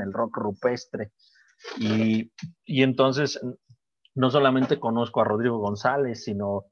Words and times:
el 0.00 0.12
rock 0.12 0.36
rupestre. 0.38 1.12
Y, 1.78 2.30
entonces 2.66 3.40
no 4.14 4.30
solamente 4.30 4.80
conozco 4.80 5.20
a 5.20 5.24
Rodrigo 5.24 5.58
González, 5.58 6.24
sino, 6.24 6.64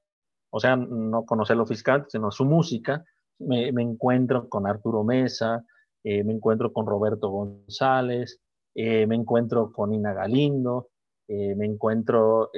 o 0.50 0.60
sea, 0.60 0.76
no 0.76 1.24
conocerlo 1.24 1.66
fiscal, 1.66 2.06
sino 2.08 2.30
su 2.30 2.44
música. 2.44 3.04
Me, 3.38 3.68
encuentro 3.68 4.48
con 4.48 4.66
Arturo 4.66 5.04
Mesa, 5.04 5.64
eh, 6.02 6.24
me 6.24 6.32
encuentro 6.32 6.72
con 6.72 6.86
Roberto 6.86 7.28
González, 7.28 8.40
eh, 8.74 9.06
me 9.06 9.14
encuentro 9.14 9.72
con 9.72 9.92
Ina 9.92 10.12
Galindo, 10.12 10.88
eh, 11.28 11.54
me 11.54 11.66
encuentro 11.66 12.50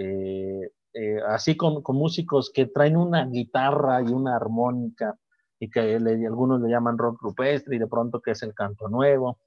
así 1.29 1.57
con, 1.57 1.83
músicos 1.89 2.51
que 2.53 2.67
traen 2.67 2.97
una 2.97 3.27
guitarra 3.27 4.01
y 4.03 4.07
una 4.13 4.37
armónica 4.37 5.19
y 5.59 5.69
que 5.69 5.97
algunos 5.97 6.61
le 6.63 6.71
llaman 6.71 6.97
rock 6.97 7.21
rupestre 7.21 7.77
y 7.77 7.79
de 7.79 7.87
pronto 7.87 8.21
que 8.21 8.31
es 8.31 8.43
el 8.43 8.55
canto 8.55 8.89
nuevo 8.89 9.39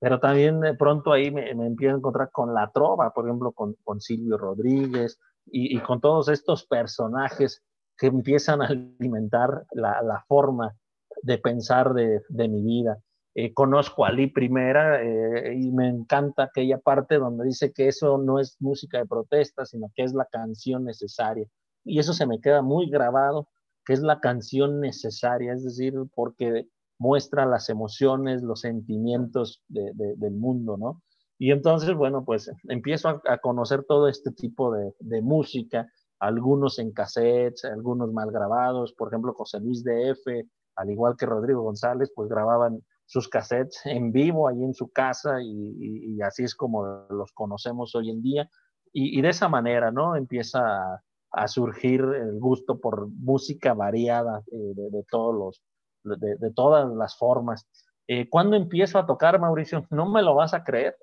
pero 0.00 0.18
también 0.18 0.60
de 0.60 0.74
pronto 0.74 1.12
ahí 1.12 1.30
me, 1.30 1.54
me, 1.54 1.66
empiezo 1.66 1.94
a 1.94 1.98
encontrar 1.98 2.30
con 2.32 2.54
la 2.54 2.70
trova, 2.72 3.12
por 3.12 3.26
ejemplo, 3.26 3.52
con, 3.52 3.74
con 3.84 4.00
Silvio 4.00 4.38
Rodríguez 4.38 5.18
y, 5.46 5.76
y, 5.76 5.80
con 5.80 6.00
todos 6.00 6.28
estos 6.28 6.66
personajes 6.66 7.62
que 7.98 8.06
empiezan 8.06 8.62
a 8.62 8.66
alimentar 8.66 9.66
la, 9.72 10.00
la 10.02 10.24
forma 10.26 10.74
de 11.22 11.36
pensar 11.36 11.92
de, 11.92 12.22
de 12.30 12.48
mi 12.48 12.62
vida. 12.62 12.98
Eh, 13.34 13.52
conozco 13.52 14.04
a 14.06 14.10
Lee 14.10 14.28
Primera 14.28 15.02
eh, 15.02 15.54
y 15.54 15.70
me 15.70 15.88
encanta 15.88 16.44
aquella 16.44 16.78
parte 16.78 17.16
donde 17.16 17.44
dice 17.44 17.72
que 17.72 17.88
eso 17.88 18.18
no 18.18 18.40
es 18.40 18.56
música 18.58 18.98
de 18.98 19.06
protesta, 19.06 19.66
sino 19.66 19.92
que 19.94 20.02
es 20.02 20.14
la 20.14 20.24
canción 20.24 20.84
necesaria. 20.84 21.46
Y 21.84 21.98
eso 21.98 22.14
se 22.14 22.26
me 22.26 22.40
queda 22.40 22.62
muy 22.62 22.90
grabado, 22.90 23.48
que 23.84 23.92
es 23.92 24.00
la 24.00 24.18
canción 24.20 24.80
necesaria, 24.80 25.52
es 25.52 25.62
decir, 25.62 25.94
porque 26.14 26.66
muestra 27.00 27.46
las 27.46 27.68
emociones, 27.68 28.42
los 28.42 28.60
sentimientos 28.60 29.64
de, 29.66 29.90
de, 29.94 30.14
del 30.16 30.34
mundo, 30.34 30.76
¿no? 30.76 31.02
Y 31.40 31.52
entonces, 31.52 31.94
bueno, 31.94 32.22
pues 32.22 32.52
empiezo 32.68 33.22
a, 33.26 33.38
conocer 33.38 33.84
todo 33.84 34.08
este 34.08 34.30
tipo 34.30 34.74
de, 34.74 35.22
música, 35.22 35.90
algunos 36.18 36.78
en 36.78 36.92
cassettes, 36.92 37.64
algunos 37.64 38.12
mal 38.12 38.30
grabados, 38.30 38.92
por 38.92 39.08
ejemplo, 39.08 39.32
José 39.32 39.58
Luis 39.58 39.82
de 39.82 40.10
F, 40.10 40.46
al 40.76 40.90
igual 40.90 41.16
que 41.16 41.24
Rodrigo 41.24 41.62
González, 41.62 42.12
pues 42.14 42.28
grababan 42.28 42.84
sus 43.06 43.26
cassettes 43.26 43.80
en 43.86 44.12
vivo 44.12 44.48
ahí 44.48 44.62
en 44.62 44.74
su 44.74 44.90
casa 44.90 45.42
y, 45.42 46.20
así 46.20 46.44
es 46.44 46.54
como 46.54 46.84
los 47.08 47.32
conocemos 47.32 47.94
hoy 47.94 48.10
en 48.10 48.20
día. 48.20 48.50
Y, 48.92 49.22
de 49.22 49.30
esa 49.30 49.48
manera, 49.48 49.90
¿no? 49.90 50.16
Empieza 50.16 51.00
a, 51.32 51.48
surgir 51.48 52.02
el 52.02 52.38
gusto 52.38 52.78
por 52.80 53.08
música 53.08 53.72
variada 53.72 54.42
eh, 54.52 54.74
de, 54.74 55.04
todos 55.10 55.34
los, 55.34 55.62
de, 56.04 56.50
todas 56.54 56.90
las 56.94 57.16
formas. 57.16 57.68
Eh, 58.06 58.28
¿Cuándo 58.28 58.56
empiezo 58.56 58.98
a 58.98 59.06
tocar, 59.06 59.38
Mauricio? 59.38 59.86
No 59.90 60.08
me 60.08 60.22
lo 60.22 60.34
vas 60.34 60.54
a 60.54 60.64
creer. 60.64 60.96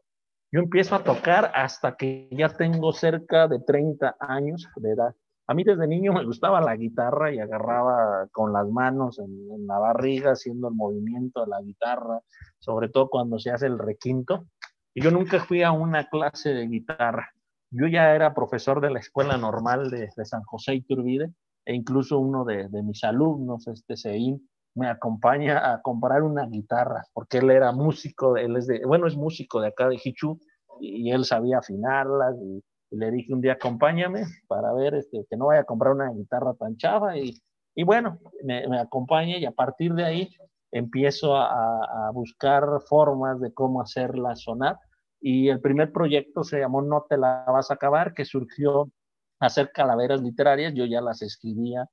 Yo 0.52 0.62
empiezo 0.62 0.96
a 0.96 1.04
tocar 1.04 1.52
hasta 1.54 1.96
que 1.98 2.30
ya 2.32 2.50
tengo 2.50 2.94
cerca 2.94 3.48
de 3.48 3.60
30 3.60 4.16
años 4.20 4.68
de 4.78 4.92
edad. 4.92 5.14
A 5.50 5.54
mí 5.54 5.64
desde 5.64 5.88
niño 5.88 6.14
me 6.14 6.26
gustaba 6.26 6.60
la 6.60 6.76
guitarra 6.76 7.34
y 7.34 7.40
agarraba 7.40 8.28
con 8.32 8.52
las 8.52 8.68
manos 8.68 9.18
en, 9.20 9.66
la 9.66 9.80
barriga 9.80 10.32
haciendo 10.32 10.68
el 10.68 10.76
movimiento 10.76 11.42
de 11.42 11.48
la 11.48 11.62
guitarra, 11.62 12.22
sobre 12.60 12.90
todo 12.90 13.10
cuando 13.10 13.40
se 13.40 13.52
hace 13.52 13.66
el 13.66 13.80
requinto. 13.80 14.48
Y 14.94 15.02
yo 15.02 15.12
nunca 15.12 15.40
fui 15.40 15.64
a 15.64 15.72
una 15.72 16.10
clase 16.10 16.54
de 16.54 16.68
guitarra. 16.68 17.32
Yo 17.70 17.88
ya 17.88 18.14
era 18.14 18.34
profesor 18.34 18.82
de 18.82 18.92
la 18.92 19.00
escuela 19.00 19.38
normal 19.38 19.90
de, 19.90 20.10
San 20.26 20.44
José 20.44 20.76
Iturbide 20.76 21.34
e 21.66 21.74
incluso 21.74 22.20
uno 22.20 22.44
de, 22.44 22.68
de 22.68 22.84
mis 22.84 23.04
alumnos, 23.04 23.68
este 23.68 23.96
Sein, 23.96 24.42
me 24.78 24.88
acompaña 24.88 25.74
a 25.74 25.82
comprar 25.82 26.22
una 26.22 26.46
guitarra, 26.46 27.04
porque 27.14 27.40
él 27.40 27.50
era 27.50 27.72
músico, 27.72 28.38
él 28.38 28.56
es 28.58 28.68
de, 28.68 28.86
bueno, 28.86 29.08
es 29.08 29.16
músico 29.16 29.60
de 29.60 29.70
acá 29.70 29.90
de 29.90 30.00
Hichu, 30.02 30.40
y, 30.80 31.12
él 31.12 31.26
sabía 31.26 31.58
afinarlas, 31.58 32.36
y, 32.40 32.64
le 32.92 33.12
dije 33.12 33.34
un 33.34 33.42
día, 33.42 33.54
acompáñame 33.54 34.24
para 34.48 34.72
ver 34.74 34.94
este, 34.94 35.26
que 35.30 35.36
no 35.36 35.48
vaya 35.48 35.62
a 35.62 35.66
comprar 35.66 35.94
una 35.94 36.10
guitarra 36.12 36.54
tan 36.54 36.78
chava, 36.78 37.18
y, 37.18 37.34
y 37.76 37.84
bueno, 37.84 38.20
me, 38.44 38.68
me, 38.68 38.80
acompaña, 38.80 39.38
y 39.38 39.46
a 39.46 39.52
partir 39.52 39.94
de 39.94 40.06
ahí 40.06 40.30
empiezo 40.72 41.36
a, 41.36 42.08
a, 42.08 42.12
buscar 42.12 42.64
formas 42.88 43.42
de 43.42 43.54
cómo 43.54 43.82
hacerla 43.82 44.36
sonar, 44.36 44.78
y 45.20 45.50
el 45.50 45.60
primer 45.60 45.92
proyecto 45.92 46.44
se 46.44 46.60
llamó 46.60 46.84
No 46.84 47.08
te 47.10 47.18
la 47.18 47.46
vas 47.48 47.72
a 47.72 47.74
acabar, 47.74 48.14
que 48.14 48.26
surgió 48.26 48.92
hacer 49.40 49.72
calaveras 49.72 50.22
literarias, 50.22 50.74
yo 50.76 50.86
ya 50.86 51.02
las 51.02 51.24
escribía, 51.24 51.90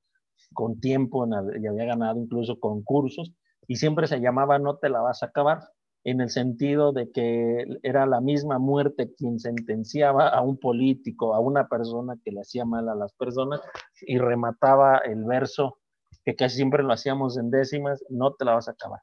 con 0.55 0.79
tiempo 0.79 1.27
y 1.27 1.67
había 1.67 1.85
ganado 1.85 2.19
incluso 2.19 2.59
concursos 2.59 3.31
y 3.67 3.75
siempre 3.75 4.07
se 4.07 4.19
llamaba 4.19 4.57
No 4.57 4.77
te 4.77 4.89
la 4.89 5.01
vas 5.01 5.21
a 5.21 5.27
acabar, 5.27 5.59
en 6.05 6.21
el 6.21 6.29
sentido 6.29 6.93
de 6.93 7.11
que 7.11 7.65
era 7.81 8.05
la 8.05 8.21
misma 8.21 8.59
muerte 8.59 9.13
quien 9.17 9.39
sentenciaba 9.39 10.29
a 10.29 10.41
un 10.41 10.57
político, 10.57 11.33
a 11.33 11.39
una 11.39 11.67
persona 11.67 12.15
que 12.23 12.31
le 12.31 12.41
hacía 12.41 12.63
mal 12.63 12.87
a 12.89 12.95
las 12.95 13.11
personas 13.13 13.59
y 14.01 14.19
remataba 14.19 14.99
el 14.99 15.25
verso 15.25 15.79
que 16.23 16.35
casi 16.35 16.57
siempre 16.57 16.83
lo 16.83 16.93
hacíamos 16.93 17.37
en 17.37 17.49
décimas, 17.49 18.03
no 18.09 18.33
te 18.33 18.45
la 18.45 18.53
vas 18.53 18.67
a 18.67 18.71
acabar. 18.71 19.01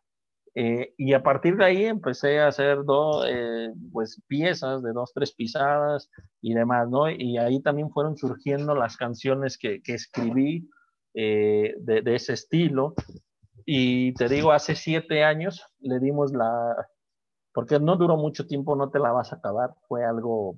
Eh, 0.54 0.92
y 0.98 1.14
a 1.14 1.22
partir 1.22 1.56
de 1.56 1.64
ahí 1.64 1.84
empecé 1.84 2.38
a 2.38 2.48
hacer 2.48 2.84
dos, 2.84 3.24
eh, 3.28 3.72
pues 3.90 4.20
piezas 4.28 4.82
de 4.82 4.92
dos, 4.92 5.12
tres 5.14 5.32
pisadas 5.32 6.10
y 6.40 6.54
demás, 6.54 6.88
¿no? 6.88 7.10
Y 7.10 7.38
ahí 7.38 7.60
también 7.62 7.90
fueron 7.90 8.16
surgiendo 8.16 8.74
las 8.74 8.96
canciones 8.96 9.56
que, 9.56 9.80
que 9.82 9.94
escribí, 9.94 10.68
eh, 11.14 11.74
de, 11.78 12.14
ese 12.14 12.32
estilo. 12.34 12.94
Y 13.64 14.14
te 14.14 14.28
digo, 14.28 14.52
hace 14.52 14.74
siete 14.74 15.24
años 15.24 15.64
le 15.80 16.00
dimos 16.00 16.32
la, 16.32 16.74
porque 17.52 17.78
no 17.78 17.96
duró 17.96 18.16
mucho 18.16 18.46
tiempo, 18.46 18.76
no 18.76 18.90
te 18.90 18.98
la 18.98 19.12
vas 19.12 19.32
a 19.32 19.36
acabar, 19.36 19.74
fue 19.88 20.04
algo, 20.04 20.56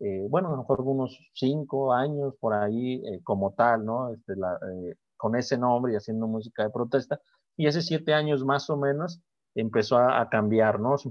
eh, 0.00 0.26
bueno, 0.28 0.48
a 0.48 0.50
lo 0.52 0.58
mejor 0.58 0.80
unos 0.82 1.18
cinco 1.34 1.92
años 1.92 2.34
por 2.40 2.54
ahí 2.54 3.02
eh, 3.06 3.20
como 3.22 3.52
tal, 3.52 3.84
¿no? 3.84 4.12
Este, 4.12 4.36
la, 4.36 4.54
eh, 4.54 4.94
con 5.16 5.36
ese 5.36 5.56
nombre 5.56 5.92
y 5.92 5.96
haciendo 5.96 6.26
música 6.26 6.64
de 6.64 6.70
protesta. 6.70 7.20
Y 7.56 7.66
hace 7.66 7.82
siete 7.82 8.12
años 8.12 8.44
más 8.44 8.68
o 8.70 8.76
menos 8.76 9.20
empezó 9.54 9.98
a, 9.98 10.28
cambiar, 10.30 10.80
¿no? 10.80 10.96
Se 10.98 11.08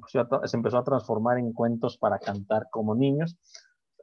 empezó 0.57 0.77
a, 0.77 0.83
transformar 0.83 1.37
en 1.37 1.53
cuentos 1.53 1.97
para 1.97 2.19
cantar 2.19 2.67
como 2.71 2.95
niños. 2.95 3.37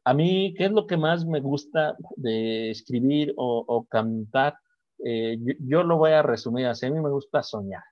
A 0.04 0.14
mí, 0.14 0.54
¿qué 0.56 0.66
es 0.66 0.72
lo 0.72 0.86
que 0.86 0.96
más 0.96 1.26
me 1.26 1.40
gusta 1.40 1.96
de 2.16 2.70
escribir 2.70 3.34
o 3.36 3.84
cantar? 3.90 4.54
Eh, 5.04 5.38
yo, 5.60 5.82
lo 5.82 5.96
voy 5.96 6.12
a 6.12 6.22
resumir 6.22 6.66
así, 6.66 6.86
a 6.86 6.90
mí 6.90 7.00
me 7.00 7.10
gusta 7.10 7.42
soñar. 7.42 7.82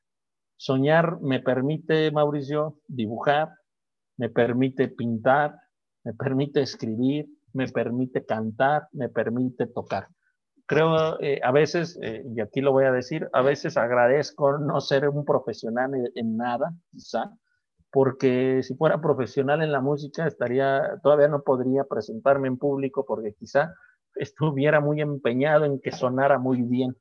Soñar 0.57 1.21
me 1.21 1.41
permite, 1.41 2.11
Mauricio, 2.11 2.79
dibujar, 2.89 3.51
me 4.17 4.29
permite 4.31 4.89
pintar, 4.89 5.55
me 6.05 6.15
permite 6.15 6.63
escribir, 6.63 7.27
me 7.53 7.69
permite 7.69 8.25
cantar, 8.25 8.89
me 8.93 9.09
permite 9.09 9.67
tocar. 9.67 10.09
Creo, 10.67 11.21
eh, 11.21 11.41
a 11.45 11.53
veces, 11.53 11.99
eh, 12.03 12.25
y 12.35 12.41
aquí 12.41 12.61
lo 12.61 12.73
voy 12.73 12.85
a 12.85 12.93
decir, 12.93 13.29
a 13.33 13.43
veces 13.43 13.77
agradezco 13.77 14.59
no 14.59 14.81
ser 14.81 15.09
un 15.09 15.25
profesional 15.25 15.95
en, 15.95 16.11
en 16.15 16.37
nada, 16.37 16.75
quizá, 16.91 17.31
porque 17.93 18.63
si 18.63 18.75
fuera 18.75 19.01
profesional 19.01 19.63
en 19.63 19.73
la 19.73 19.81
música 19.81 20.27
estaría, 20.27 20.99
todavía 21.03 21.29
no 21.29 21.43
podría 21.43 21.85
presentarme 21.85 22.49
en 22.49 22.59
público 22.59 23.05
porque 23.07 23.35
quizá 23.35 23.75
estuviera 24.17 24.81
muy 24.81 25.01
empeñado 25.01 25.65
en 25.65 25.81
que 25.81 25.93
sonara 25.93 26.39
muy 26.39 26.63
bien. 26.63 26.97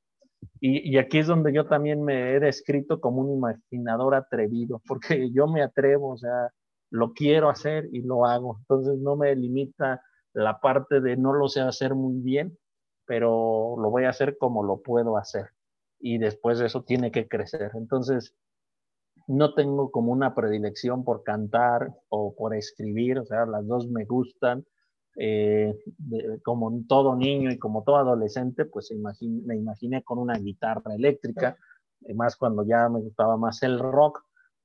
Y, 0.59 0.90
y, 0.90 0.98
aquí 0.98 1.20
es 1.20 1.28
donde 1.28 1.53
yo 1.53 1.66
también 1.66 2.03
me 2.03 2.36
he 2.36 2.40
descrito 2.40 3.02
como 3.02 3.22
un 3.22 3.38
imaginador 3.38 4.16
atrevido, 4.16 4.81
porque 4.88 5.31
yo 5.31 5.48
me 5.48 5.64
atrevo, 5.64 6.14
o 6.14 6.18
sea, 6.18 6.52
lo 6.92 7.14
quiero 7.14 7.50
hacer 7.50 7.88
y 7.92 8.02
lo 8.02 8.26
hago. 8.26 8.58
Entonces 8.62 8.98
no 9.00 9.16
me 9.16 9.36
limita 9.36 10.02
la 10.34 10.59
parte 10.59 11.02
de 11.02 11.18
no 11.18 11.34
lo 11.34 11.48
sé 11.48 11.62
hacer 11.62 11.96
muy 11.96 12.22
bien, 12.22 12.58
pero 13.06 13.76
lo 13.80 13.90
voy 13.90 14.06
a 14.06 14.09
hacer 14.09 14.38
como 14.38 14.64
lo 14.64 14.82
puedo 14.82 15.18
hacer. 15.18 15.50
Y 16.00 16.18
después 16.18 16.59
eso 16.59 16.84
tiene 16.84 17.12
que 17.12 17.28
crecer. 17.28 17.72
Entonces, 17.76 18.36
no 19.28 19.53
tengo 19.53 19.92
como 19.92 20.12
una 20.12 20.36
predilección 20.36 21.03
por 21.03 21.24
cantar 21.24 21.94
o 22.09 22.36
por 22.36 22.53
escribir, 22.53 23.20
o 23.20 23.26
sea, 23.26 23.46
las 23.46 23.66
dos 23.66 23.88
me 23.88 24.06
gustan 24.06 24.66
eh, 25.16 25.73
de, 25.97 26.41
como 26.44 26.84
todo 26.88 27.16
niño 27.16 27.52
y 27.52 27.58
como 27.58 27.84
todo 27.84 27.97
adolescente, 27.97 28.66
pues 28.66 28.91
imagine, 28.91 29.41
me 29.46 29.56
imaginé 29.56 30.03
con 30.03 30.20
una 30.20 30.38
guitarra 30.38 30.94
eléctrica, 30.96 31.58
eh, 32.02 32.14
más 32.14 32.35
cuando 32.35 32.66
ya 32.66 32.90
me 32.90 33.00
gustaba 33.00 33.38
más 33.38 33.64
el 33.64 33.79
rock, 33.79 34.23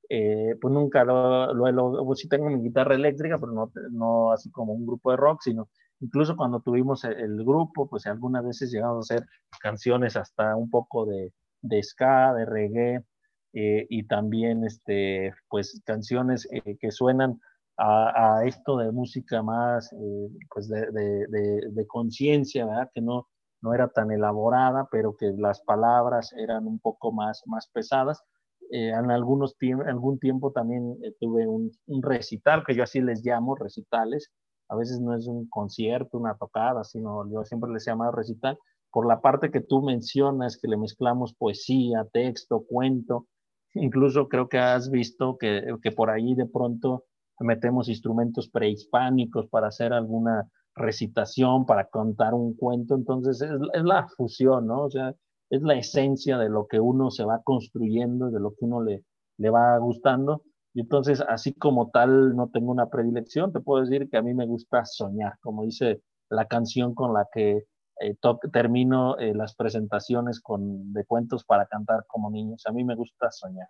eh, 0.09 0.57
pues 0.61 0.75
nunca 0.75 1.05
lo, 1.05 1.55
lo, 1.55 1.71
lo, 1.71 2.05
pues 2.05 2.19
sí 2.21 2.29
tengo 2.29 2.51
mi 2.51 2.61
guitarra 2.63 2.95
eléctrica, 2.95 3.39
pero 3.39 3.53
no, 3.53 3.71
no 3.93 4.33
así 4.33 4.51
como 4.51 4.73
un 4.73 4.87
grupo 4.87 5.13
de 5.13 5.17
rock, 5.17 5.41
sino 5.43 5.69
incluso 6.01 6.37
cuando 6.37 6.61
tuvimos 6.61 7.05
el, 7.05 7.15
el 7.15 7.45
grupo, 7.45 7.89
pues 7.89 8.07
algunas 8.07 8.45
veces 8.45 8.73
llegamos 8.73 9.11
a 9.11 9.15
hacer 9.15 9.27
canciones 9.61 10.17
hasta 10.17 10.57
un 10.57 10.69
poco 10.69 11.07
de, 11.07 11.33
de 11.63 11.83
ska, 11.83 12.35
de 12.35 12.45
reggae, 12.45 13.05
eh, 13.53 13.87
y 13.89 14.05
también 14.05 14.65
este, 14.65 15.35
pues 15.49 15.83
canciones 15.85 16.49
eh, 16.53 16.77
que 16.79 16.93
suenan 16.93 17.41
a, 17.83 18.45
esto 18.45 18.77
de 18.77 18.93
música 18.93 19.43
más 19.43 19.93
eh, 19.93 20.29
pues 20.53 20.69
de, 20.69 20.91
de 20.91 21.87
conciencia, 21.87 22.67
¿verdad? 22.67 22.91
Que 22.95 23.01
no, 23.01 23.29
no 23.63 23.75
era 23.75 23.89
tan 23.89 24.11
elaborada, 24.11 24.89
pero 24.91 25.17
que 25.17 25.33
las 25.37 25.61
palabras 25.63 26.33
eran 26.37 26.67
un 26.67 26.79
poco 26.79 27.13
más, 27.13 27.43
más 27.47 27.69
pesadas. 27.73 28.23
eh, 28.71 28.91
en 28.91 29.11
algunos 29.11 29.57
algún 29.87 30.19
tiempo 30.19 30.53
también 30.53 30.97
eh, 31.03 31.15
tuve 31.21 31.47
un, 31.49 31.73
recital, 32.03 32.65
que 32.65 32.75
yo 32.75 32.83
así 32.85 33.01
les 33.01 33.25
llamo 33.25 33.57
recitales. 33.57 34.31
A 34.69 34.77
veces 34.77 35.01
no 35.01 35.17
es 35.17 35.27
un 35.27 35.49
concierto, 35.49 36.19
una 36.19 36.37
tocada, 36.37 36.85
sino 36.85 37.29
yo 37.31 37.45
siempre 37.45 37.71
les 37.73 37.87
llamo 37.87 38.11
recital, 38.13 38.59
por 38.93 39.07
la 39.07 39.21
parte 39.21 39.51
que 39.51 39.61
tú 39.61 39.83
mencionas, 39.83 40.59
que 40.59 40.69
le 40.69 40.77
mezclamos 40.77 41.35
poesía, 41.35 42.07
texto, 42.13 42.65
cuento. 42.69 43.27
Incluso 43.75 44.29
creo 44.29 44.49
que 44.49 44.59
has 44.59 44.91
visto 44.91 45.37
que, 45.39 45.75
que 45.83 45.93
por 45.93 46.11
ahí 46.11 46.35
de 46.35 46.47
pronto 46.47 47.05
metemos 47.41 47.89
instrumentos 47.89 48.49
prehispánicos 48.49 49.49
para 49.49 49.69
hacer 49.69 49.93
alguna 49.93 50.49
recitación, 50.75 51.67
para 51.67 51.87
contar 51.87 52.35
un 52.35 52.55
cuento. 52.55 52.95
Entonces 52.95 53.41
es, 53.43 53.83
la 53.83 54.09
fusión, 54.17 54.67
¿no? 54.67 54.83
O 54.83 54.91
sea, 54.91 55.15
es 55.51 55.63
la 55.63 55.75
esencia 55.75 56.39
de 56.39 56.49
lo 56.49 56.67
que 56.67 56.81
uno 56.81 57.11
se 57.11 57.25
va 57.25 57.43
construyendo, 57.43 58.31
de 58.31 58.41
lo 58.41 58.51
que 58.51 58.65
uno 58.65 58.83
le, 58.83 59.05
le 59.39 59.51
va 59.51 59.77
gustando. 59.79 60.43
Y 60.73 60.83
entonces, 60.83 61.21
así 61.29 61.53
como 61.55 61.91
tal, 61.91 62.37
no 62.37 62.49
tengo 62.49 62.71
una 62.71 62.89
predilección, 62.89 63.53
te 63.53 63.61
puedo 63.61 63.85
decir 63.85 64.09
que 64.09 64.17
a 64.17 64.23
mí 64.23 64.35
me 64.35 64.47
gusta 64.47 64.85
soñar, 64.85 65.37
como 65.41 65.65
dice 65.65 66.03
la 66.29 66.47
canción 66.47 66.95
con 66.95 67.13
la 67.13 67.27
que 67.33 67.65
eh, 68.01 68.17
termino 68.53 69.19
eh, 69.19 69.35
las 69.35 69.55
presentaciones 69.57 70.41
con, 70.41 70.93
de 70.93 71.05
cuentos 71.05 71.45
para 71.45 71.67
cantar 71.67 72.05
como 72.07 72.31
niños. 72.31 72.65
A 72.67 72.73
mí 72.73 72.85
me 72.85 72.95
gusta 72.95 73.31
soñar. 73.31 73.67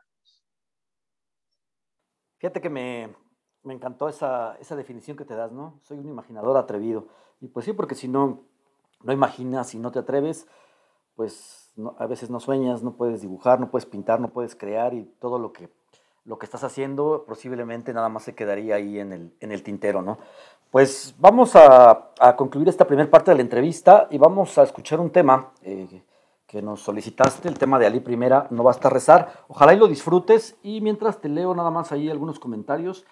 Fíjate 2.38 2.60
que 2.60 2.70
me, 2.70 3.14
me 3.62 3.74
encantó 3.74 4.08
esa, 4.08 4.56
esa, 4.60 4.76
definición 4.76 5.16
que 5.16 5.24
te 5.24 5.34
das, 5.34 5.52
¿no? 5.52 5.74
Soy 5.82 5.98
un 5.98 6.08
imaginador 6.08 6.56
atrevido. 6.56 7.06
Y 7.40 7.48
pues 7.48 7.66
sí, 7.66 7.72
porque 7.72 7.94
si 7.94 8.08
no, 8.08 8.40
no 9.02 9.12
imaginas 9.12 9.74
y 9.74 9.78
no 9.78 9.90
te 9.90 9.98
atreves, 9.98 10.46
pues 11.16 11.72
a 11.98 12.06
veces 12.06 12.30
no 12.30 12.40
sueñas, 12.40 12.82
no 12.82 12.92
puedes 12.92 13.20
dibujar, 13.22 13.60
no 13.60 13.70
puedes 13.70 13.86
pintar, 13.86 14.20
no 14.20 14.28
puedes 14.28 14.54
crear 14.54 14.94
y 14.94 15.04
todo 15.20 15.38
lo 15.38 15.52
que, 15.52 15.68
lo 16.24 16.38
que 16.38 16.46
estás 16.46 16.64
haciendo 16.64 17.24
posiblemente 17.26 17.92
nada 17.92 18.08
más 18.08 18.24
se 18.24 18.34
quedaría 18.34 18.76
ahí 18.76 18.98
en 18.98 19.12
el, 19.12 19.34
en 19.40 19.52
el 19.52 19.62
tintero, 19.62 20.02
¿no? 20.02 20.18
Pues 20.70 21.14
vamos 21.18 21.56
a, 21.56 22.12
a, 22.20 22.36
concluir 22.36 22.68
esta 22.68 22.86
primera 22.86 23.10
parte 23.10 23.32
de 23.32 23.36
la 23.36 23.42
entrevista 23.42 24.06
y 24.10 24.18
vamos 24.18 24.56
a 24.56 24.62
escuchar 24.62 25.00
un 25.00 25.10
tema 25.10 25.52
eh, 25.62 26.04
que 26.46 26.62
nos 26.62 26.80
solicitaste, 26.80 27.48
el 27.48 27.58
tema 27.58 27.78
de 27.78 27.86
Ali 27.86 28.00
Primera, 28.00 28.46
No 28.50 28.62
Basta 28.62 28.88
Rezar. 28.88 29.44
Ojalá 29.48 29.74
y 29.74 29.78
lo 29.78 29.88
disfrutes 29.88 30.56
y 30.62 30.80
mientras 30.80 31.20
te 31.20 31.28
leo 31.28 31.54
nada 31.54 31.70
más 31.70 31.92
ahí 31.92 32.08
algunos 32.08 32.38
comentarios. 32.38 33.04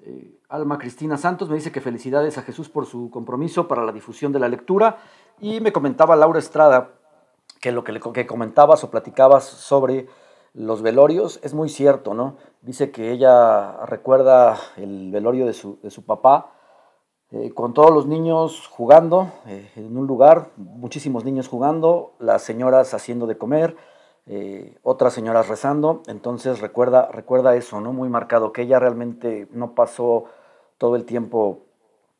Eh, 0.00 0.38
Alma 0.48 0.78
Cristina 0.78 1.16
Santos 1.16 1.48
me 1.48 1.56
dice 1.56 1.72
que 1.72 1.80
felicidades 1.80 2.36
a 2.38 2.42
Jesús 2.42 2.68
por 2.68 2.86
su 2.86 3.10
compromiso 3.10 3.68
para 3.68 3.84
la 3.84 3.92
difusión 3.92 4.32
de 4.32 4.38
la 4.38 4.48
lectura 4.48 4.98
y 5.40 5.60
me 5.60 5.72
comentaba 5.72 6.16
Laura 6.16 6.38
Estrada 6.38 6.92
que 7.60 7.72
lo 7.72 7.82
que, 7.84 8.26
comentabas 8.26 8.84
o 8.84 8.90
platicabas 8.90 9.44
sobre 9.44 10.06
los 10.52 10.82
velorios 10.82 11.40
es 11.42 11.54
muy 11.54 11.68
cierto, 11.68 12.12
¿no? 12.12 12.36
Dice 12.60 12.90
que 12.90 13.10
ella 13.10 13.86
recuerda 13.86 14.58
el 14.76 15.10
velorio 15.10 15.46
de 15.46 15.54
su, 15.54 15.78
de 15.82 15.90
su 15.90 16.04
papá 16.04 16.50
eh, 17.30 17.52
con 17.52 17.72
todos 17.72 17.90
los 17.90 18.06
niños 18.06 18.68
jugando 18.68 19.32
eh, 19.46 19.70
en 19.76 19.96
un 19.96 20.06
lugar, 20.06 20.50
muchísimos 20.56 21.24
niños 21.24 21.48
jugando, 21.48 22.12
las 22.18 22.42
señoras 22.42 22.94
haciendo 22.94 23.26
de 23.26 23.38
comer, 23.38 23.76
eh, 24.26 24.78
otras 24.82 25.12
señoras 25.12 25.48
rezando, 25.48 26.02
entonces 26.06 26.60
recuerda, 26.60 27.08
recuerda 27.12 27.56
eso, 27.56 27.80
¿no? 27.80 27.92
Muy 27.92 28.08
marcado, 28.08 28.52
que 28.52 28.62
ella 28.62 28.78
realmente 28.78 29.48
no 29.50 29.74
pasó 29.74 30.24
todo 30.78 30.96
el 30.96 31.04
tiempo 31.04 31.60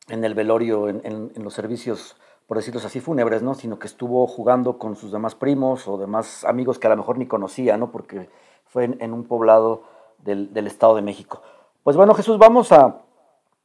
en 0.09 0.23
el 0.25 0.35
velorio, 0.35 0.89
en, 0.89 1.33
los 1.37 1.55
servicios 1.55 2.17
por 2.47 2.59
decirlo 2.59 2.81
así, 2.85 3.01
fúnebres, 3.01 3.43
¿no? 3.43 3.55
Sino 3.55 3.79
que 3.79 3.87
estuvo 3.87 4.27
jugando 4.27 4.79
con 4.79 4.97
sus 4.97 5.11
demás 5.11 5.35
primos 5.35 5.89
o 5.89 5.97
demás 5.97 6.45
amigos 6.45 6.79
que 6.79 6.87
a 6.87 6.91
lo 6.91 6.97
mejor 6.99 7.17
ni 7.17 7.27
conocía, 7.27 7.79
¿no? 7.79 7.91
Porque 7.91 8.29
fue 8.67 8.85
en, 8.85 9.15
un 9.15 9.25
poblado 9.25 9.85
del, 10.19 10.51
Estado 10.67 10.95
de 10.95 11.03
México. 11.03 11.41
Pues 11.83 11.97
bueno, 11.97 12.13
Jesús, 12.13 12.37
vamos 12.37 12.71
a 12.71 13.01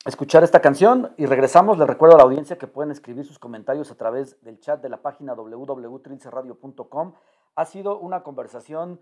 escuchar 0.06 0.46
esta 0.46 0.62
canción 0.62 1.12
y 1.18 1.26
regresamos. 1.26 1.78
Les 1.78 1.88
recuerdo 1.88 2.16
a 2.16 2.20
la 2.20 2.24
audiencia 2.24 2.58
que 2.58 2.68
pueden 2.68 2.92
escribir 2.92 3.26
sus 3.26 3.38
comentarios 3.38 3.92
a 3.92 3.96
través 3.96 4.42
del 4.44 4.62
chat 4.62 4.82
de 4.82 4.88
la 4.88 5.02
página 5.02 5.34
www.trilceradio.com. 5.34 7.14
Ha 7.56 7.66
sido 7.66 8.00
una 8.00 8.24
conversación 8.24 9.00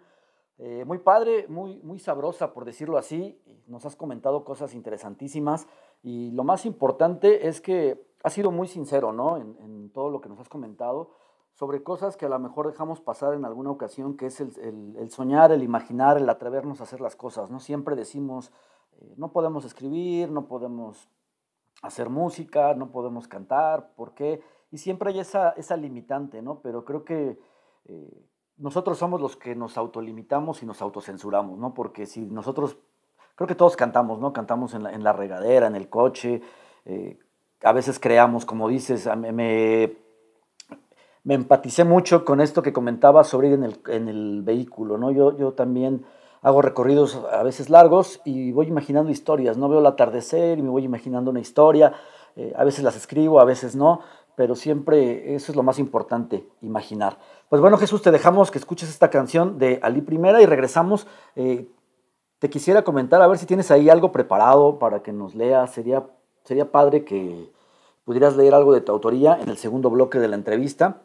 eh, 0.59 0.85
muy 0.85 0.97
padre, 0.97 1.47
muy, 1.47 1.79
muy 1.83 1.99
sabrosa, 1.99 2.53
por 2.53 2.65
decirlo 2.65 2.97
así. 2.97 3.39
Nos 3.67 3.85
has 3.85 3.95
comentado 3.95 4.43
cosas 4.43 4.73
interesantísimas 4.73 5.67
y 6.01 6.31
lo 6.31 6.43
más 6.43 6.65
importante 6.65 7.47
es 7.47 7.61
que 7.61 8.07
has 8.23 8.33
sido 8.33 8.51
muy 8.51 8.67
sincero, 8.67 9.13
¿no? 9.13 9.37
En, 9.37 9.91
todo 9.93 10.09
lo 10.09 10.21
que 10.21 10.29
nos 10.29 10.39
has 10.39 10.49
comentado 10.49 11.11
sobre 11.53 11.81
cosas 11.81 12.17
que 12.17 12.27
a 12.27 12.29
lo 12.29 12.37
mejor 12.37 12.67
dejamos 12.67 13.01
pasar 13.01 13.33
en 13.33 13.45
alguna 13.45 13.71
ocasión, 13.71 14.15
que 14.15 14.27
es 14.27 14.39
el, 14.39 15.09
soñar, 15.09 15.51
el 15.51 15.63
imaginar, 15.63 16.17
el 16.17 16.29
atrevernos 16.29 16.81
a 16.81 16.83
hacer 16.83 17.01
las 17.01 17.15
cosas, 17.15 17.49
¿no? 17.49 17.59
Siempre 17.59 17.95
decimos, 17.95 18.51
eh, 18.99 19.15
no 19.17 19.31
podemos 19.31 19.65
escribir, 19.65 20.29
no 20.29 20.47
podemos 20.47 21.09
hacer 21.81 22.09
música, 22.09 22.75
no 22.75 22.91
podemos 22.91 23.27
cantar, 23.27 23.93
¿por 23.95 24.13
qué? 24.13 24.41
Y 24.69 24.77
siempre 24.77 25.11
hay 25.11 25.19
esa, 25.19 25.51
esa 25.51 25.77
limitante, 25.77 26.43
¿no? 26.43 26.61
Pero 26.61 26.85
creo 26.85 27.03
que 27.03 27.39
eh, 27.85 28.25
nosotros 28.57 28.97
somos 28.97 29.21
los 29.21 29.35
que 29.35 29.55
nos 29.55 29.77
autolimitamos 29.77 30.63
y 30.63 30.65
nos 30.65 30.81
autocensuramos, 30.81 31.57
¿no? 31.59 31.73
Porque 31.73 32.05
si 32.05 32.21
nosotros, 32.21 32.77
creo 33.35 33.47
que 33.47 33.55
todos 33.55 33.75
cantamos, 33.75 34.19
¿no? 34.19 34.33
Cantamos 34.33 34.73
en 34.73 34.83
la, 34.83 34.93
en 34.93 35.03
la 35.03 35.13
regadera, 35.13 35.67
en 35.67 35.75
el 35.75 35.89
coche, 35.89 36.41
eh, 36.85 37.19
a 37.63 37.71
veces 37.71 37.99
creamos, 37.99 38.45
como 38.45 38.67
dices, 38.67 39.09
me, 39.17 39.31
me, 39.31 39.95
empaticé 41.33 41.83
mucho 41.83 42.23
con 42.25 42.41
esto 42.41 42.61
que 42.61 42.73
comentaba 42.73 43.23
sobre 43.23 43.49
ir 43.49 43.53
en 43.53 43.63
el, 43.63 43.79
en 43.87 44.07
el 44.07 44.41
vehículo, 44.43 44.97
¿no? 44.97 45.11
Yo, 45.11 45.37
yo 45.37 45.53
también 45.53 46.05
hago 46.41 46.61
recorridos 46.61 47.15
a 47.31 47.43
veces 47.43 47.69
largos 47.69 48.21
y 48.25 48.51
voy 48.51 48.67
imaginando 48.67 49.11
historias, 49.11 49.57
¿no? 49.57 49.69
Veo 49.69 49.79
el 49.79 49.85
atardecer 49.85 50.57
y 50.57 50.61
me 50.61 50.69
voy 50.69 50.83
imaginando 50.83 51.31
una 51.31 51.39
historia, 51.39 51.93
eh, 52.35 52.53
a 52.55 52.63
veces 52.63 52.83
las 52.83 52.95
escribo, 52.95 53.39
a 53.39 53.45
veces 53.45 53.75
no, 53.75 54.01
pero 54.37 54.53
siempre 54.53 55.33
eso 55.33 55.51
es 55.51 55.55
lo 55.55 55.63
más 55.63 55.79
importante, 55.79 56.47
imaginar. 56.61 57.17
Pues 57.49 57.59
bueno, 57.59 57.75
Jesús, 57.79 58.03
te 58.03 58.11
dejamos 58.11 58.51
que 58.51 58.59
escuches 58.59 58.87
esta 58.87 59.09
canción 59.09 59.57
de 59.57 59.79
Ali 59.81 60.01
Primera 60.01 60.39
y 60.43 60.45
regresamos. 60.45 61.07
Eh, 61.35 61.67
te 62.37 62.47
quisiera 62.47 62.83
comentar 62.83 63.19
a 63.19 63.25
ver 63.25 63.39
si 63.39 63.47
tienes 63.47 63.71
ahí 63.71 63.89
algo 63.89 64.11
preparado 64.11 64.77
para 64.77 65.01
que 65.01 65.11
nos 65.11 65.33
leas. 65.33 65.71
Sería, 65.73 66.05
sería 66.43 66.71
padre 66.71 67.03
que 67.03 67.49
pudieras 68.05 68.37
leer 68.37 68.53
algo 68.53 68.73
de 68.73 68.81
tu 68.81 68.91
autoría 68.91 69.39
en 69.41 69.49
el 69.49 69.57
segundo 69.57 69.89
bloque 69.89 70.19
de 70.19 70.27
la 70.27 70.35
entrevista. 70.35 71.01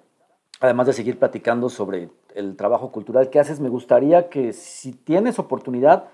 Además 0.60 0.88
de 0.88 0.92
seguir 0.92 1.18
platicando 1.18 1.70
sobre 1.70 2.10
el 2.34 2.54
trabajo 2.54 2.92
cultural 2.92 3.30
que 3.30 3.40
haces, 3.40 3.60
me 3.60 3.70
gustaría 3.70 4.28
que 4.28 4.52
si 4.52 4.92
tienes 4.92 5.38
oportunidad, 5.38 6.04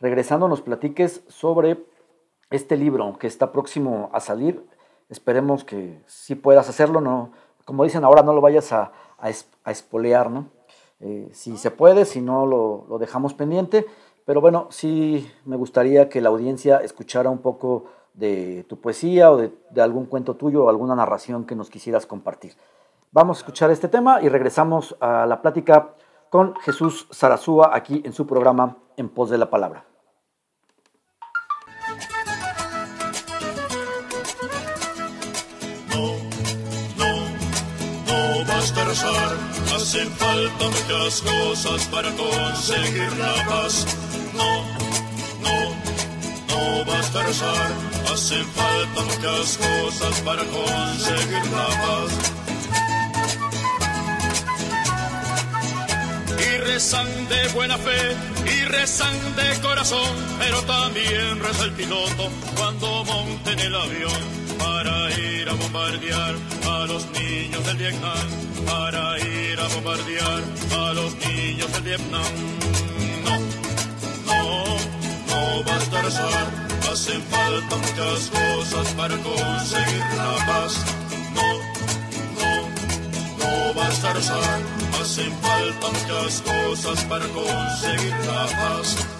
regresando, 0.00 0.48
nos 0.48 0.60
platiques 0.60 1.24
sobre 1.28 1.82
este 2.50 2.76
libro 2.76 3.16
que 3.18 3.26
está 3.26 3.52
próximo 3.52 4.10
a 4.12 4.20
salir 4.20 4.68
Esperemos 5.08 5.64
que 5.64 6.02
sí 6.06 6.34
puedas 6.34 6.68
hacerlo, 6.68 7.00
no, 7.00 7.32
como 7.64 7.84
dicen 7.84 8.04
ahora, 8.04 8.22
no 8.22 8.32
lo 8.32 8.40
vayas 8.40 8.72
a, 8.72 8.92
a, 9.18 9.70
espolear, 9.70 10.30
¿no? 10.30 10.48
Eh, 11.00 11.28
si 11.32 11.56
se 11.56 11.70
puede, 11.70 12.04
si 12.04 12.20
no, 12.20 12.46
lo, 12.46 12.86
lo, 12.88 12.98
dejamos 12.98 13.34
pendiente. 13.34 13.86
Pero 14.24 14.40
bueno, 14.40 14.66
sí 14.70 15.30
me 15.44 15.56
gustaría 15.56 16.08
que 16.08 16.20
la 16.20 16.28
audiencia 16.28 16.78
escuchara 16.78 17.30
un 17.30 17.38
poco 17.38 17.84
de 18.14 18.64
tu 18.68 18.80
poesía 18.80 19.30
o 19.30 19.36
de, 19.36 19.52
de 19.70 19.80
algún 19.80 20.06
cuento 20.06 20.34
tuyo 20.34 20.64
o 20.64 20.68
alguna 20.68 20.94
narración 20.94 21.44
que 21.44 21.54
nos 21.54 21.70
quisieras 21.70 22.06
compartir. 22.06 22.54
Vamos 23.10 23.38
a 23.38 23.40
escuchar 23.40 23.70
este 23.70 23.88
tema 23.88 24.20
y 24.20 24.28
regresamos 24.28 24.96
a 25.00 25.24
la 25.26 25.40
plática 25.40 25.94
con 26.30 26.54
Jesús 26.56 27.08
Sarazúa 27.10 27.70
aquí 27.74 28.02
en 28.04 28.12
su 28.12 28.26
programa 28.26 28.76
En 28.96 29.08
Pos 29.08 29.30
de 29.30 29.38
la 29.38 29.48
Palabra. 29.48 29.84
Hacen 38.90 40.10
falta 40.12 40.64
muchas 40.64 41.20
cosas 41.20 41.86
para 41.88 42.10
conseguir 42.12 43.12
la 43.18 43.34
paz. 43.46 43.86
No, 44.34 44.64
no, 45.42 45.74
no 46.48 46.84
basta 46.86 47.22
rezar. 47.22 47.70
Hacen 48.10 48.46
falta 48.46 49.02
muchas 49.02 49.58
cosas 49.58 50.20
para 50.22 50.42
conseguir 50.42 51.46
la 51.52 51.68
paz. 51.82 52.12
Y 56.40 56.56
rezan 56.56 57.28
de 57.28 57.48
buena 57.48 57.76
fe 57.76 58.16
y 58.46 58.64
rezan 58.64 59.36
de 59.36 59.60
corazón, 59.60 60.16
pero 60.38 60.62
también 60.62 61.38
reza 61.40 61.64
el 61.64 61.72
piloto 61.72 62.30
cuando 62.56 63.04
monten 63.04 63.58
el 63.58 63.74
avión 63.74 64.47
para 64.58 65.10
ir 65.18 65.48
a 65.48 65.54
bombardear 65.54 66.34
a 66.66 66.86
los 66.86 67.06
niños 67.12 67.64
del 67.66 67.76
Vietnam, 67.76 68.26
para 68.66 69.18
ir 69.18 69.60
a 69.60 69.68
bombardear 69.68 70.42
a 70.72 70.92
los 70.94 71.14
niños 71.16 71.72
del 71.72 71.82
Vietnam. 71.82 72.32
No, 73.24 73.34
no, 74.28 74.76
no 75.30 75.62
basta 75.64 76.02
rezar, 76.02 76.46
hacen 76.92 77.22
falta 77.22 77.76
muchas 77.76 78.30
cosas 78.30 78.88
para 78.94 79.16
conseguir 79.16 80.04
la 80.16 80.46
paz. 80.46 80.72
No, 81.34 81.48
no, 82.38 82.52
no 83.38 83.74
basta 83.74 84.12
rezar 84.12 84.78
hacen 85.00 85.32
falta 85.40 85.86
muchas 85.88 86.42
cosas 86.42 87.04
para 87.04 87.26
conseguir 87.28 88.14
la 88.26 88.46
paz. 88.46 89.17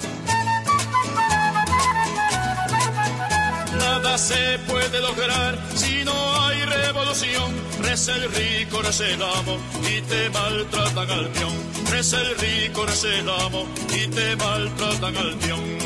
Nada 3.79 4.19
se 4.19 4.59
puede 4.67 5.01
lograr 5.01 5.59
si 5.75 6.05
no 6.05 6.43
hay 6.43 6.63
revolución. 6.65 7.53
Reza 7.83 8.15
el 8.17 8.31
rico, 8.33 8.83
reza 8.83 9.07
el 9.07 9.23
amo 9.23 9.57
y 9.89 10.01
te 10.03 10.31
maltratan 10.31 11.11
al 11.11 11.29
peón. 11.29 11.55
Reza 11.91 12.21
el 12.21 12.37
rico, 12.39 12.87
reza 12.87 13.09
el 13.09 13.29
amo 13.29 13.67
y 13.95 14.07
te 14.09 14.37
maltratan 14.37 15.17
al 15.17 15.35
peón. 15.37 15.79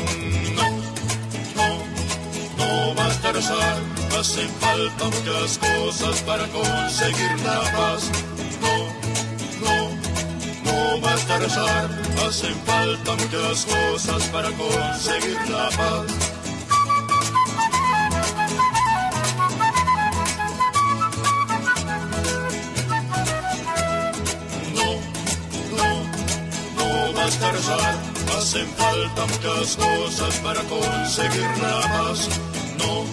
No, 0.55 0.69
no, 1.57 1.67
no 2.57 2.95
basta 2.95 3.31
rezar, 3.31 3.77
hacen 4.19 4.49
falta 4.59 5.05
muchas 5.05 5.57
cosas 5.59 6.21
para 6.21 6.47
conseguir 6.47 7.39
la 7.45 7.61
paz. 7.77 8.09
No, 8.63 8.75
no, 9.65 9.77
no 10.65 11.01
basta 11.01 11.39
rezar, 11.39 11.89
hacen 12.27 12.55
falta 12.65 13.15
muchas 13.15 13.65
cosas 13.65 14.23
para 14.29 14.49
conseguir 14.51 15.37
la 15.49 15.69
paz. 15.69 16.32
Hacen 28.37 28.67
falta 28.75 29.25
muchas 29.25 29.77
cosas 29.77 30.35
para 30.39 30.61
conseguir 30.63 31.49
la 31.61 31.81
paz. 31.81 32.29
No, 32.77 33.05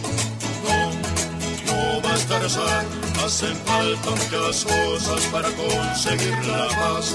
no, 0.67 0.93
no 1.67 2.01
basta 2.03 2.39
rezar, 2.41 2.85
hacen 3.25 3.57
falta 3.65 4.11
muchas 4.11 4.65
cosas 4.65 5.23
para 5.33 5.49
conseguir 5.51 6.37
la 6.47 6.67
paz. 6.69 7.15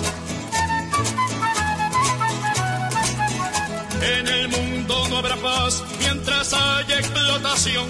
En 4.02 4.28
el 4.28 4.48
mundo 4.48 5.08
no 5.10 5.18
habrá 5.18 5.36
paz 5.38 5.84
mientras 6.00 6.54
haya 6.54 7.00
explotación 7.00 7.88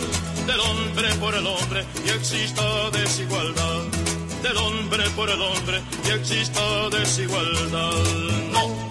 del 0.48 0.60
hombre 0.60 1.14
por 1.16 1.36
el 1.36 1.46
hombre 1.46 1.86
y 2.06 2.10
exista 2.10 2.90
desigualdad. 2.92 3.84
Del 4.42 4.58
hombre 4.58 5.04
por 5.16 5.30
el 5.30 5.42
hombre 5.42 5.82
y 6.08 6.12
exista 6.12 6.90
desigualdad. 6.90 8.04
No 8.52 8.85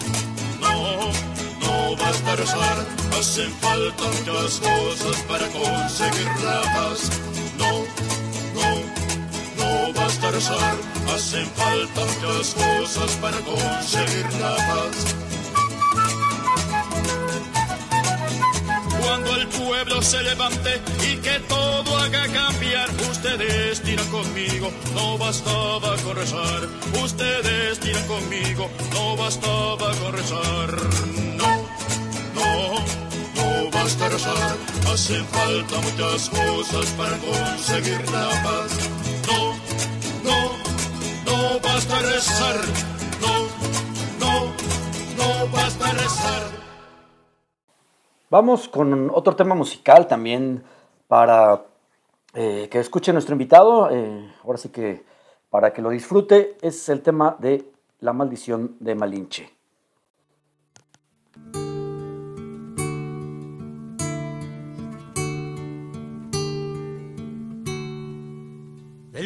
no 1.95 2.03
basta 2.03 2.35
rezar, 2.35 2.85
hacen 3.17 3.51
falta 3.61 4.03
muchas 4.03 4.59
cosas 4.59 5.17
para 5.27 5.47
conseguir 5.47 6.27
la 6.43 6.61
paz. 6.61 7.09
No, 7.57 7.71
no, 8.55 8.69
no 9.57 9.93
basta 9.93 10.31
rezar, 10.31 10.75
hacen 11.13 11.47
falta 11.51 12.01
muchas 12.01 12.53
cosas 12.53 13.11
para 13.21 13.37
conseguir 13.39 14.25
la 14.41 14.55
paz. 14.55 15.15
Cuando 19.01 19.35
el 19.35 19.47
pueblo 19.47 20.01
se 20.01 20.23
levante 20.23 20.81
y 21.03 21.17
que 21.17 21.39
todo 21.47 21.97
haga 21.97 22.27
cambiar, 22.27 22.89
ustedes 23.11 23.81
tiran 23.81 24.07
conmigo, 24.09 24.71
no 24.93 25.17
bastaba 25.17 25.95
con 25.97 26.15
rezar. 26.15 26.67
Ustedes 27.03 27.79
tiran 27.79 28.07
conmigo, 28.07 28.69
no 28.93 29.15
bastaba 29.15 29.91
con 30.01 30.13
rezar 30.13 31.15
no, 31.37 31.54
rezar, 33.85 34.57
hacen 34.91 35.23
falta 35.25 35.75
muchas 35.79 36.29
cosas 36.29 36.91
para 36.97 37.17
conseguir 37.19 38.01
la 38.11 38.29
paz. 38.43 38.89
No, 39.27 39.53
no, 40.23 40.39
no 41.25 41.59
basta 41.59 41.99
rezar, 41.99 42.55
no, 43.21 43.45
no, 44.19 44.45
no 45.17 45.51
basta 45.51 45.91
rezar. 45.91 46.43
Vamos 48.31 48.67
con 48.67 49.11
otro 49.13 49.35
tema 49.35 49.53
musical 49.53 50.07
también 50.07 50.63
para 51.07 51.65
eh, 52.33 52.67
que 52.71 52.79
escuche 52.79 53.13
nuestro 53.13 53.33
invitado. 53.33 53.91
Eh, 53.91 54.33
ahora 54.43 54.57
sí 54.57 54.69
que 54.69 55.05
para 55.51 55.71
que 55.71 55.83
lo 55.83 55.91
disfrute 55.91 56.57
es 56.61 56.89
el 56.89 57.01
tema 57.01 57.35
de 57.37 57.71
La 57.99 58.13
maldición 58.13 58.77
de 58.79 58.95
Malinche. 58.95 59.54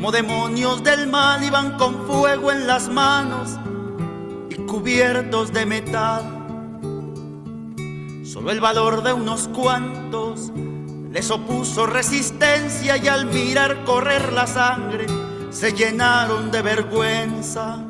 como 0.00 0.12
demonios 0.12 0.82
del 0.82 1.08
mal 1.08 1.44
iban 1.44 1.76
con 1.76 2.06
fuego 2.06 2.50
en 2.50 2.66
las 2.66 2.88
manos 2.88 3.58
y 4.48 4.54
cubiertos 4.54 5.52
de 5.52 5.66
metal. 5.66 6.22
Solo 8.24 8.50
el 8.50 8.60
valor 8.60 9.02
de 9.02 9.12
unos 9.12 9.48
cuantos 9.48 10.52
les 11.12 11.30
opuso 11.30 11.84
resistencia 11.84 12.96
y 12.96 13.08
al 13.08 13.26
mirar 13.26 13.84
correr 13.84 14.32
la 14.32 14.46
sangre 14.46 15.04
se 15.50 15.74
llenaron 15.74 16.50
de 16.50 16.62
vergüenza. 16.62 17.84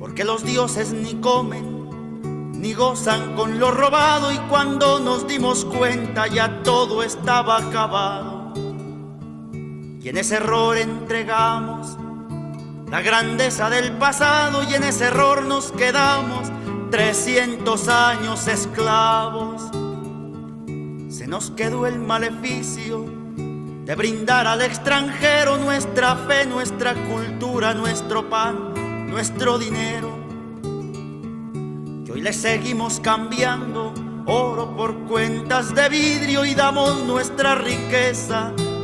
Porque 0.00 0.24
los 0.24 0.42
dioses 0.42 0.92
ni 0.92 1.14
comen 1.20 2.50
ni 2.54 2.74
gozan 2.74 3.36
con 3.36 3.60
lo 3.60 3.70
robado 3.70 4.32
y 4.32 4.38
cuando 4.48 4.98
nos 4.98 5.28
dimos 5.28 5.64
cuenta 5.64 6.26
ya 6.26 6.64
todo 6.64 7.04
estaba 7.04 7.58
acabado. 7.58 8.35
Y 10.06 10.10
en 10.10 10.18
ese 10.18 10.36
error 10.36 10.78
entregamos 10.78 11.96
la 12.88 13.02
grandeza 13.02 13.68
del 13.68 13.90
pasado 13.94 14.62
y 14.62 14.72
en 14.72 14.84
ese 14.84 15.06
error 15.06 15.44
nos 15.44 15.72
quedamos 15.72 16.48
300 16.92 17.88
años 17.88 18.46
esclavos. 18.46 19.62
Se 21.08 21.26
nos 21.26 21.50
quedó 21.50 21.88
el 21.88 21.98
maleficio 21.98 23.04
de 23.84 23.94
brindar 23.96 24.46
al 24.46 24.62
extranjero 24.62 25.56
nuestra 25.56 26.14
fe, 26.14 26.46
nuestra 26.46 26.94
cultura, 26.94 27.74
nuestro 27.74 28.30
pan, 28.30 29.08
nuestro 29.10 29.58
dinero. 29.58 30.16
Y 32.06 32.10
hoy 32.12 32.20
le 32.20 32.32
seguimos 32.32 33.00
cambiando 33.00 33.92
oro 34.26 34.76
por 34.76 34.96
cuentas 35.08 35.74
de 35.74 35.88
vidrio 35.88 36.44
y 36.44 36.54
damos 36.54 37.02
nuestra 37.02 37.56
riqueza 37.56 38.52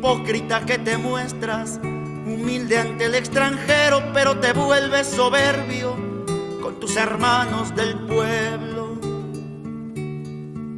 Hipócrita 0.00 0.64
que 0.64 0.78
te 0.78 0.96
muestras, 0.96 1.78
humilde 1.82 2.78
ante 2.78 3.04
el 3.04 3.14
extranjero, 3.14 4.02
pero 4.14 4.40
te 4.40 4.54
vuelves 4.54 5.06
soberbio 5.06 5.94
con 6.62 6.80
tus 6.80 6.96
hermanos 6.96 7.76
del 7.76 7.98
pueblo. 8.06 8.98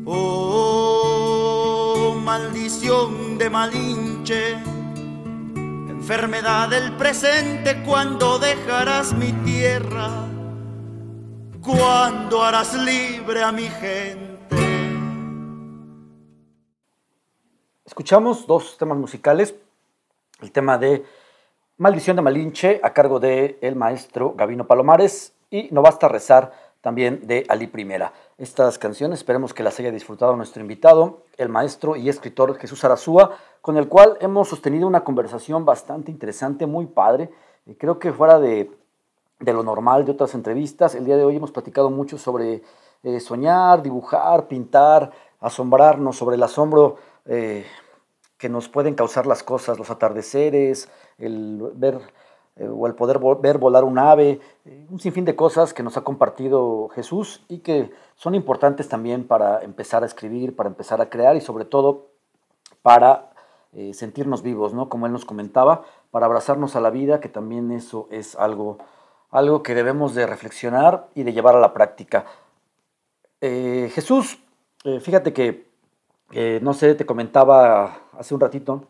Oh, 0.04 1.22
maldición 2.20 3.38
de 3.38 3.48
Malinche, 3.48 4.54
enfermedad 5.88 6.68
del 6.68 6.96
presente, 6.96 7.80
cuando 7.84 8.40
dejarás 8.40 9.12
mi 9.12 9.30
tierra, 9.44 10.26
cuando 11.60 12.42
harás 12.42 12.74
libre 12.74 13.44
a 13.44 13.52
mi 13.52 13.68
gente. 13.68 14.31
Escuchamos 17.92 18.46
dos 18.46 18.78
temas 18.78 18.96
musicales, 18.96 19.54
el 20.40 20.50
tema 20.50 20.78
de 20.78 21.04
Maldición 21.76 22.16
de 22.16 22.22
Malinche 22.22 22.80
a 22.82 22.94
cargo 22.94 23.20
de 23.20 23.58
el 23.60 23.76
maestro 23.76 24.32
Gavino 24.34 24.66
Palomares 24.66 25.34
y 25.50 25.68
No 25.72 25.82
basta 25.82 26.08
rezar 26.08 26.52
también 26.80 27.26
de 27.26 27.44
Ali 27.50 27.66
Primera. 27.66 28.14
Estas 28.38 28.78
canciones 28.78 29.18
esperemos 29.18 29.52
que 29.52 29.62
las 29.62 29.78
haya 29.78 29.90
disfrutado 29.90 30.34
nuestro 30.36 30.62
invitado, 30.62 31.24
el 31.36 31.50
maestro 31.50 31.94
y 31.94 32.08
escritor 32.08 32.56
Jesús 32.56 32.82
Arazúa, 32.82 33.36
con 33.60 33.76
el 33.76 33.88
cual 33.88 34.16
hemos 34.22 34.48
sostenido 34.48 34.86
una 34.86 35.04
conversación 35.04 35.66
bastante 35.66 36.10
interesante, 36.10 36.64
muy 36.64 36.86
padre. 36.86 37.28
Y 37.66 37.74
creo 37.74 37.98
que 37.98 38.10
fuera 38.10 38.40
de, 38.40 38.70
lo 39.40 39.62
normal 39.62 40.06
de 40.06 40.12
otras 40.12 40.34
entrevistas, 40.34 40.94
el 40.94 41.04
día 41.04 41.18
de 41.18 41.26
hoy 41.26 41.36
hemos 41.36 41.52
platicado 41.52 41.90
mucho 41.90 42.16
sobre 42.16 42.62
eh, 43.02 43.20
soñar, 43.20 43.82
dibujar, 43.82 44.48
pintar, 44.48 45.12
asombrarnos, 45.40 46.16
sobre 46.16 46.36
el 46.36 46.42
asombro 46.42 46.96
eh, 47.26 47.64
que 48.38 48.48
nos 48.48 48.68
pueden 48.68 48.94
causar 48.94 49.26
las 49.26 49.42
cosas, 49.44 49.78
los 49.78 49.90
atardeceres, 49.90 50.88
el 51.18 51.62
ver 51.74 52.00
eh, 52.56 52.66
o 52.66 52.88
el 52.88 52.94
poder 52.94 53.20
ver 53.40 53.58
volar 53.58 53.84
un 53.84 53.98
ave, 53.98 54.40
eh, 54.64 54.86
un 54.90 54.98
sinfín 54.98 55.24
de 55.24 55.36
cosas 55.36 55.72
que 55.72 55.84
nos 55.84 55.96
ha 55.96 56.02
compartido 56.02 56.88
Jesús 56.88 57.44
y 57.48 57.58
que 57.60 57.92
son 58.16 58.34
importantes 58.34 58.88
también 58.88 59.28
para 59.28 59.62
empezar 59.62 60.02
a 60.02 60.06
escribir, 60.06 60.56
para 60.56 60.68
empezar 60.68 61.00
a 61.00 61.08
crear 61.08 61.36
y 61.36 61.40
sobre 61.40 61.64
todo 61.64 62.08
para 62.82 63.28
sentirnos 63.94 64.42
vivos, 64.42 64.74
¿no? 64.74 64.90
Como 64.90 65.06
él 65.06 65.12
nos 65.12 65.24
comentaba, 65.24 65.84
para 66.10 66.26
abrazarnos 66.26 66.76
a 66.76 66.80
la 66.82 66.90
vida, 66.90 67.20
que 67.20 67.30
también 67.30 67.72
eso 67.72 68.06
es 68.10 68.36
algo, 68.36 68.76
algo 69.30 69.62
que 69.62 69.74
debemos 69.74 70.14
de 70.14 70.26
reflexionar 70.26 71.08
y 71.14 71.22
de 71.22 71.32
llevar 71.32 71.56
a 71.56 71.60
la 71.60 71.72
práctica. 71.72 72.26
Jesús, 73.40 74.42
fíjate 75.00 75.32
que, 75.32 75.71
no 76.32 76.72
sé, 76.72 76.94
te 76.94 77.06
comentaba 77.06 78.08
hace 78.18 78.34
un 78.34 78.40
ratito, 78.40 78.88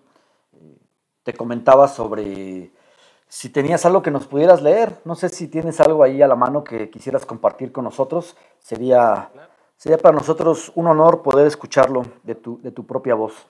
te 1.23 1.35
comentaba 1.35 1.89
sobre 1.89 2.71
si 3.33 3.49
tenías 3.49 3.87
algo 3.87 4.03
que 4.03 4.11
nos 4.11 4.27
pudieras 4.27 4.61
leer, 4.61 5.01
no 5.07 5.15
sé 5.15 5.31
si 5.31 5.49
tienes 5.49 5.81
algo 5.81 6.05
ahí 6.05 6.21
a 6.21 6.29
la 6.29 6.37
mano 6.37 6.63
que 6.63 6.91
quisieras 6.91 7.25
compartir 7.25 7.73
con 7.73 7.85
nosotros, 7.85 8.37
sería, 8.59 9.31
sería 9.75 9.97
para 9.97 10.15
nosotros 10.15 10.71
un 10.75 10.87
honor 10.87 11.23
poder 11.23 11.47
escucharlo 11.47 12.03
de 12.25 12.35
tu, 12.35 12.61
de 12.61 12.73
tu 12.73 12.87
propia 12.87 13.15
voz. 13.15 13.47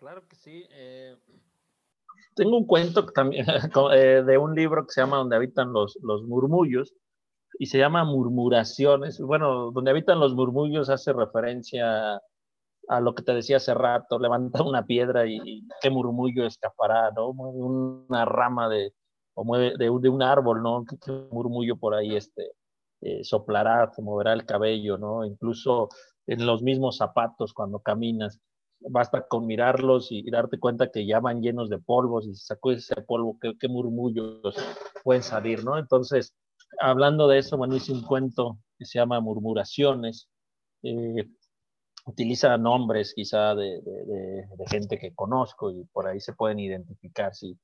Claro 0.00 0.26
que 0.28 0.34
sí. 0.34 0.66
Eh, 0.72 1.16
tengo 2.34 2.58
un 2.58 2.66
cuento 2.66 3.06
también 3.06 3.46
eh, 3.92 4.24
de 4.26 4.38
un 4.38 4.56
libro 4.56 4.84
que 4.84 4.92
se 4.92 5.02
llama 5.02 5.18
Donde 5.18 5.36
habitan 5.36 5.72
los, 5.72 5.96
los 6.02 6.24
murmullos 6.24 6.92
y 7.60 7.66
se 7.66 7.78
llama 7.78 8.02
Murmuraciones. 8.02 9.20
Bueno, 9.20 9.70
Donde 9.70 9.92
habitan 9.92 10.18
los 10.18 10.34
murmullos 10.34 10.90
hace 10.90 11.12
referencia 11.12 12.20
a 12.88 13.00
lo 13.00 13.14
que 13.14 13.22
te 13.22 13.34
decía 13.34 13.56
hace 13.58 13.74
rato, 13.74 14.18
levanta 14.18 14.62
una 14.62 14.84
piedra 14.86 15.26
y, 15.26 15.66
qué 15.80 15.90
murmullo 15.90 16.46
escapará, 16.46 17.10
¿no? 17.12 17.32
Mueve 17.32 17.62
una 17.62 18.24
rama 18.24 18.68
de, 18.68 18.94
o 19.34 19.44
mueve 19.44 19.74
de, 19.76 19.90
un 19.90 20.22
árbol, 20.22 20.62
¿no? 20.62 20.84
¿Qué, 20.84 21.12
murmullo 21.30 21.76
por 21.76 21.94
ahí 21.94 22.16
este, 22.16 22.52
eh, 23.00 23.24
soplará, 23.24 23.90
se 23.92 24.02
moverá 24.02 24.32
el 24.32 24.46
cabello, 24.46 24.98
¿no? 24.98 25.24
Incluso 25.24 25.88
en 26.26 26.46
los 26.46 26.62
mismos 26.62 26.96
zapatos 26.96 27.52
cuando 27.52 27.80
caminas, 27.80 28.40
basta 28.80 29.26
con 29.26 29.46
mirarlos 29.46 30.08
y, 30.10 30.28
darte 30.30 30.58
cuenta 30.58 30.90
que 30.90 31.06
ya 31.06 31.20
van 31.20 31.42
llenos 31.42 31.70
de 31.70 31.78
polvos 31.78 32.26
y 32.26 32.34
sacudes 32.34 32.90
ese 32.90 33.02
polvo, 33.02 33.38
qué, 33.40 33.54
qué 33.58 33.68
murmullos 33.68 34.54
pueden 35.02 35.22
salir, 35.22 35.64
¿no? 35.64 35.78
Entonces, 35.78 36.34
hablando 36.80 37.28
de 37.28 37.38
eso, 37.38 37.56
bueno, 37.56 37.76
hice 37.76 37.92
un 37.92 38.02
cuento 38.02 38.58
que 38.78 38.84
se 38.84 38.98
llama 38.98 39.20
Murmuraciones, 39.20 40.28
eh, 40.82 41.28
utiliza 42.06 42.56
nombres 42.56 43.12
quizá 43.14 43.54
de, 43.54 43.82
gente 44.70 44.98
que 44.98 45.14
conozco 45.14 45.70
y 45.70 45.84
por 45.92 46.06
ahí 46.06 46.20
se 46.20 46.32
pueden 46.32 46.60
identificar 46.60 47.34
si, 47.34 47.58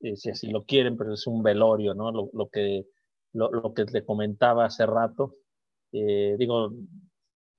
eh, 0.00 0.16
si 0.16 0.30
así 0.30 0.48
lo 0.48 0.64
quieren, 0.64 0.96
pero 0.96 1.12
es 1.14 1.26
un 1.26 1.42
velorio, 1.42 1.94
¿no? 1.94 2.10
Lo, 2.10 2.48
que, 2.48 2.86
lo, 3.32 3.74
que 3.74 3.84
te 3.84 4.04
comentaba 4.04 4.64
hace 4.64 4.86
rato, 4.86 5.34
eh, 5.92 6.34
digo, 6.38 6.72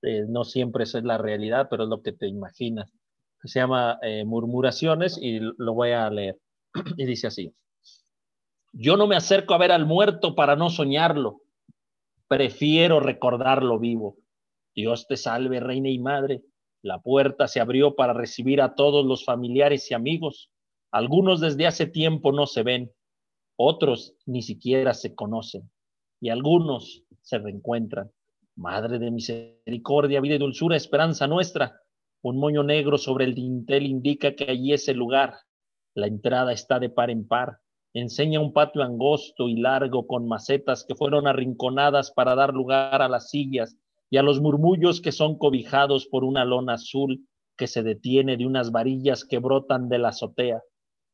eh, 0.02 0.24
no 0.28 0.44
siempre 0.44 0.84
esa 0.84 0.98
es 0.98 1.04
la 1.04 1.16
realidad, 1.16 1.68
pero 1.70 1.84
es 1.84 1.88
lo 1.88 2.02
que 2.02 2.12
te 2.12 2.26
imaginas. 2.26 2.92
Se 3.44 3.60
llama 3.60 4.00
Murmuraciones 4.24 5.18
y 5.20 5.38
lo 5.38 5.74
voy 5.74 5.92
a 5.92 6.10
leer. 6.10 6.36
y 6.96 7.06
dice 7.06 7.28
así, 7.28 7.54
yo 8.72 8.96
no 8.96 9.06
me 9.06 9.14
acerco 9.14 9.54
a 9.54 9.58
ver 9.58 9.70
al 9.70 9.86
muerto 9.86 10.34
para 10.34 10.56
no 10.56 10.70
soñarlo, 10.70 11.42
prefiero 12.26 12.98
recordarlo 12.98 13.78
vivo 13.78 14.16
Dios 14.76 15.06
te 15.06 15.16
salve, 15.16 15.58
reina 15.58 15.88
y 15.88 15.98
madre. 15.98 16.42
La 16.82 17.00
puerta 17.00 17.48
se 17.48 17.60
abrió 17.60 17.96
para 17.96 18.12
recibir 18.12 18.60
a 18.60 18.74
todos 18.74 19.06
los 19.06 19.24
familiares 19.24 19.90
y 19.90 19.94
amigos. 19.94 20.50
Algunos 20.92 21.40
desde 21.40 21.66
hace 21.66 21.86
tiempo 21.86 22.30
no 22.30 22.46
se 22.46 22.62
ven, 22.62 22.92
otros 23.56 24.14
ni 24.26 24.42
siquiera 24.42 24.92
se 24.92 25.14
conocen, 25.14 25.70
y 26.20 26.28
algunos 26.28 27.04
se 27.22 27.38
reencuentran. 27.38 28.12
Madre 28.54 28.98
de 28.98 29.10
misericordia, 29.10 30.20
vida 30.20 30.34
y 30.34 30.38
dulzura, 30.38 30.76
esperanza 30.76 31.26
nuestra. 31.26 31.80
Un 32.22 32.38
moño 32.38 32.62
negro 32.62 32.98
sobre 32.98 33.24
el 33.24 33.34
dintel 33.34 33.86
indica 33.86 34.34
que 34.34 34.50
allí 34.50 34.72
es 34.72 34.88
el 34.88 34.98
lugar. 34.98 35.34
La 35.94 36.06
entrada 36.06 36.52
está 36.52 36.78
de 36.78 36.90
par 36.90 37.10
en 37.10 37.26
par. 37.26 37.60
Enseña 37.94 38.40
un 38.40 38.52
patio 38.52 38.82
angosto 38.82 39.48
y 39.48 39.56
largo 39.56 40.06
con 40.06 40.28
macetas 40.28 40.84
que 40.84 40.94
fueron 40.94 41.26
arrinconadas 41.26 42.10
para 42.10 42.34
dar 42.34 42.52
lugar 42.52 43.00
a 43.00 43.08
las 43.08 43.30
sillas 43.30 43.76
y 44.10 44.18
a 44.18 44.22
los 44.22 44.40
murmullos 44.40 45.00
que 45.00 45.12
son 45.12 45.38
cobijados 45.38 46.06
por 46.06 46.24
una 46.24 46.44
lona 46.44 46.74
azul 46.74 47.26
que 47.56 47.66
se 47.66 47.82
detiene 47.82 48.36
de 48.36 48.46
unas 48.46 48.70
varillas 48.70 49.24
que 49.24 49.38
brotan 49.38 49.88
de 49.88 49.98
la 49.98 50.08
azotea. 50.08 50.62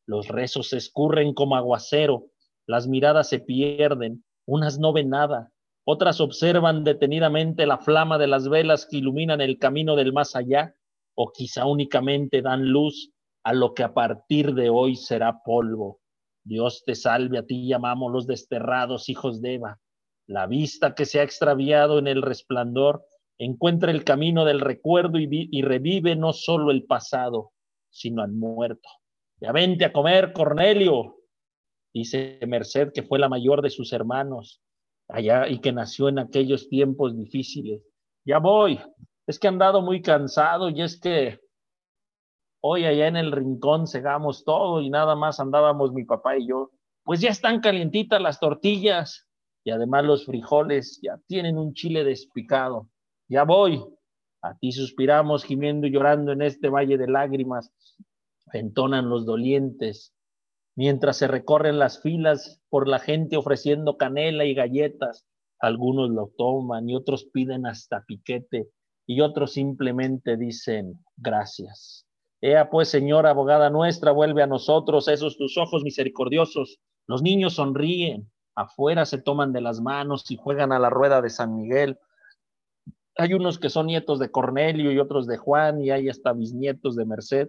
Los 0.07 0.29
rezos 0.29 0.71
se 0.71 0.77
escurren 0.79 1.35
como 1.35 1.57
aguacero, 1.57 2.27
las 2.67 2.89
miradas 2.89 3.29
se 3.29 3.39
pierden, 3.39 4.25
unas 4.47 4.79
no 4.79 4.93
ven 4.93 5.09
nada, 5.09 5.53
otras 5.85 6.21
observan 6.21 6.85
detenidamente 6.85 7.67
la 7.67 7.79
flama 7.79 8.19
de 8.19 8.29
las 8.29 8.49
velas 8.49 8.87
que 8.89 8.99
iluminan 8.99 9.41
el 9.41 9.59
camino 9.59 9.97
del 9.97 10.13
más 10.13 10.37
allá, 10.37 10.75
o 11.15 11.33
quizá 11.33 11.67
únicamente 11.67 12.41
dan 12.41 12.69
luz 12.69 13.13
a 13.45 13.53
lo 13.53 13.75
que 13.75 13.83
a 13.83 13.93
partir 13.93 14.55
de 14.55 14.71
hoy 14.71 14.95
será 14.97 15.43
polvo. 15.45 16.01
Dios 16.45 16.85
te 16.85 16.95
salve, 16.95 17.39
a 17.39 17.47
ti 17.47 17.67
llamamos 17.67 18.13
los 18.13 18.27
desterrados 18.27 19.09
hijos 19.09 19.41
de 19.43 19.55
Eva. 19.55 19.81
La 20.27 20.47
vista 20.47 20.95
que 20.95 21.05
se 21.05 21.21
ha 21.21 21.23
extraviado 21.23 21.99
en 21.99 22.07
el 22.07 22.23
resplandor 22.23 23.05
encuentra 23.39 23.91
el 23.91 24.05
camino 24.05 24.45
del 24.45 24.61
recuerdo 24.61 25.19
y, 25.19 25.63
revive 25.63 26.15
no 26.17 26.33
solo 26.33 26.71
el 26.71 26.85
pasado, 26.85 27.53
sino 27.91 28.23
al 28.23 28.33
muerto. 28.33 28.89
Ya 29.41 29.53
vente 29.53 29.85
a 29.85 29.93
comer, 29.93 30.33
Cornelio, 30.33 31.17
dice 31.93 32.39
Merced, 32.47 32.93
que 32.93 33.03
fue 33.03 33.19
la 33.19 33.29
mayor 33.29 33.63
de 33.63 33.71
sus 33.71 33.93
hermanos 33.93 34.63
allá 35.09 35.49
y 35.49 35.61
que 35.61 35.73
nació 35.73 36.09
en 36.09 36.21
aquellos 36.21 36.69
tiempos 36.69 37.17
difíciles. 37.17 37.83
Ya 38.25 38.39
voy, 38.39 38.79
es 39.27 39.39
que 39.39 39.49
han 39.49 39.59
dado 39.59 39.83
muy 39.83 40.01
cansado 40.01 40.71
y 40.71 40.81
es 40.81 41.01
que 41.01 41.41
hoy 42.63 42.85
allá 42.85 43.09
en 43.09 43.17
el 43.17 43.33
rincón 43.33 43.89
cegamos 43.89 44.45
todo 44.45 44.81
y 44.81 44.89
nada 44.89 45.17
más 45.17 45.41
andábamos 45.41 45.93
mi 45.93 46.05
papá 46.05 46.37
y 46.37 46.47
yo. 46.47 46.71
Pues 47.03 47.21
ya 47.21 47.31
están 47.31 47.61
calientitas 47.61 48.23
las 48.23 48.39
tortillas 48.39 49.29
y 49.65 49.71
además 49.71 50.05
los 50.05 50.27
frijoles 50.27 51.01
ya 51.03 51.19
tienen 51.27 51.59
un 51.59 51.75
chile 51.75 52.05
despicado. 52.05 52.89
Ya 53.29 53.45
voy. 53.45 53.83
A 54.43 54.57
ti 54.59 54.73
suspiramos 54.73 55.45
gimiendo 55.45 55.87
y 55.87 55.93
llorando 55.93 56.33
en 56.33 56.43
este 56.43 56.69
valle 56.69 56.99
de 56.99 57.07
lágrimas. 57.07 57.73
Entonan 58.53 59.09
los 59.09 59.25
dolientes, 59.25 60.13
mientras 60.75 61.17
se 61.17 61.29
recorren 61.29 61.79
las 61.79 62.03
filas 62.03 62.61
por 62.69 62.89
la 62.89 62.99
gente 62.99 63.37
ofreciendo 63.37 63.97
canela 63.97 64.45
y 64.45 64.55
galletas. 64.55 65.27
Algunos 65.61 66.11
lo 66.11 66.33
toman 66.37 66.89
y 66.89 66.97
otros 66.97 67.27
piden 67.33 67.67
hasta 67.67 68.05
piquete 68.05 68.69
y 69.07 69.21
otros 69.21 69.53
simplemente 69.53 70.37
dicen 70.37 71.05
gracias. 71.17 72.07
Ea 72.41 72.69
pues, 72.69 72.89
Señora 72.89 73.31
abogada 73.31 73.71
nuestra, 73.71 74.11
vuelve 74.11 74.43
a 74.43 74.49
nosotros 74.49 75.07
esos 75.07 75.37
tus 75.37 75.57
ojos 75.57 75.85
misericordiosos. 75.85 76.81
Los 77.07 77.23
niños 77.23 77.55
sonríen, 77.55 78.29
afuera 78.55 79.05
se 79.05 79.19
toman 79.19 79.53
de 79.53 79.61
las 79.61 79.81
manos 79.81 80.31
y 80.31 80.37
juegan 80.37 80.73
a 80.73 80.79
la 80.79 80.91
rueda 80.91 81.23
de 81.23 81.31
San 81.31 81.55
Miguel. 81.57 81.99
Hay 83.17 83.35
unos 83.35 83.59
que 83.59 83.69
son 83.69 83.87
nietos 83.87 84.19
de 84.19 84.31
Cornelio 84.31 84.91
y 84.93 84.99
otros 84.99 85.27
de 85.27 85.37
Juan 85.37 85.83
y 85.83 85.91
hay 85.91 86.09
hasta 86.09 86.33
bisnietos 86.33 86.97
de 86.97 87.05
Merced. 87.05 87.49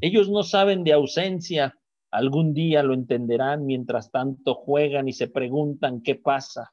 Ellos 0.00 0.30
no 0.30 0.42
saben 0.42 0.84
de 0.84 0.92
ausencia, 0.92 1.78
algún 2.10 2.54
día 2.54 2.82
lo 2.82 2.94
entenderán, 2.94 3.66
mientras 3.66 4.10
tanto 4.10 4.54
juegan 4.54 5.08
y 5.08 5.12
se 5.12 5.28
preguntan 5.28 6.02
qué 6.02 6.14
pasa. 6.14 6.72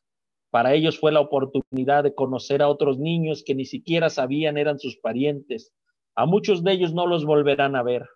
Para 0.50 0.74
ellos 0.74 1.00
fue 1.00 1.12
la 1.12 1.20
oportunidad 1.20 2.04
de 2.04 2.16
conocer 2.16 2.62
a 2.62 2.70
otros 2.70 3.00
niños 3.00 3.44
que 3.46 3.54
ni 3.54 3.66
siquiera 3.66 4.10
sabían 4.10 4.58
eran 4.58 4.80
sus 4.80 4.98
parientes. 4.98 5.74
A 6.16 6.26
muchos 6.26 6.64
de 6.64 6.72
ellos 6.72 6.94
no 6.94 7.06
los 7.06 7.26
volverán 7.26 7.76
a 7.76 7.84
ver. 7.84 8.08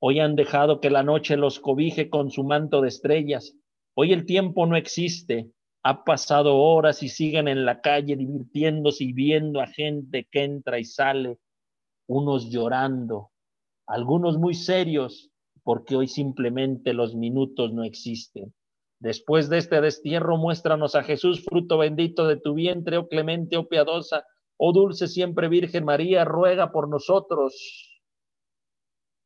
Hoy 0.00 0.20
han 0.20 0.36
dejado 0.36 0.80
que 0.80 0.90
la 0.90 1.02
noche 1.02 1.36
los 1.36 1.58
cobije 1.58 2.10
con 2.10 2.30
su 2.30 2.44
manto 2.44 2.82
de 2.82 2.88
estrellas 2.88 3.56
Hoy 3.98 4.12
el 4.12 4.26
tiempo 4.26 4.66
no 4.66 4.76
existe. 4.76 5.50
Ha 5.82 6.04
pasado 6.04 6.58
horas 6.58 7.02
y 7.02 7.08
siguen 7.08 7.48
en 7.48 7.64
la 7.64 7.80
calle 7.80 8.14
divirtiéndose 8.14 9.04
y 9.04 9.12
viendo 9.14 9.60
a 9.62 9.66
gente 9.66 10.28
que 10.30 10.44
entra 10.44 10.78
y 10.78 10.84
sale, 10.84 11.38
unos 12.06 12.50
llorando, 12.50 13.30
algunos 13.86 14.36
muy 14.36 14.52
serios, 14.52 15.30
porque 15.62 15.96
hoy 15.96 16.08
simplemente 16.08 16.92
los 16.92 17.14
minutos 17.14 17.72
no 17.72 17.84
existen. 17.84 18.52
Después 19.00 19.48
de 19.48 19.58
este 19.58 19.80
destierro, 19.80 20.36
muéstranos 20.36 20.94
a 20.94 21.02
Jesús, 21.02 21.42
fruto 21.42 21.78
bendito 21.78 22.26
de 22.26 22.36
tu 22.36 22.52
vientre, 22.52 22.98
oh 22.98 23.08
clemente, 23.08 23.56
oh 23.56 23.66
piadosa, 23.66 24.26
oh 24.58 24.72
dulce 24.72 25.08
siempre 25.08 25.48
Virgen 25.48 25.86
María, 25.86 26.24
ruega 26.26 26.70
por 26.70 26.88
nosotros. 26.90 27.95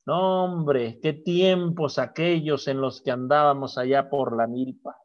No, 0.07 0.45
hombre, 0.45 0.99
qué 1.03 1.13
tiempos 1.13 1.99
aquellos 1.99 2.69
en 2.69 2.81
los 2.81 3.03
que 3.03 3.11
andábamos 3.11 3.77
allá 3.79 4.09
por 4.09 4.37
la 4.37 4.47
milpa, 4.47 4.97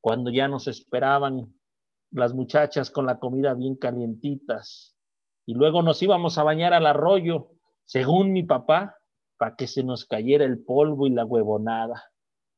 cuando 0.00 0.30
ya 0.30 0.48
nos 0.48 0.68
esperaban 0.68 1.52
las 2.12 2.34
muchachas 2.34 2.90
con 2.90 3.06
la 3.06 3.18
comida 3.18 3.54
bien 3.54 3.76
calientitas, 3.76 4.96
y 5.46 5.54
luego 5.54 5.82
nos 5.82 6.02
íbamos 6.02 6.38
a 6.38 6.44
bañar 6.44 6.72
al 6.74 6.86
arroyo, 6.86 7.50
según 7.84 8.32
mi 8.32 8.44
papá, 8.44 8.96
para 9.36 9.56
que 9.56 9.66
se 9.66 9.82
nos 9.82 10.04
cayera 10.04 10.44
el 10.44 10.62
polvo 10.62 11.06
y 11.06 11.10
la 11.10 11.24
huevonada, 11.24 12.04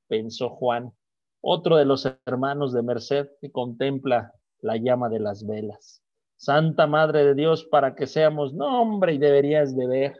pensó 0.08 0.50
Juan, 0.50 0.92
otro 1.40 1.76
de 1.76 1.84
los 1.84 2.06
hermanos 2.26 2.72
de 2.72 2.82
Merced 2.82 3.28
que 3.40 3.50
contempla 3.50 4.32
la 4.60 4.76
llama 4.76 5.08
de 5.08 5.20
las 5.20 5.46
velas. 5.46 6.02
Santa 6.36 6.86
Madre 6.86 7.24
de 7.24 7.34
Dios, 7.34 7.64
para 7.64 7.94
que 7.94 8.06
seamos, 8.06 8.52
no 8.52 8.82
hombre, 8.82 9.14
y 9.14 9.18
deberías 9.18 9.76
de 9.76 9.86
ver, 9.86 10.16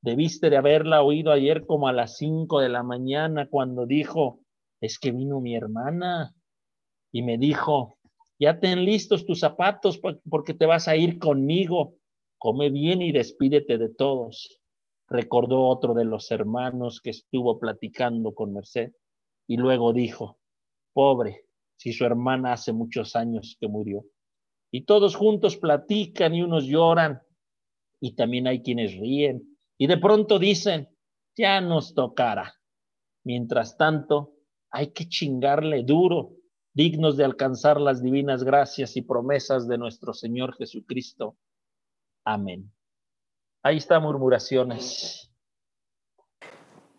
debiste 0.00 0.50
de 0.50 0.56
haberla 0.56 1.02
oído 1.02 1.32
ayer 1.32 1.66
como 1.66 1.88
a 1.88 1.92
las 1.92 2.16
cinco 2.16 2.60
de 2.60 2.68
la 2.68 2.82
mañana 2.82 3.48
cuando 3.48 3.86
dijo, 3.86 4.40
es 4.80 4.98
que 4.98 5.12
vino 5.12 5.40
mi 5.40 5.54
hermana 5.56 6.34
y 7.12 7.22
me 7.22 7.38
dijo, 7.38 7.98
ya 8.38 8.60
ten 8.60 8.84
listos 8.84 9.26
tus 9.26 9.40
zapatos 9.40 10.00
porque 10.28 10.54
te 10.54 10.66
vas 10.66 10.86
a 10.86 10.96
ir 10.96 11.18
conmigo. 11.18 11.94
Come 12.38 12.70
bien 12.70 13.02
y 13.02 13.10
despídete 13.10 13.78
de 13.78 13.88
todos. 13.88 14.60
Recordó 15.08 15.66
otro 15.66 15.94
de 15.94 16.04
los 16.04 16.30
hermanos 16.30 17.00
que 17.00 17.10
estuvo 17.10 17.58
platicando 17.58 18.34
con 18.34 18.52
Merced 18.52 18.92
y 19.48 19.56
luego 19.56 19.92
dijo, 19.92 20.38
pobre, 20.92 21.46
si 21.76 21.92
su 21.92 22.04
hermana 22.04 22.52
hace 22.52 22.72
muchos 22.72 23.16
años 23.16 23.56
que 23.58 23.66
murió. 23.66 24.04
Y 24.70 24.82
todos 24.82 25.16
juntos 25.16 25.56
platican 25.56 26.34
y 26.34 26.42
unos 26.42 26.66
lloran 26.66 27.20
y 28.00 28.14
también 28.14 28.46
hay 28.46 28.62
quienes 28.62 28.96
ríen 28.96 29.57
y 29.78 29.86
de 29.86 29.96
pronto 29.96 30.38
dicen, 30.38 30.88
ya 31.36 31.60
nos 31.60 31.94
tocará. 31.94 32.54
Mientras 33.24 33.76
tanto, 33.76 34.34
hay 34.70 34.92
que 34.92 35.08
chingarle 35.08 35.84
duro 35.84 36.32
dignos 36.74 37.16
de 37.16 37.24
alcanzar 37.24 37.80
las 37.80 38.02
divinas 38.02 38.44
gracias 38.44 38.96
y 38.96 39.02
promesas 39.02 39.66
de 39.66 39.78
nuestro 39.78 40.12
Señor 40.12 40.54
Jesucristo. 40.56 41.36
Amén. 42.24 42.72
Ahí 43.62 43.78
está 43.78 43.98
murmuraciones. 43.98 45.32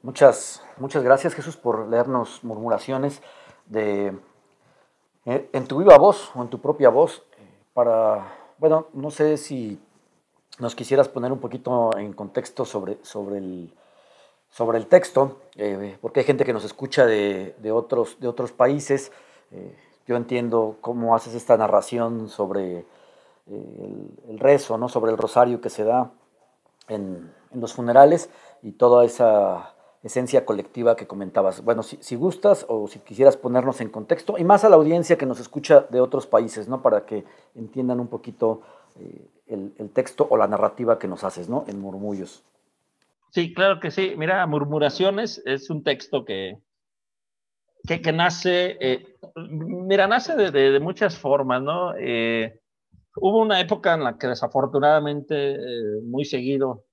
Muchas, 0.02 0.64
muchas 0.78 1.04
gracias 1.04 1.34
Jesús 1.34 1.58
por 1.58 1.90
leernos 1.90 2.44
murmuraciones 2.44 3.22
de, 3.66 4.18
eh, 5.26 5.50
en 5.54 5.68
tu 5.68 5.78
viva 5.80 5.98
voz 5.98 6.32
o 6.36 6.42
en 6.42 6.50
tu 6.50 6.60
propia 6.60 6.90
voz. 6.90 7.24
Eh, 7.38 7.64
para, 7.74 8.54
bueno, 8.58 8.88
no 8.94 9.12
sé 9.12 9.38
si 9.38 9.80
nos 10.60 10.76
quisieras 10.76 11.10
poner 11.10 11.32
un 11.32 11.40
poquito 11.40 11.98
en 11.98 12.14
contexto 12.14 12.66
sobre, 12.66 12.98
sobre, 13.02 13.38
el, 13.38 13.74
sobre 14.52 14.78
el 14.78 14.88
texto, 14.88 15.40
eh, 15.56 15.98
porque 16.02 16.20
hay 16.22 16.26
gente 16.26 16.46
que 16.46 16.54
nos 16.54 16.64
escucha 16.64 17.06
de, 17.06 17.56
de, 17.60 17.72
otros, 17.72 18.20
de 18.20 18.28
otros 18.28 18.52
países 18.52 19.12
eh, 19.52 19.76
yo 20.06 20.16
entiendo 20.16 20.78
cómo 20.82 21.16
haces 21.16 21.36
esta 21.36 21.58
narración 21.58 22.30
sobre 22.30 22.80
eh, 23.48 24.08
el, 24.28 24.40
rezo, 24.40 24.78
¿no? 24.78 24.90
sobre 24.90 25.12
el 25.12 25.18
rosario 25.18 25.62
que 25.62 25.70
se 25.70 25.84
da 25.84 26.12
en, 26.88 27.32
los 27.54 27.74
funerales 27.74 28.30
y 28.62 28.74
toda 28.74 29.06
esa 29.06 29.74
esencia 30.04 30.46
colectiva 30.46 30.96
que 30.96 31.08
comentabas. 31.08 31.64
Bueno, 31.64 31.84
si, 31.84 32.16
gustas 32.16 32.66
o 32.70 32.88
si 32.88 33.00
quisieras 33.00 33.38
ponernos 33.38 33.82
en 33.82 33.90
contexto, 33.90 34.38
y 34.38 34.44
más 34.44 34.64
a 34.64 34.70
la 34.70 34.76
audiencia 34.76 35.18
que 35.18 35.26
nos 35.26 35.40
escucha 35.40 35.82
de 35.90 36.00
otros 36.00 36.26
países, 36.26 36.68
¿no? 36.68 36.82
Para 36.82 37.06
que 37.06 37.26
entiendan 37.56 38.00
un 38.00 38.08
poquito 38.08 38.62
el, 39.48 39.74
el, 39.78 39.90
texto 39.90 40.28
o 40.30 40.38
la 40.38 40.48
narrativa 40.48 41.00
que 41.00 41.08
nos 41.08 41.24
haces, 41.24 41.50
¿no? 41.50 41.66
En 41.68 41.80
murmullos. 41.80 42.44
Sí, 43.32 43.54
claro 43.54 43.80
que 43.80 43.92
sí. 43.92 44.14
Mira, 44.18 44.46
Murmuraciones 44.48 45.42
es 45.46 45.70
un 45.70 45.84
texto 45.84 46.26
que, 46.26 46.58
que, 47.88 48.12
nace, 48.12 48.78
eh, 48.80 49.18
mira, 49.36 50.08
nace 50.08 50.36
de, 50.36 50.80
muchas 50.80 51.18
formas, 51.18 51.62
¿no? 51.62 51.94
Eh, 51.98 52.60
hubo 53.18 53.42
una 53.42 53.60
época 53.60 53.94
en 53.94 54.04
la 54.04 54.18
que 54.18 54.28
desafortunadamente, 54.28 55.54
eh, 55.54 56.02
muy 56.04 56.26
seguido, 56.26 56.86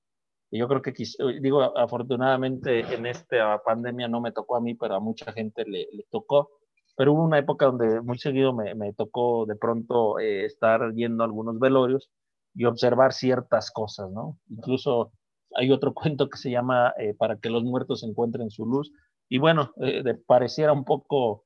y 0.50 0.58
yo 0.58 0.68
creo 0.68 0.82
que, 0.82 0.92
digo, 1.40 1.76
afortunadamente 1.76 2.80
en 2.94 3.06
esta 3.06 3.62
pandemia 3.64 4.06
no 4.06 4.20
me 4.20 4.32
tocó 4.32 4.56
a 4.56 4.60
mí, 4.60 4.74
pero 4.74 4.94
a 4.94 5.00
mucha 5.00 5.32
gente 5.32 5.64
le, 5.66 5.88
tocó, 6.10 6.50
pero 6.96 7.12
hubo 7.12 7.24
una 7.24 7.38
época 7.38 7.66
donde 7.66 8.00
muy 8.00 8.18
seguido 8.18 8.52
me, 8.52 8.92
tocó 8.94 9.46
de 9.46 9.56
pronto 9.56 10.18
estar 10.18 10.92
yendo 10.94 11.24
algunos 11.24 11.58
velorios 11.58 12.10
y 12.54 12.64
observar 12.64 13.12
ciertas 13.12 13.70
cosas, 13.70 14.10
¿no? 14.10 14.38
Incluso 14.48 15.12
hay 15.54 15.70
otro 15.70 15.94
cuento 15.94 16.28
que 16.28 16.38
se 16.38 16.50
llama 16.50 16.94
Para 17.18 17.36
que 17.36 17.50
los 17.50 17.64
muertos 17.64 18.02
encuentren 18.02 18.50
su 18.50 18.66
luz, 18.66 18.90
y 19.28 19.38
bueno, 19.38 19.72
eh, 19.80 20.02
pareciera 20.26 20.72
un 20.72 20.84
poco, 20.84 21.44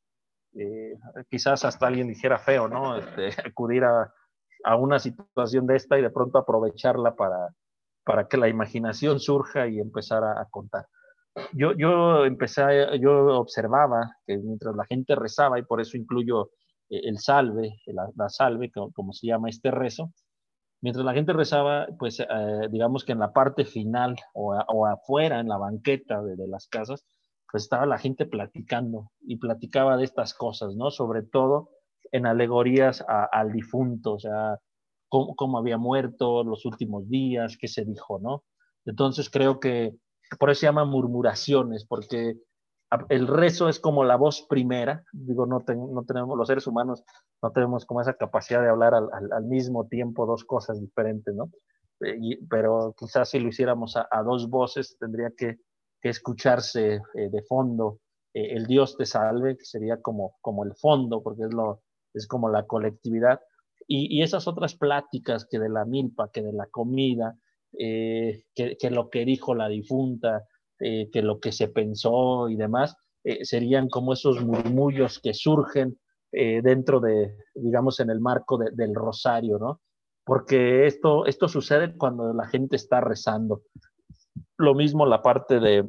eh, 0.54 0.98
quizás 1.30 1.64
hasta 1.64 1.86
alguien 1.86 2.08
dijera 2.08 2.38
feo, 2.38 2.68
¿no? 2.68 2.96
Este, 2.96 3.30
acudir 3.48 3.84
a, 3.84 4.12
a, 4.64 4.76
una 4.76 4.98
situación 4.98 5.66
de 5.66 5.76
esta 5.76 5.98
y 5.98 6.02
de 6.02 6.10
pronto 6.10 6.38
aprovecharla 6.38 7.14
para, 7.14 7.48
para 8.04 8.28
que 8.28 8.36
la 8.36 8.48
imaginación 8.48 9.18
surja 9.18 9.66
y 9.68 9.78
empezar 9.78 10.24
a, 10.24 10.44
contar. 10.50 10.86
Yo, 11.52 11.72
yo 11.76 12.24
empecé, 12.24 12.62
yo 13.00 13.38
observaba 13.38 14.16
que 14.26 14.36
mientras 14.38 14.74
la 14.74 14.84
gente 14.84 15.14
rezaba, 15.14 15.58
y 15.58 15.62
por 15.62 15.80
eso 15.80 15.96
incluyo 15.96 16.50
eh, 16.88 17.00
el 17.04 17.18
salve, 17.18 17.80
la, 17.86 18.28
salve, 18.28 18.70
como, 18.70 19.12
se 19.12 19.28
llama 19.28 19.48
este 19.48 19.70
rezo, 19.70 20.12
mientras 20.80 21.04
la 21.04 21.14
gente 21.14 21.32
rezaba, 21.32 21.86
pues 21.98 22.18
digamos 22.70 23.04
que 23.04 23.12
en 23.12 23.20
la 23.20 23.32
parte 23.32 23.64
final 23.64 24.16
o, 24.34 24.54
o 24.54 24.86
afuera, 24.86 25.40
en 25.40 25.48
la 25.48 25.58
banqueta 25.58 26.22
de, 26.22 26.36
de 26.36 26.48
las 26.48 26.66
casas, 26.68 27.04
pues 27.50 27.64
estaba 27.64 27.86
la 27.86 27.98
gente 27.98 28.26
platicando 28.26 29.10
y 29.20 29.36
platicaba 29.36 29.96
de 29.96 30.04
estas 30.04 30.34
cosas, 30.34 30.74
¿no? 30.76 30.90
Sobre 30.90 31.22
todo 31.22 31.70
en 32.12 32.26
alegorías 32.26 33.04
al 33.08 33.52
difunto, 33.52 34.14
o 34.14 34.18
sea, 34.18 34.58
cómo, 35.08 35.58
había 35.58 35.78
muerto 35.78 36.44
los 36.44 36.64
últimos 36.64 37.08
días, 37.08 37.56
qué 37.58 37.68
se 37.68 37.84
dijo, 37.84 38.18
¿no? 38.20 38.44
Entonces 38.84 39.30
creo 39.30 39.60
que 39.60 39.94
por 40.38 40.50
eso 40.50 40.60
se 40.60 40.66
llama 40.66 40.84
murmuraciones, 40.84 41.84
porque 41.84 42.36
el 43.08 43.28
rezo 43.28 43.68
es 43.68 43.78
como 43.78 44.04
la 44.04 44.16
voz 44.16 44.46
primera, 44.48 45.04
digo, 45.12 45.46
no, 45.46 45.62
no 45.66 46.02
tenemos, 46.04 46.36
los 46.36 46.48
seres 46.48 46.66
humanos 46.66 47.04
no 47.42 47.52
tenemos 47.52 47.86
como 47.86 48.00
esa 48.00 48.14
capacidad 48.14 48.62
de 48.62 48.68
hablar 48.68 48.94
al, 48.94 49.08
al, 49.12 49.44
mismo 49.44 49.86
tiempo 49.86 50.26
dos 50.26 50.44
cosas 50.44 50.80
diferentes, 50.80 51.34
¿no? 51.34 51.50
Eh, 52.00 52.40
pero 52.48 52.94
quizás 52.98 53.30
si 53.30 53.38
lo 53.38 53.48
hiciéramos 53.48 53.96
a 53.96 54.22
dos 54.22 54.48
voces, 54.48 54.96
tendría 54.98 55.30
que 55.36 55.58
que 56.00 56.08
escucharse 56.08 57.02
eh, 57.14 57.28
de 57.30 57.42
fondo 57.42 58.00
eh, 58.32 58.54
el 58.54 58.66
Dios 58.66 58.96
te 58.96 59.06
salve, 59.06 59.56
que 59.56 59.64
sería 59.64 60.00
como, 60.00 60.36
como 60.40 60.64
el 60.64 60.74
fondo, 60.74 61.22
porque 61.22 61.44
es, 61.44 61.52
lo, 61.52 61.82
es 62.14 62.26
como 62.26 62.48
la 62.48 62.66
colectividad. 62.66 63.40
Y, 63.86 64.22
esas 64.22 64.46
otras 64.46 64.76
pláticas 64.76 65.46
que 65.50 65.58
de 65.58 65.68
la 65.68 65.84
milpa, 65.84 66.30
que 66.30 66.42
de 66.42 66.52
la 66.52 66.66
comida, 66.66 67.36
eh, 67.78 68.44
que, 68.54 68.76
que, 68.76 68.90
lo 68.90 69.10
que 69.10 69.24
dijo 69.24 69.54
la 69.54 69.68
difunta, 69.68 70.44
que 70.78 71.20
lo 71.20 71.40
que 71.40 71.52
se 71.52 71.68
pensó 71.68 72.48
y 72.48 72.56
demás, 72.56 72.96
serían 73.42 73.90
como 73.90 74.14
esos 74.14 74.42
murmullos 74.42 75.18
que 75.18 75.34
surgen 75.34 75.98
dentro 76.32 77.00
de, 77.00 77.36
digamos, 77.54 78.00
en 78.00 78.08
el 78.08 78.18
marco 78.18 78.56
del 78.56 78.94
rosario, 78.94 79.58
¿no? 79.58 79.82
Porque 80.24 80.86
esto, 80.86 81.26
esto 81.26 81.48
sucede 81.48 81.94
cuando 81.98 82.32
la 82.32 82.46
gente 82.46 82.76
está 82.76 83.02
rezando. 83.02 83.60
Lo 84.56 84.74
mismo 84.74 85.04
la 85.04 85.20
parte 85.20 85.60
de, 85.60 85.86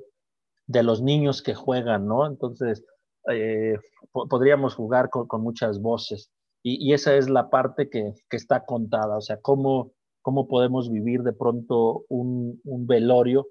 de 0.67 0.83
los 0.83 1.01
niños 1.01 1.41
que 1.41 1.53
juegan, 1.53 2.07
¿no? 2.07 2.25
Entonces, 2.25 2.83
eh, 3.29 3.77
podríamos 4.11 4.75
jugar 4.75 5.09
con, 5.09 5.27
muchas 5.41 5.81
voces. 5.81 6.31
Y, 6.63 6.93
esa 6.93 7.15
es 7.15 7.29
la 7.29 7.49
parte 7.49 7.89
que, 7.89 8.13
está 8.31 8.65
contada, 8.65 9.17
o 9.17 9.21
sea, 9.21 9.37
cómo, 9.41 9.93
cómo 10.21 10.47
podemos 10.47 10.89
vivir 10.89 11.23
de 11.23 11.33
pronto 11.33 12.05
un, 12.09 12.59
velorio 12.63 13.47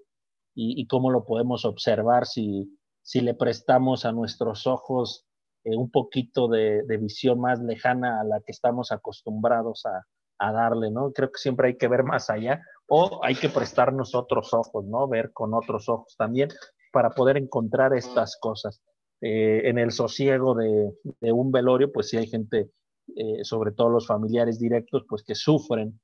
y, 0.55 0.87
cómo 0.87 1.11
lo 1.11 1.25
podemos 1.25 1.65
observar 1.65 2.27
si, 2.27 2.79
si 3.03 3.21
le 3.21 3.35
prestamos 3.35 4.05
a 4.05 4.13
nuestros 4.13 4.67
ojos 4.67 5.27
eh, 5.65 5.77
un 5.77 5.91
poquito 5.91 6.49
de, 6.49 6.83
visión 7.01 7.41
más 7.41 7.61
lejana 7.61 8.21
a 8.21 8.25
la 8.25 8.41
que 8.41 8.53
estamos 8.53 8.93
acostumbrados 8.93 9.85
a, 9.87 10.05
darle, 10.53 10.91
¿no? 10.91 11.13
Creo 11.13 11.31
que 11.31 11.39
siempre 11.39 11.69
hay 11.69 11.77
que 11.77 11.87
ver 11.87 12.03
más 12.03 12.31
allá 12.31 12.63
o 12.89 13.21
hay 13.23 13.35
que 13.35 13.51
prestarnos 13.51 14.15
otros 14.15 14.55
ojos, 14.55 14.87
¿no? 14.87 15.07
Ver 15.07 15.33
con 15.35 15.53
otros 15.53 15.87
ojos 15.91 16.17
también 16.17 16.49
para 16.95 17.11
poder 17.11 17.37
encontrar 17.37 17.93
estas 17.93 18.39
cosas. 18.41 18.81
Eh, 19.21 19.69
en 19.69 19.77
el 19.77 19.91
sosiego 19.91 20.55
de, 20.55 20.95
un 21.31 21.53
velorio, 21.53 21.93
pues 21.93 22.09
sí 22.09 22.17
hay 22.17 22.27
gente, 22.27 22.71
eh, 23.17 23.45
sobre 23.45 23.73
todo 23.73 23.91
los 23.91 24.07
familiares 24.07 24.59
directos, 24.59 25.05
pues 25.07 25.23
que 25.23 25.35
sufren 25.35 26.01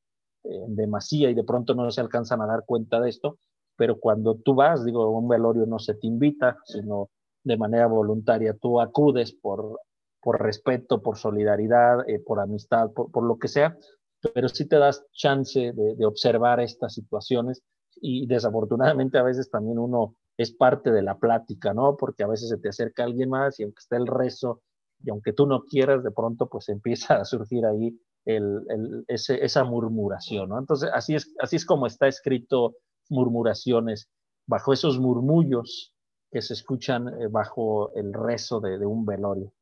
eh, 0.51 0.65
demasía 0.69 1.31
y 1.31 1.35
de 1.35 1.45
pronto 1.45 1.75
no 1.75 1.91
se 1.91 2.01
alcanzan 2.01 2.41
a 2.43 2.47
dar 2.47 2.65
cuenta 2.67 3.01
de 3.01 3.11
esto, 3.11 3.39
pero 3.77 3.99
cuando 3.99 4.37
tú 4.37 4.55
vas, 4.55 4.85
digo, 4.85 5.09
un 5.11 5.29
velorio 5.29 5.67
no 5.67 5.79
se 5.79 5.95
te 5.95 6.07
invita, 6.07 6.59
sino 6.65 7.11
de 7.45 7.57
manera 7.57 7.87
voluntaria, 7.87 8.57
tú 8.61 8.81
acudes 8.81 9.33
por, 9.33 9.81
por 10.21 10.43
respeto, 10.43 11.03
por 11.03 11.19
solidaridad, 11.19 12.09
eh, 12.09 12.21
por 12.25 12.41
amistad, 12.41 12.91
por, 12.93 13.23
lo 13.23 13.39
que 13.39 13.49
sea, 13.49 13.77
pero 14.35 14.49
sí 14.49 14.67
te 14.67 14.77
das 14.77 15.05
chance 15.13 15.73
de, 15.73 15.95
de 15.95 16.07
observar 16.07 16.61
estas 16.61 16.95
situaciones 16.95 17.63
y 18.01 18.27
desafortunadamente 18.27 19.19
a 19.19 19.23
veces 19.23 19.51
también 19.51 19.79
uno 19.79 20.15
es 20.37 20.53
parte 20.53 20.91
de 20.91 21.03
la 21.03 21.19
plática, 21.19 21.73
¿no? 21.73 21.97
Porque 21.97 22.23
a 22.23 22.27
veces 22.27 22.49
se 22.49 22.59
te 22.59 22.69
acerca 22.69 23.05
alguien 23.05 23.31
más 23.31 23.59
y 23.59 23.63
aunque 23.63 23.81
esté 23.81 23.97
el 23.97 24.07
rezo 24.07 24.63
y 25.03 25.11
aunque 25.11 25.33
tú 25.33 25.47
no 25.47 25.63
quieras, 25.65 26.03
de 26.03 26.11
pronto 26.11 26.49
pues 26.49 26.69
empieza 26.69 27.17
a 27.17 27.25
surgir 27.25 27.65
ahí 27.65 27.99
el, 28.27 29.05
esa 29.09 29.65
murmuración, 29.65 30.49
¿no? 30.49 30.59
Entonces, 30.59 30.91
así 30.93 31.15
es, 31.15 31.33
así 31.41 31.57
es 31.57 31.65
como 31.65 31.87
está 31.87 32.09
escrito 32.09 32.75
murmuraciones, 33.09 34.09
bajo 34.47 34.73
esos 34.73 34.99
murmullos 34.99 35.93
que 36.31 36.43
se 36.43 36.55
escuchan 36.55 37.09
eh, 37.09 37.29
bajo 37.29 37.93
el 37.95 38.13
rezo 38.13 38.61
de, 38.61 38.85
un 38.85 39.07
velorio. 39.07 39.53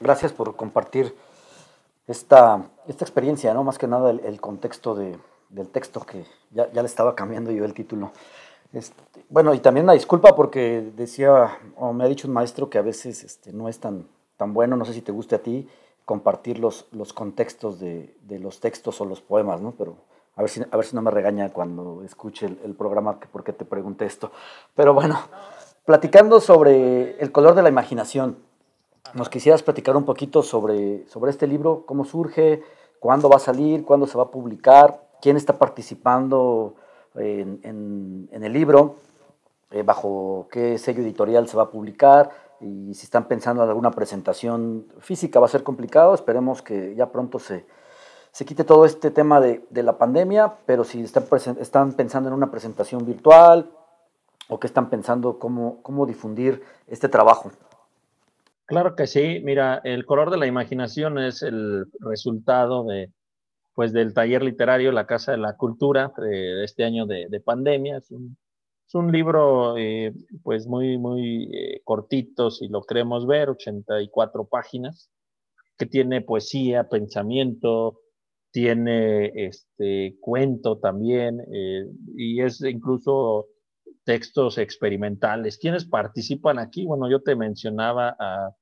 Gracias 0.00 0.32
por 0.32 0.56
compartir 0.56 1.14
esta, 2.06 2.68
esta 2.88 3.04
experiencia, 3.04 3.54
¿no? 3.54 3.62
Más 3.62 3.78
que 3.78 3.86
nada 3.86 4.10
el, 4.10 4.40
contexto 4.40 4.94
del 4.94 5.68
texto, 5.68 6.00
que 6.00 6.24
ya, 6.50 6.66
le 6.72 6.80
estaba 6.82 7.14
cambiando 7.14 7.52
yo 7.52 7.64
el 7.64 7.74
título. 7.74 8.12
Este, 8.72 9.24
bueno, 9.28 9.52
y 9.54 9.60
también 9.60 9.84
una 9.84 9.92
disculpa 9.92 10.34
porque 10.34 10.92
decía, 10.96 11.58
o 11.76 11.92
me 11.92 12.04
ha 12.04 12.08
dicho 12.08 12.26
un 12.26 12.34
maestro 12.34 12.70
que 12.70 12.78
a 12.78 12.82
veces 12.82 13.22
este, 13.24 13.52
no 13.52 13.68
es 13.68 13.78
tan, 13.78 14.06
tan 14.36 14.54
bueno, 14.54 14.76
no 14.76 14.84
sé 14.84 14.94
si 14.94 15.02
te 15.02 15.12
guste 15.12 15.36
a 15.36 15.42
ti, 15.42 15.68
compartir 16.10 16.58
los, 16.58 16.86
los 16.90 17.12
contextos 17.12 17.78
de, 17.78 18.16
de, 18.22 18.40
los 18.40 18.58
textos 18.58 19.00
o 19.00 19.04
los 19.04 19.20
poemas, 19.20 19.60
¿no? 19.60 19.74
Pero 19.78 19.94
a 20.34 20.40
ver 20.40 20.50
si, 20.50 20.60
a 20.68 20.76
ver 20.76 20.84
si 20.84 20.96
no 20.96 21.02
me 21.02 21.12
regaña 21.12 21.52
cuando 21.52 22.02
escuche 22.02 22.46
el, 22.46 22.74
programa 22.74 23.20
que 23.20 23.28
por 23.28 23.44
qué 23.44 23.52
te 23.52 23.64
pregunté 23.64 24.06
esto. 24.06 24.32
Pero 24.74 24.92
bueno, 24.92 25.20
platicando 25.84 26.40
sobre 26.40 27.16
el 27.22 27.30
color 27.30 27.54
de 27.54 27.62
la 27.62 27.68
imaginación, 27.68 28.38
nos 29.14 29.28
quisieras 29.28 29.62
platicar 29.62 29.96
un 29.96 30.04
poquito 30.04 30.42
sobre, 30.42 31.06
sobre 31.06 31.30
este 31.30 31.46
libro, 31.46 31.84
cómo 31.86 32.04
surge, 32.04 32.60
cuándo 32.98 33.28
va 33.28 33.36
a 33.36 33.38
salir, 33.38 33.84
cuándo 33.84 34.08
se 34.08 34.18
va 34.18 34.24
a 34.24 34.30
publicar, 34.32 35.00
quién 35.22 35.36
está 35.36 35.58
participando 35.58 36.74
en, 37.14 37.60
en, 37.62 38.28
en 38.32 38.42
el 38.42 38.52
libro, 38.52 38.96
eh, 39.70 39.84
bajo 39.84 40.48
qué 40.50 40.76
sello 40.76 41.02
editorial 41.02 41.46
se 41.46 41.56
va 41.56 41.62
a 41.62 41.70
publicar, 41.70 42.30
y 42.60 42.94
si 42.94 43.04
están 43.04 43.26
pensando 43.26 43.62
en 43.62 43.68
alguna 43.68 43.90
presentación 43.90 44.86
física 44.98 45.40
va 45.40 45.46
a 45.46 45.50
ser 45.50 45.62
complicado, 45.62 46.14
esperemos 46.14 46.62
que 46.62 46.94
ya 46.94 47.10
pronto 47.10 47.38
se, 47.38 47.66
se 48.32 48.44
quite 48.44 48.64
todo 48.64 48.84
este 48.84 49.10
tema 49.10 49.40
de, 49.40 49.64
de 49.70 49.82
la 49.82 49.98
pandemia, 49.98 50.54
pero 50.66 50.84
si 50.84 51.02
están, 51.02 51.24
están, 51.58 51.92
pensando 51.94 52.28
en 52.28 52.34
una 52.34 52.50
presentación 52.50 53.04
virtual 53.06 53.70
o 54.48 54.60
que 54.60 54.66
están 54.66 54.90
pensando 54.90 55.38
cómo, 55.38 55.82
cómo 55.82 56.06
difundir 56.06 56.62
este 56.86 57.08
trabajo. 57.08 57.50
Claro 58.66 58.94
que 58.94 59.06
sí, 59.06 59.40
mira, 59.42 59.80
el 59.82 60.06
color 60.06 60.30
de 60.30 60.36
la 60.36 60.46
imaginación 60.46 61.18
es 61.18 61.42
el 61.42 61.86
resultado 61.98 62.84
de, 62.84 63.10
pues, 63.74 63.92
del 63.92 64.14
taller 64.14 64.42
literario 64.42 64.92
La 64.92 65.06
Casa 65.06 65.32
de 65.32 65.38
la 65.38 65.56
Cultura 65.56 66.12
de, 66.16 66.62
este 66.62 66.84
año 66.84 67.06
de, 67.06 67.26
de 67.28 67.40
pandemia. 67.40 67.96
Es 67.96 68.10
un 68.12 68.36
es 68.90 68.96
un 68.96 69.12
libro, 69.12 69.76
eh, 69.76 70.12
pues, 70.42 70.66
muy, 70.66 70.98
muy 70.98 71.48
eh, 71.54 71.80
cortito, 71.84 72.50
si 72.50 72.66
lo 72.66 72.82
queremos 72.82 73.24
ver, 73.24 73.48
84 73.48 74.48
páginas, 74.48 75.08
que 75.78 75.86
tiene 75.86 76.22
poesía, 76.22 76.88
pensamiento, 76.88 78.00
tiene 78.50 79.30
este 79.46 80.16
cuento 80.20 80.78
también, 80.78 81.40
eh, 81.52 81.86
y 82.16 82.42
es 82.42 82.62
incluso 82.62 83.46
textos 84.02 84.58
experimentales. 84.58 85.58
¿Quiénes 85.58 85.84
participan 85.84 86.58
aquí? 86.58 86.84
Bueno, 86.84 87.08
yo 87.08 87.22
te 87.22 87.36
mencionaba 87.36 88.16
a, 88.18 88.56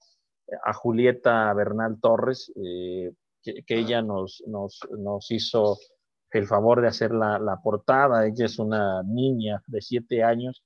Julieta 0.75 1.55
Bernal 1.55 1.99
Torres, 2.03 2.53
que, 2.55 3.65
que, 3.67 3.79
ella 3.79 4.03
nos, 4.03 4.43
nos, 4.47 4.81
nos 4.99 5.31
hizo 5.31 5.79
el 6.33 6.47
favor 6.47 6.81
de 6.81 6.89
hacer 6.89 7.13
la, 7.13 7.61
portada. 7.63 8.27
Ella 8.27 8.47
es 8.47 8.59
una 8.59 9.03
niña 9.03 9.63
de 9.67 9.81
siete 9.81 10.23
años 10.23 10.63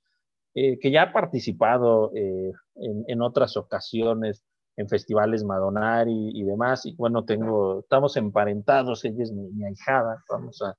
eh, 0.53 0.77
que 0.79 0.91
ya 0.91 1.03
ha 1.03 1.13
participado 1.13 2.11
eh, 2.15 2.51
en, 2.75 3.21
otras 3.21 3.57
ocasiones 3.57 4.43
en 4.75 4.89
festivales 4.89 5.43
Madonari 5.43 6.31
y, 6.33 6.43
demás. 6.43 6.85
Y 6.85 6.95
bueno, 6.95 7.23
tengo, 7.25 7.79
estamos 7.79 8.17
emparentados, 8.17 9.05
ella 9.05 9.23
es 9.23 9.31
mi, 9.31 9.63
ahijada, 9.65 10.23
vamos 10.29 10.61
a, 10.61 10.75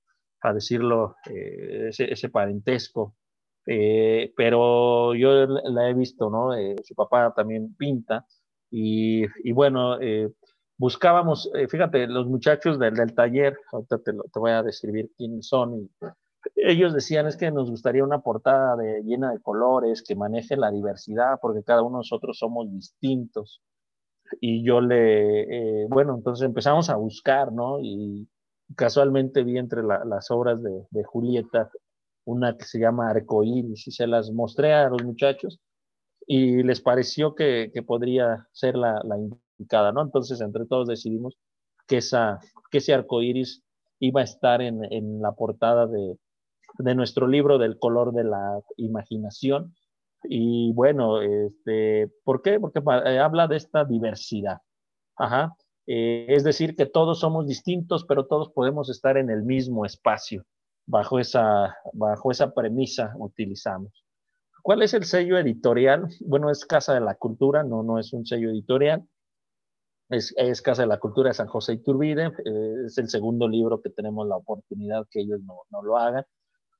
decirlo, 0.52 1.16
eh, 1.30 1.88
ese, 1.88 2.28
parentesco. 2.28 3.16
pero 3.64 5.14
yo 5.14 5.46
la 5.46 5.88
he 5.88 5.94
visto, 5.94 6.28
¿no? 6.28 6.50
su 6.82 6.94
papá 6.94 7.32
también 7.34 7.74
pinta. 7.76 8.26
Y, 8.70 9.24
y 9.42 9.52
bueno, 9.52 9.98
buscábamos, 10.76 11.50
eh, 11.54 11.68
fíjate, 11.68 12.06
los 12.06 12.26
muchachos 12.26 12.78
del, 12.78 12.94
del 12.94 13.14
taller, 13.14 13.58
ahorita 13.72 13.98
te, 13.98 14.12
te, 14.12 14.38
voy 14.38 14.50
a 14.50 14.62
describir 14.62 15.10
quiénes 15.16 15.46
son, 15.46 15.74
y 15.74 15.90
ellos 16.56 16.92
decían 16.94 17.26
es 17.26 17.36
que 17.36 17.50
nos 17.50 17.70
gustaría 17.70 18.04
una 18.04 18.20
portada 18.20 18.76
de, 18.76 19.02
llena 19.02 19.32
de 19.32 19.40
colores, 19.40 20.02
que 20.02 20.16
maneje 20.16 20.56
la 20.56 20.70
diversidad, 20.70 21.38
porque 21.40 21.62
cada 21.62 21.82
uno 21.82 21.98
de 21.98 22.00
nosotros 22.00 22.38
somos 22.38 22.70
distintos. 22.70 23.62
Y 24.40 24.64
yo 24.64 24.80
le, 24.80 25.82
eh, 25.82 25.86
bueno, 25.88 26.14
entonces 26.14 26.44
empezamos 26.46 26.90
a 26.90 26.96
buscar, 26.96 27.52
¿no? 27.52 27.78
Y 27.80 28.28
casualmente 28.76 29.44
vi 29.44 29.58
entre 29.58 29.82
la, 29.82 30.04
las 30.04 30.30
obras 30.30 30.62
de, 30.62 30.86
de, 30.90 31.04
Julieta 31.04 31.70
una 32.24 32.56
que 32.56 32.64
se 32.64 32.78
llama 32.78 33.10
Arcoíris 33.10 33.86
y 33.86 33.92
se 33.92 34.06
las 34.06 34.30
mostré 34.30 34.72
a 34.72 34.88
los 34.88 35.04
muchachos 35.04 35.60
y 36.26 36.62
les 36.62 36.80
pareció 36.80 37.34
que, 37.34 37.70
que 37.72 37.82
podría 37.82 38.48
ser 38.52 38.76
la, 38.76 39.02
la, 39.04 39.16
¿no? 39.58 40.02
Entonces, 40.02 40.40
entre 40.40 40.66
todos 40.66 40.88
decidimos 40.88 41.36
que, 41.86 41.98
esa, 41.98 42.38
que 42.70 42.78
ese 42.78 42.94
arco 42.94 43.22
iris 43.22 43.62
iba 44.00 44.20
a 44.20 44.24
estar 44.24 44.60
en, 44.60 44.84
en 44.92 45.20
la 45.20 45.32
portada 45.32 45.86
de, 45.86 46.18
de, 46.78 46.94
nuestro 46.94 47.26
libro 47.26 47.58
del 47.58 47.78
color 47.78 48.12
de 48.12 48.24
la 48.24 48.60
imaginación. 48.76 49.74
Y 50.24 50.72
bueno, 50.72 51.20
este, 51.20 52.10
¿por 52.24 52.42
qué? 52.42 52.58
Porque 52.58 52.80
eh, 52.80 53.18
habla 53.18 53.46
de 53.46 53.56
esta 53.56 53.84
diversidad. 53.84 54.58
Ajá. 55.16 55.54
Eh, 55.86 56.26
es 56.28 56.44
decir, 56.44 56.76
que 56.76 56.86
todos 56.86 57.20
somos 57.20 57.46
distintos, 57.46 58.04
pero 58.06 58.26
todos 58.26 58.50
podemos 58.50 58.88
estar 58.88 59.16
en 59.16 59.30
el 59.30 59.42
mismo 59.42 59.84
espacio. 59.84 60.44
Bajo 60.86 61.18
esa, 61.18 61.76
bajo 61.92 62.30
esa 62.30 62.52
premisa 62.52 63.14
utilizamos. 63.18 64.04
¿Cuál 64.62 64.82
es 64.82 64.94
el 64.94 65.04
sello 65.04 65.38
editorial? 65.38 66.08
Bueno, 66.20 66.50
es 66.50 66.64
Casa 66.64 66.94
de 66.94 67.00
la 67.00 67.14
Cultura, 67.16 67.62
no, 67.62 67.82
no 67.82 67.98
es 67.98 68.14
un 68.14 68.24
sello 68.24 68.50
editorial 68.50 69.06
es, 70.08 70.62
Casa 70.62 70.82
de 70.82 70.88
la 70.88 70.98
Cultura 70.98 71.30
de 71.30 71.34
San 71.34 71.46
José 71.46 71.74
Iturbide, 71.74 72.26
eh, 72.26 72.74
es 72.86 72.98
el 72.98 73.08
segundo 73.08 73.48
libro 73.48 73.80
que 73.80 73.90
tenemos 73.90 74.26
la 74.26 74.36
oportunidad 74.36 75.06
que 75.10 75.20
ellos 75.20 75.40
no, 75.42 75.62
no 75.70 75.82
lo 75.82 75.96
hagan. 75.96 76.24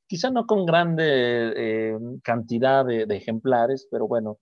Quizá 0.07 0.31
no 0.31 0.47
con 0.47 0.67
grande 0.67 1.53
eh, 1.57 1.99
cantidad 2.23 2.85
de, 2.85 3.07
ejemplares, 3.11 3.89
pero 3.91 4.07
bueno, 4.07 4.39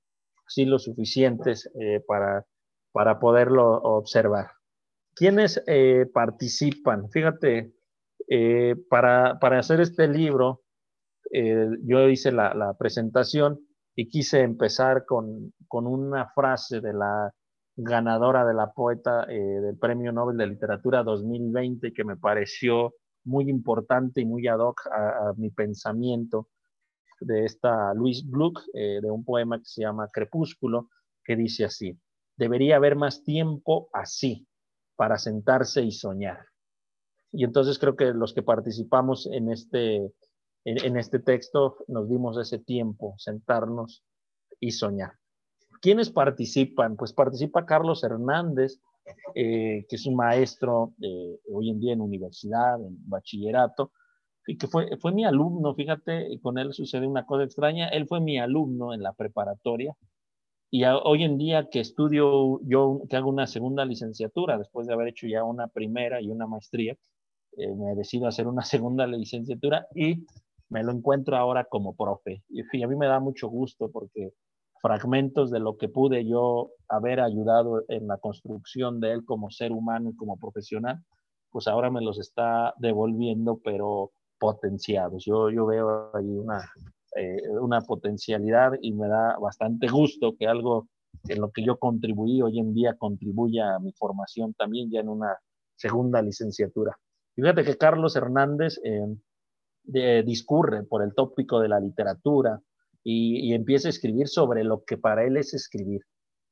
sí 0.49 0.65
lo 0.65 0.79
suficientes 0.79 1.71
eh, 1.81 2.01
para, 2.07 2.45
para 2.91 3.21
poderlo 3.21 3.81
observar. 3.83 4.51
¿Quiénes 5.15 5.63
participan? 6.15 7.11
Fíjate, 7.11 7.75
para, 8.89 9.39
para, 9.39 9.59
hacer 9.59 9.83
este 9.83 10.09
libro, 10.09 10.63
yo 11.31 12.09
hice 12.09 12.33
la, 12.33 12.55
la 12.55 12.73
presentación 12.79 13.61
y 13.95 14.09
quise 14.09 14.41
empezar 14.41 15.05
con, 15.05 15.53
con 15.69 15.87
una 15.87 16.31
frase 16.31 16.81
de 16.81 16.95
la 16.95 17.31
ganadora 17.77 18.45
de 18.45 18.55
la 18.55 18.73
poeta 18.73 19.25
eh, 19.29 19.39
del 19.39 19.79
Premio 19.79 20.13
Nobel 20.13 20.37
de 20.37 20.47
Literatura 20.47 21.03
2020, 21.03 21.93
que 21.93 22.05
me 22.05 22.17
pareció 22.17 22.95
muy 23.25 23.49
importante 23.49 24.21
y 24.21 24.25
muy 24.25 24.47
ad 24.49 24.59
hoc 24.59 24.87
a, 24.87 25.33
mi 25.37 25.51
pensamiento 25.51 26.49
de 27.21 27.45
esta 27.45 27.95
Louise 27.95 28.25
Gluck, 28.27 28.61
eh, 28.75 29.01
de 29.01 29.11
un 29.11 29.25
poema 29.25 29.59
que 29.59 29.65
se 29.65 29.83
llama 29.83 30.09
Crepúsculo, 30.13 30.89
que 31.25 31.37
dice 31.37 31.65
así, 31.65 31.99
debería 32.37 32.77
haber 32.77 32.97
más 32.97 33.23
tiempo 33.23 33.89
así 33.93 34.47
para 34.97 35.19
sentarse 35.19 35.83
y 35.83 35.93
soñar. 35.93 36.41
Y 37.31 37.45
entonces 37.45 37.79
creo 37.79 37.97
que 37.97 38.13
los 38.13 38.35
que 38.35 38.43
participamos 38.43 39.27
en 39.27 39.51
este, 39.51 39.97
en, 40.65 40.85
en 40.85 40.97
este 40.99 41.21
texto 41.21 41.77
nos 41.89 42.09
dimos 42.09 42.37
ese 42.39 42.59
tiempo, 42.59 43.15
sentarnos 43.19 44.05
y 44.61 44.73
soñar. 44.73 45.22
¿Quiénes 45.83 46.11
participan? 46.11 46.97
Pues 46.97 47.13
participa 47.13 47.67
Carlos 47.67 48.05
Hernández, 48.05 48.81
eh, 49.35 49.85
que 49.89 49.97
es 49.97 50.07
un 50.07 50.15
maestro 50.15 50.95
eh, 51.03 51.41
hoy 51.53 51.71
en 51.71 51.81
día 51.81 51.93
en 51.93 52.01
universidad, 52.01 52.81
en 52.81 52.97
bachillerato, 53.09 53.91
y 54.47 54.57
que 54.57 54.69
fue, 54.69 54.97
fue 54.99 55.11
mi 55.13 55.25
alumno, 55.25 55.75
fíjate, 55.75 56.39
con 56.41 56.57
él 56.59 56.73
sucede 56.73 57.05
una 57.09 57.27
cosa 57.27 57.43
extraña, 57.43 57.89
él 57.89 58.07
fue 58.07 58.21
mi 58.21 58.39
alumno 58.39 58.95
en 58.95 59.03
la 59.03 59.13
preparatoria, 59.13 59.97
y 60.71 60.85
hoy 60.85 61.25
en 61.25 61.37
día 61.37 61.69
que 61.69 61.81
estudio, 61.81 62.61
yo 62.63 63.03
que 63.11 63.17
hago 63.17 63.29
una 63.29 63.49
segunda 63.49 63.85
licenciatura, 63.85 64.59
después 64.59 64.87
de 64.87 64.95
haber 64.95 65.09
hecho 65.09 65.27
ya 65.27 65.43
una 65.43 65.67
primera 65.67 66.23
y 66.23 66.31
una 66.31 66.47
maestría, 66.47 66.97
eh, 67.57 67.75
me 67.75 67.97
decido 67.97 68.29
hacer 68.29 68.47
una 68.47 68.63
segunda 68.63 69.07
licenciatura 69.09 69.89
y 69.97 70.25
me 70.69 70.85
lo 70.85 70.93
encuentro 70.93 71.37
ahora 71.37 71.65
como 71.65 71.97
profe. 71.97 72.45
Y 72.49 72.83
a 72.83 72.89
mí 72.89 72.95
me 72.95 73.07
da 73.07 73.19
mucho 73.19 73.49
gusto 73.49 73.91
porque 73.91 74.33
fragmentos 74.83 75.51
de 75.51 75.61
lo 75.61 75.77
que 75.77 75.89
pude 75.89 76.27
yo 76.27 76.73
haber 76.89 77.21
ayudado 77.21 77.85
en 77.89 78.09
la 78.09 78.19
construcción 78.19 79.01
de 79.01 79.13
él 79.13 79.25
como 79.25 79.51
ser 79.51 79.71
humano 79.73 80.11
y 80.11 80.17
como 80.17 80.37
profesional, 80.37 80.99
pues 81.51 81.69
ahora 81.69 81.89
me 81.91 82.03
los 82.03 82.19
está 82.19 82.75
devolviendo, 82.79 83.61
pero 83.65 84.11
potenciados. 84.41 85.25
Yo, 85.25 85.51
yo 85.51 85.67
veo 85.67 86.11
ahí 86.17 86.37
una, 86.37 86.69
eh, 87.17 87.49
una 87.61 87.81
potencialidad 87.83 88.73
y 88.83 88.93
me 88.93 89.07
da 89.07 89.39
bastante 89.39 89.87
gusto 89.87 90.35
que 90.37 90.49
algo 90.49 90.89
en 91.29 91.41
lo 91.41 91.53
que 91.53 91.65
yo 91.65 91.79
contribuí 91.79 92.43
hoy 92.43 92.59
en 92.59 92.75
día 92.75 92.97
contribuya 92.99 93.77
a 93.77 93.79
mi 93.79 93.93
formación 93.93 94.53
también 94.55 94.91
ya 94.91 94.99
en 94.99 95.09
una 95.09 95.39
segunda 95.77 96.21
licenciatura. 96.21 96.99
Fíjate 97.37 97.63
que 97.63 97.79
Carlos 97.79 98.17
Hernández 98.17 98.81
eh, 98.83 100.23
discurre 100.25 100.83
por 100.83 101.03
el 101.03 101.15
tópico 101.15 101.61
de 101.61 101.69
la 101.69 101.79
literatura, 101.79 102.61
y, 103.05 103.53
empieza 103.55 103.89
a 103.89 103.91
escribir 103.91 104.29
sobre 104.29 104.65
lo 104.65 104.85
que 104.85 104.97
para 104.97 105.25
él 105.25 105.37
es 105.37 105.55
escribir. 105.55 106.03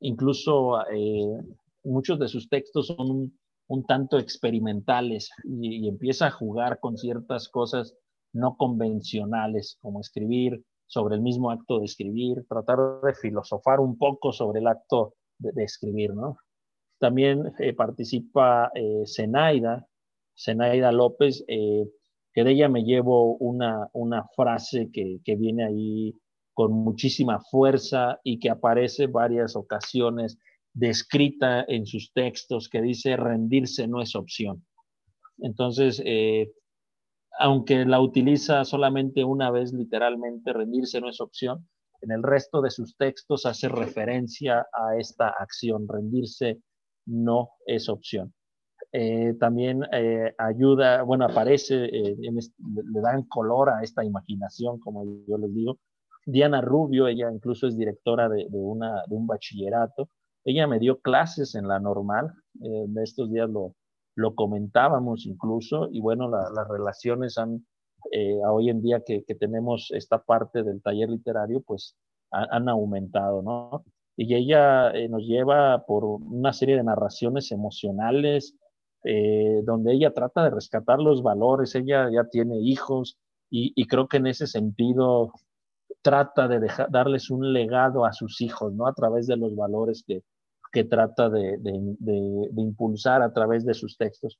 Incluso 0.00 0.80
eh, 0.90 1.38
muchos 1.84 2.18
de 2.18 2.28
sus 2.28 2.48
textos 2.48 2.88
son 2.88 3.32
un, 3.68 3.86
tanto 3.86 4.18
experimentales 4.18 5.30
y, 5.44 5.88
empieza 5.88 6.26
a 6.26 6.30
jugar 6.30 6.80
con 6.80 6.96
ciertas 6.96 7.48
cosas 7.48 7.94
no 8.32 8.56
convencionales, 8.56 9.76
como 9.80 10.00
escribir 10.00 10.64
sobre 10.86 11.14
el 11.14 11.20
mismo 11.20 11.50
acto 11.50 11.78
de 11.78 11.84
escribir, 11.84 12.44
tratar 12.48 12.78
de 13.02 13.14
filosofar 13.14 13.80
un 13.80 13.96
poco 13.96 14.32
sobre 14.32 14.60
el 14.60 14.66
acto 14.66 15.14
de, 15.38 15.64
escribir, 15.64 16.14
¿no? 16.14 16.36
También 16.98 17.52
eh, 17.58 17.72
participa 17.72 18.70
eh, 18.74 19.04
Zenaida, 19.06 19.86
Zenaida 20.36 20.92
López, 20.92 21.44
eh, 21.48 21.84
que 22.32 22.44
de 22.44 22.52
ella 22.52 22.68
me 22.68 22.84
llevo 22.84 23.36
una, 23.36 23.88
una 23.92 24.26
frase 24.36 24.90
que, 24.92 25.20
que, 25.24 25.36
viene 25.36 25.64
ahí 25.64 26.14
con 26.60 26.72
muchísima 26.72 27.40
fuerza 27.40 28.20
y 28.22 28.38
que 28.38 28.50
aparece 28.50 29.06
varias 29.06 29.56
ocasiones 29.56 30.38
descrita 30.74 31.64
en 31.66 31.86
sus 31.86 32.12
textos 32.12 32.68
que 32.68 32.82
dice 32.82 33.16
rendirse 33.16 33.88
no 33.88 34.02
es 34.02 34.14
opción. 34.14 34.66
Entonces, 35.38 36.02
eh, 36.04 36.52
aunque 37.38 37.86
la 37.86 38.02
utiliza 38.02 38.66
solamente 38.66 39.24
una 39.24 39.50
vez 39.50 39.72
literalmente, 39.72 40.52
rendirse 40.52 41.00
no 41.00 41.08
es 41.08 41.22
opción, 41.22 41.66
en 42.02 42.10
el 42.10 42.22
resto 42.22 42.60
de 42.60 42.70
sus 42.70 42.94
textos 42.94 43.46
hace 43.46 43.70
referencia 43.70 44.66
a 44.70 44.98
esta 44.98 45.28
acción, 45.30 45.88
rendirse 45.88 46.60
no 47.06 47.52
es 47.64 47.88
opción. 47.88 48.34
Eh, 48.92 49.32
también 49.40 49.82
eh, 49.92 50.34
ayuda, 50.36 51.04
bueno, 51.04 51.24
aparece, 51.24 51.74
le 51.76 53.00
dan 53.00 53.22
color 53.28 53.70
a 53.70 53.82
esta 53.82 54.04
imaginación, 54.04 54.78
como 54.78 55.06
yo 55.26 55.38
les 55.38 55.54
digo, 55.54 55.78
Diana 56.30 56.60
Rubio, 56.60 57.08
ella 57.08 57.30
incluso 57.32 57.66
es 57.66 57.76
directora 57.76 58.28
de, 58.28 58.46
una, 58.52 59.02
de 59.06 59.14
un 59.14 59.26
bachillerato. 59.26 60.08
Ella 60.44 60.66
me 60.66 60.78
dio 60.78 61.00
clases 61.00 61.54
en 61.54 61.68
la 61.68 61.78
normal, 61.78 62.32
eh, 62.62 62.86
estos 63.02 63.30
días 63.30 63.48
lo, 63.50 63.74
comentábamos 64.34 65.26
incluso, 65.26 65.88
y 65.90 66.00
bueno, 66.00 66.28
las 66.28 66.68
relaciones 66.68 67.38
han, 67.38 67.66
eh, 68.12 68.38
hoy 68.46 68.68
en 68.68 68.82
día 68.82 69.02
que, 69.04 69.22
tenemos 69.38 69.90
esta 69.92 70.22
parte 70.22 70.62
del 70.62 70.82
taller 70.82 71.08
literario, 71.08 71.62
pues 71.62 71.96
han 72.32 72.68
aumentado, 72.68 73.42
¿no? 73.42 73.84
Y 74.16 74.34
ella 74.34 74.90
eh, 74.90 75.08
nos 75.08 75.24
lleva 75.24 75.84
por 75.86 76.04
una 76.04 76.52
serie 76.52 76.76
de 76.76 76.84
narraciones 76.84 77.50
emocionales, 77.50 78.56
donde 79.64 79.94
ella 79.94 80.12
trata 80.12 80.44
de 80.44 80.50
rescatar 80.50 80.98
los 80.98 81.22
valores, 81.22 81.74
ella 81.74 82.10
ya 82.12 82.24
tiene 82.24 82.58
hijos, 82.60 83.18
y 83.48 83.86
creo 83.86 84.06
que 84.08 84.18
en 84.18 84.26
ese 84.26 84.46
sentido 84.46 85.32
trata 86.02 86.48
de 86.48 86.60
dejar, 86.60 86.90
darles 86.90 87.30
un 87.30 87.52
legado 87.52 88.04
a 88.04 88.12
sus 88.12 88.40
hijos, 88.40 88.72
¿no? 88.74 88.86
A 88.86 88.94
través 88.94 89.26
de 89.26 89.36
los 89.36 89.54
valores 89.54 90.04
que, 90.06 90.22
que 90.72 90.84
trata 90.84 91.28
de, 91.28 91.58
de, 91.58 92.50
impulsar 92.56 93.22
a 93.22 93.32
través 93.32 93.64
de 93.64 93.74
sus 93.74 93.96
textos. 93.96 94.38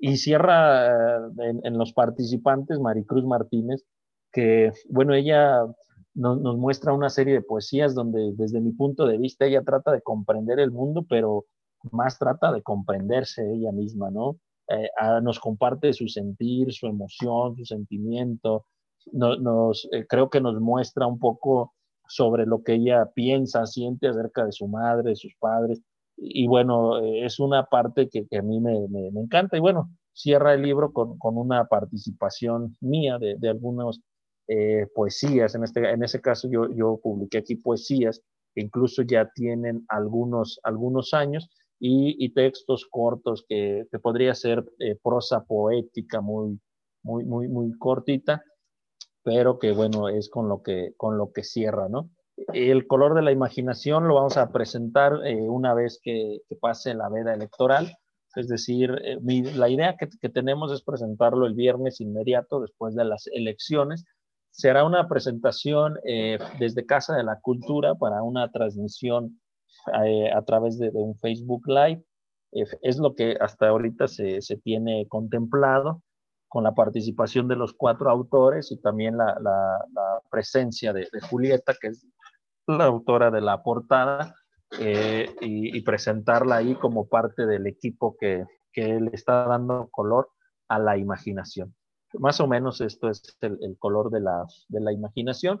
Y 0.00 0.16
cierra 0.16 1.26
eh, 1.28 1.60
en, 1.64 1.78
los 1.78 1.92
participantes 1.92 2.78
Maricruz 2.80 3.24
Martínez, 3.24 3.84
que, 4.32 4.72
bueno, 4.88 5.14
ella 5.14 5.66
nos, 6.14 6.40
nos, 6.40 6.56
muestra 6.56 6.92
una 6.92 7.10
serie 7.10 7.34
de 7.34 7.42
poesías 7.42 7.94
donde 7.94 8.32
desde 8.34 8.60
mi 8.60 8.72
punto 8.72 9.06
de 9.06 9.18
vista 9.18 9.44
ella 9.44 9.62
trata 9.62 9.92
de 9.92 10.02
comprender 10.02 10.60
el 10.60 10.70
mundo, 10.70 11.04
pero 11.08 11.44
más 11.90 12.18
trata 12.18 12.52
de 12.52 12.62
comprenderse 12.62 13.42
ella 13.52 13.72
misma, 13.72 14.10
¿no? 14.10 14.36
Eh, 14.68 14.88
nos 15.22 15.38
comparte 15.40 15.92
su 15.92 16.08
sentir, 16.08 16.72
su 16.72 16.86
emoción, 16.86 17.56
su 17.56 17.64
sentimiento, 17.64 18.66
nos, 19.12 19.88
eh, 19.92 20.06
creo 20.08 20.30
que 20.30 20.40
nos 20.40 20.60
muestra 20.60 21.06
un 21.06 21.18
poco 21.18 21.74
sobre 22.08 22.46
lo 22.46 22.62
que 22.62 22.74
ella 22.74 23.10
piensa, 23.14 23.66
siente 23.66 24.08
acerca 24.08 24.44
de 24.44 24.52
su 24.52 24.68
madre, 24.68 25.10
de 25.10 25.16
sus 25.16 25.34
padres. 25.38 25.80
Y, 26.16 26.46
bueno, 26.46 26.98
eh, 26.98 27.24
es 27.24 27.40
una 27.40 27.64
parte 27.64 28.08
que, 28.08 28.26
a 28.36 28.42
mí 28.42 28.60
me, 28.60 28.86
me, 28.88 29.08
encanta. 29.20 29.56
Y 29.56 29.60
bueno, 29.60 29.90
cierra 30.12 30.54
el 30.54 30.62
libro 30.62 30.92
con, 30.92 31.18
con 31.18 31.38
una 31.38 31.64
participación 31.66 32.76
mía 32.80 33.18
de, 33.18 33.36
de 33.38 33.48
algunas 33.48 34.00
eh, 34.48 34.86
poesías. 34.94 35.54
En, 35.54 35.64
este, 35.64 35.90
en 35.90 36.02
ese 36.02 36.20
caso 36.20 36.48
yo, 36.50 36.70
yo 36.70 37.00
publiqué 37.02 37.38
aquí 37.38 37.56
poesías 37.56 38.20
que 38.54 38.60
incluso 38.60 39.02
ya 39.02 39.30
tienen 39.34 39.84
algunos, 39.88 40.60
algunos 40.62 41.14
años 41.14 41.48
y, 41.80 42.22
y 42.22 42.34
textos 42.34 42.86
cortos 42.90 43.44
que, 43.48 43.86
que 43.90 43.98
podría 43.98 44.34
ser 44.34 44.62
prosa 45.02 45.42
poética 45.44 46.20
muy, 46.20 46.60
muy, 47.02 47.24
muy, 47.24 47.48
muy 47.48 47.72
cortita 47.78 48.42
pero 49.22 49.58
que 49.58 49.72
bueno, 49.72 50.08
es 50.08 50.28
con 50.28 50.48
lo 50.48 50.62
que, 50.62 50.94
con 50.96 51.18
lo 51.18 51.32
que 51.32 51.44
cierra, 51.44 51.88
¿no? 51.88 52.10
El 52.52 52.86
color 52.86 53.14
de 53.14 53.22
la 53.22 53.32
imaginación 53.32 54.08
lo 54.08 54.14
vamos 54.14 54.36
a 54.36 54.50
presentar 54.50 55.20
eh, 55.24 55.48
una 55.48 55.74
vez 55.74 56.00
que, 56.02 56.40
pase 56.60 56.94
la 56.94 57.08
veda 57.08 57.34
electoral, 57.34 57.96
es 58.34 58.48
decir, 58.48 58.90
eh, 59.04 59.18
la 59.54 59.68
idea 59.68 59.96
que, 59.96 60.28
tenemos 60.28 60.72
es 60.72 60.82
presentarlo 60.82 61.46
el 61.46 61.54
viernes 61.54 62.00
inmediato 62.00 62.60
después 62.60 62.94
de 62.94 63.04
las 63.04 63.26
elecciones. 63.28 64.04
Será 64.50 64.84
una 64.84 65.08
presentación 65.08 65.98
eh, 66.04 66.38
desde 66.58 66.86
Casa 66.86 67.14
de 67.14 67.24
la 67.24 67.38
Cultura 67.40 67.94
para 67.94 68.22
una 68.22 68.50
transmisión 68.50 69.40
a 69.86 70.42
través 70.42 70.78
de, 70.78 70.90
un 70.92 71.18
Facebook 71.18 71.66
Live. 71.66 72.04
es 72.52 72.98
lo 72.98 73.14
que 73.14 73.36
hasta 73.40 73.68
ahorita 73.68 74.06
se, 74.06 74.40
se 74.42 74.56
tiene 74.56 75.08
contemplado 75.08 76.02
con 76.52 76.64
la 76.64 76.74
participación 76.74 77.48
de 77.48 77.56
los 77.56 77.72
cuatro 77.72 78.10
autores 78.10 78.70
y 78.72 78.76
también 78.76 79.16
la, 79.16 79.80
presencia 80.30 80.92
de, 80.92 81.08
Julieta, 81.30 81.72
que 81.80 81.88
es 81.88 82.06
la 82.66 82.84
autora 82.84 83.30
de 83.30 83.40
la 83.40 83.62
portada, 83.62 84.34
eh, 84.78 85.34
y, 85.40 85.80
presentarla 85.80 86.56
ahí 86.56 86.74
como 86.74 87.08
parte 87.08 87.46
del 87.46 87.66
equipo 87.66 88.18
que, 88.20 88.44
que, 88.70 89.00
le 89.00 89.12
está 89.14 89.46
dando 89.46 89.88
color 89.90 90.28
a 90.68 90.78
la 90.78 90.98
imaginación. 90.98 91.74
Más 92.18 92.38
o 92.40 92.46
menos 92.46 92.82
esto 92.82 93.08
es 93.08 93.22
el, 93.40 93.78
color 93.78 94.10
de 94.10 94.20
la, 94.20 94.44
de 94.68 94.80
la 94.80 94.92
imaginación. 94.92 95.58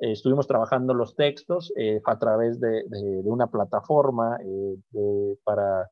Eh, 0.00 0.10
estuvimos 0.10 0.48
trabajando 0.48 0.94
los 0.94 1.14
textos 1.14 1.72
eh, 1.76 2.00
a 2.04 2.18
través 2.18 2.58
de, 2.58 2.82
de, 2.88 3.22
una 3.24 3.46
plataforma 3.46 4.36
para 5.44 5.88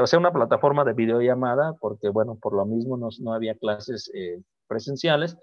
o 0.00 0.06
sea, 0.06 0.18
una 0.18 0.32
plataforma 0.32 0.84
de 0.84 0.92
videollamada, 0.92 1.74
porque 1.80 2.08
bueno, 2.08 2.36
por 2.36 2.54
lo 2.54 2.66
mismo 2.66 2.96
no, 2.96 3.08
no 3.20 3.32
había 3.32 3.54
clases 3.56 4.10
eh, 4.14 4.42
presenciales. 4.66 5.36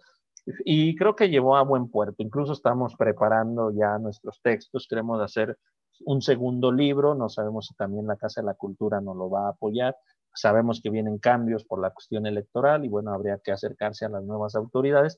Y 0.63 0.95
creo 0.95 1.15
que 1.15 1.29
llevó 1.29 1.57
a 1.57 1.63
buen 1.63 1.89
puerto. 1.89 2.21
Incluso 2.21 2.53
estamos 2.53 2.95
preparando 2.95 3.71
ya 3.71 3.97
nuestros 3.97 4.39
textos. 4.43 4.87
Queremos 4.87 5.19
hacer 5.21 5.57
un 6.01 6.21
segundo 6.21 6.71
libro. 6.71 7.15
No 7.15 7.29
sabemos 7.29 7.67
si 7.67 7.75
también 7.75 8.05
la 8.05 8.17
Casa 8.17 8.41
de 8.41 8.47
la 8.47 8.53
Cultura 8.53 9.01
nos 9.01 9.15
lo 9.15 9.29
va 9.29 9.47
a 9.47 9.49
apoyar. 9.49 9.95
Sabemos 10.33 10.81
que 10.81 10.91
vienen 10.91 11.17
cambios 11.17 11.63
por 11.63 11.81
la 11.81 11.89
cuestión 11.91 12.27
electoral 12.27 12.85
y 12.85 12.89
bueno, 12.89 13.11
habría 13.11 13.39
que 13.39 13.53
acercarse 13.53 14.05
a 14.05 14.09
las 14.09 14.23
nuevas 14.23 14.55
autoridades. 14.55 15.17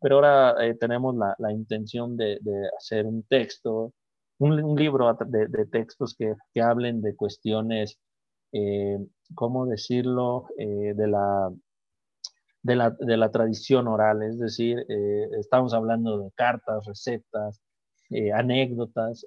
Pero 0.00 0.16
ahora 0.16 0.64
eh, 0.64 0.74
tenemos 0.74 1.14
la, 1.14 1.34
la 1.38 1.52
intención 1.52 2.16
de, 2.16 2.38
de, 2.40 2.68
hacer 2.78 3.06
un 3.06 3.22
texto, 3.24 3.92
un, 4.38 4.62
un 4.62 4.78
libro 4.78 5.12
de, 5.26 5.48
de 5.48 5.66
textos 5.66 6.14
que, 6.16 6.34
que 6.52 6.62
hablen 6.62 7.02
de 7.02 7.16
cuestiones 7.16 7.98
eh, 8.54 8.98
¿cómo 9.34 9.66
decirlo?, 9.66 10.46
eh, 10.56 10.94
de, 10.94 11.08
la, 11.08 11.50
de, 12.62 12.76
la, 12.76 12.90
de, 12.90 13.16
la, 13.16 13.30
tradición 13.32 13.88
oral, 13.88 14.22
es 14.22 14.38
decir, 14.38 14.86
eh, 14.88 15.28
estamos 15.40 15.74
hablando 15.74 16.18
de 16.18 16.30
cartas, 16.36 16.86
recetas, 16.86 17.60
anécdotas 18.32 19.26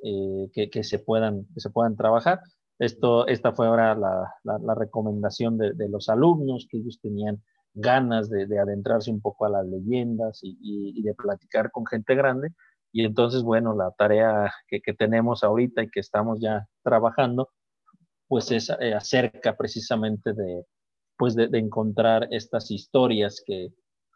que, 0.54 0.70
que, 0.70 0.84
se 0.84 1.00
puedan, 1.00 1.46
se 1.58 1.70
puedan 1.70 1.98
trabajar. 1.98 2.40
Esto, 2.80 3.28
esta 3.28 3.52
fue 3.52 3.68
ahora 3.68 3.96
la, 3.96 4.34
la, 4.44 4.76
recomendación 4.76 5.58
de, 5.58 5.74
de, 5.74 5.90
los 5.90 6.08
alumnos, 6.08 6.68
que 6.70 6.78
ellos 6.78 7.00
tenían 7.02 7.44
ganas 7.74 8.30
de, 8.30 8.46
de 8.46 8.60
adentrarse 8.60 9.12
un 9.12 9.20
poco 9.20 9.46
a 9.46 9.50
las 9.50 9.66
leyendas 9.66 10.40
y, 10.42 10.58
y, 10.62 11.02
de 11.02 11.14
platicar 11.16 11.70
con 11.72 11.86
gente 11.86 12.16
grande. 12.16 12.54
Y 12.94 13.04
entonces, 13.04 13.44
bueno, 13.44 13.76
la 13.76 13.92
tarea 13.92 14.54
que, 14.70 14.80
que 14.80 14.94
tenemos 14.94 15.44
ahorita 15.44 15.84
y 15.84 15.90
que 15.90 16.00
estamos 16.00 16.40
ya 16.40 16.68
trabajando 16.82 17.50
pues 18.28 18.52
es 18.52 18.70
eh, 18.70 18.94
acerca 18.94 19.56
precisamente 19.56 20.34
de, 20.34 20.66
pues 21.18 21.36
de, 21.36 21.50
encontrar 21.54 22.28
estas 22.32 22.72
historias 22.72 23.42
que, 23.46 23.70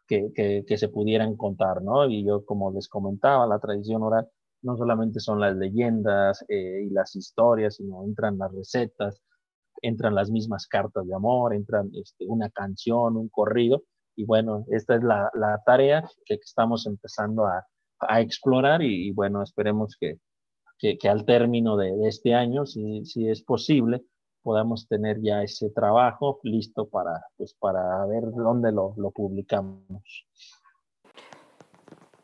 que, 0.07 0.63
que, 0.67 0.77
se 0.77 0.89
pudieran 0.89 1.37
contar, 1.37 1.81
¿no? 1.81 2.07
Y 2.09 2.25
yo, 2.25 2.45
como 2.45 2.71
les 2.71 2.87
comentaba, 2.89 3.47
la 3.47 3.59
tradición 3.59 4.03
oral 4.03 4.27
no 4.61 4.77
solamente 4.77 5.19
son 5.19 5.39
las 5.39 5.55
leyendas 5.55 6.43
eh, 6.49 6.83
y 6.85 6.89
las 6.91 7.15
historias, 7.15 7.75
sino 7.77 8.03
entran 8.03 8.37
las 8.37 8.53
recetas, 8.53 9.21
entran 9.81 10.15
las 10.15 10.29
mismas 10.29 10.67
cartas 10.67 11.07
de 11.07 11.15
amor, 11.15 11.53
entran 11.55 11.89
este, 11.93 12.25
una 12.27 12.49
canción, 12.49 13.17
un 13.17 13.29
corrido, 13.29 13.83
y 14.15 14.25
bueno, 14.25 14.65
esta 14.69 14.95
es 14.95 15.03
la, 15.03 15.31
la 15.33 15.61
tarea 15.65 16.07
que 16.25 16.35
estamos 16.35 16.85
empezando 16.85 17.45
a, 17.45 17.65
a 18.01 18.21
explorar 18.21 18.81
y, 18.81 19.11
bueno, 19.11 19.41
esperemos 19.43 19.95
que, 19.99 20.17
que, 20.81 20.97
que 20.97 21.07
al 21.07 21.25
término 21.25 21.77
de, 21.77 21.95
de, 21.95 22.07
este 22.07 22.33
año, 22.33 22.65
si, 22.65 23.05
si 23.05 23.29
es 23.29 23.43
posible, 23.43 24.03
podamos 24.41 24.87
tener 24.87 25.21
ya 25.21 25.43
ese 25.43 25.69
trabajo 25.69 26.39
listo 26.41 26.87
para, 26.87 27.23
pues, 27.37 27.53
para 27.53 28.03
ver 28.07 28.31
dónde 28.31 28.71
lo, 28.71 28.95
lo 28.97 29.11
publicamos. 29.11 30.25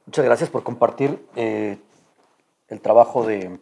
Muchas 0.07 0.25
gracias 0.25 0.49
por 0.49 0.63
compartir 0.63 1.23
eh, 1.35 1.77
el 2.67 2.81
trabajo 2.81 3.23
de, 3.27 3.59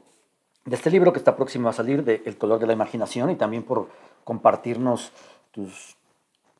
de, 0.64 0.76
este 0.76 0.90
libro 0.90 1.12
que 1.12 1.20
está 1.20 1.36
próximo 1.36 1.68
a 1.68 1.74
salir, 1.74 2.06
de 2.06 2.24
El 2.26 2.38
color 2.38 2.60
de 2.60 2.68
la 2.68 2.74
imaginación, 2.74 3.30
y 3.32 3.36
también 3.36 3.64
por 3.64 3.90
compartirnos 4.24 5.12
tus 5.52 5.98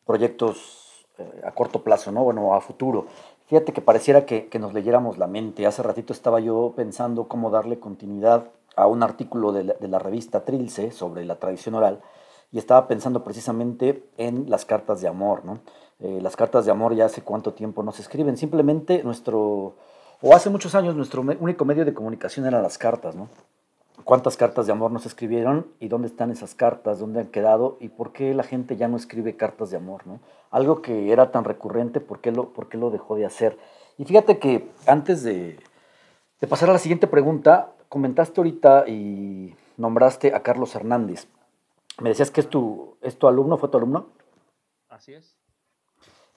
proyectos 0.06 1.08
eh, 1.18 1.42
a 1.46 1.54
corto 1.54 1.82
plazo, 1.82 2.12
¿no? 2.12 2.26
Bueno, 2.26 2.54
a 2.54 2.60
futuro. 2.60 3.08
Fíjate 3.48 3.74
que 3.74 3.82
pareciera 3.82 4.26
que, 4.26 4.48
que, 4.48 4.60
nos 4.60 4.74
leyéramos 4.74 5.18
la 5.18 5.28
mente. 5.28 5.68
Hace 5.68 5.84
ratito 5.84 6.14
estaba 6.14 6.40
yo 6.40 6.74
pensando 6.76 7.28
cómo 7.28 7.52
darle 7.52 7.80
continuidad 7.80 8.46
a 8.76 8.88
un 8.88 9.04
artículo 9.04 9.52
de 9.52 9.66
la, 9.66 9.74
de 9.74 9.88
la, 9.88 10.00
revista 10.00 10.46
Trilce 10.46 10.92
sobre 10.92 11.26
la 11.26 11.36
tradición 11.36 11.76
oral 11.76 12.02
y 12.52 12.58
estaba 12.58 12.88
pensando 12.88 13.24
precisamente 13.24 14.04
en 14.18 14.50
las 14.50 14.66
cartas 14.66 15.02
de 15.02 15.08
amor, 15.08 15.46
¿no? 15.46 15.60
Eh, 16.00 16.20
las 16.22 16.36
cartas 16.36 16.66
de 16.66 16.72
amor 16.72 16.94
ya 16.96 17.06
hace 17.06 17.22
cuánto 17.22 17.54
tiempo 17.54 17.84
no 17.84 17.92
se 17.92 18.02
escriben. 18.02 18.38
Simplemente 18.38 19.04
nuestro, 19.04 19.76
o 20.22 20.34
hace 20.34 20.50
muchos 20.50 20.76
años 20.76 20.96
nuestro 20.96 21.22
único 21.22 21.66
medio 21.66 21.86
de 21.86 21.94
comunicación 21.94 22.46
eran 22.46 22.64
las 22.64 22.78
cartas, 22.78 23.16
¿no? 23.16 23.30
¿Cuántas 24.06 24.38
cartas 24.38 24.68
de 24.68 24.72
amor 24.72 24.92
nos 24.92 25.08
escribieron 25.08 25.66
y 25.80 25.88
dónde 25.88 26.08
están 26.08 26.30
esas 26.30 26.54
cartas, 26.54 27.00
dónde 27.00 27.22
han 27.22 27.26
quedado 27.26 27.76
y 27.80 27.90
por 27.90 28.14
qué 28.14 28.36
la 28.36 28.44
gente 28.44 28.78
ya 28.78 28.88
no 28.88 28.98
escribe 28.98 29.36
cartas 29.36 29.72
de 29.72 29.78
amor, 29.78 30.06
¿no? 30.06 30.20
Algo 30.52 30.84
que 30.84 31.12
era 31.12 31.32
tan 31.32 31.44
recurrente, 31.44 32.00
¿por 32.00 32.22
qué 32.22 32.32
lo, 32.32 32.50
por 32.50 32.70
qué 32.70 32.78
lo 32.78 32.92
dejó 32.92 33.16
de 33.16 33.26
hacer? 33.26 33.58
Y 33.98 34.06
fíjate 34.06 34.38
que 34.38 34.70
antes 34.86 35.24
de, 35.24 35.58
de 36.40 36.48
pasar 36.48 36.70
a 36.70 36.74
la 36.74 36.78
siguiente 36.78 37.08
pregunta, 37.08 37.72
comentaste 37.90 38.40
ahorita 38.40 38.88
y 38.88 39.56
nombraste 39.76 40.36
a 40.36 40.44
Carlos 40.44 40.76
Hernández. 40.76 41.26
Me 42.00 42.10
decías 42.10 42.30
que 42.30 42.42
es 42.42 42.48
tu, 42.48 42.98
es 43.02 43.18
tu 43.18 43.28
alumno, 43.28 43.58
¿fue 43.58 43.70
tu 43.70 43.78
alumno? 43.78 44.10
Así 44.88 45.16
es. 45.16 45.36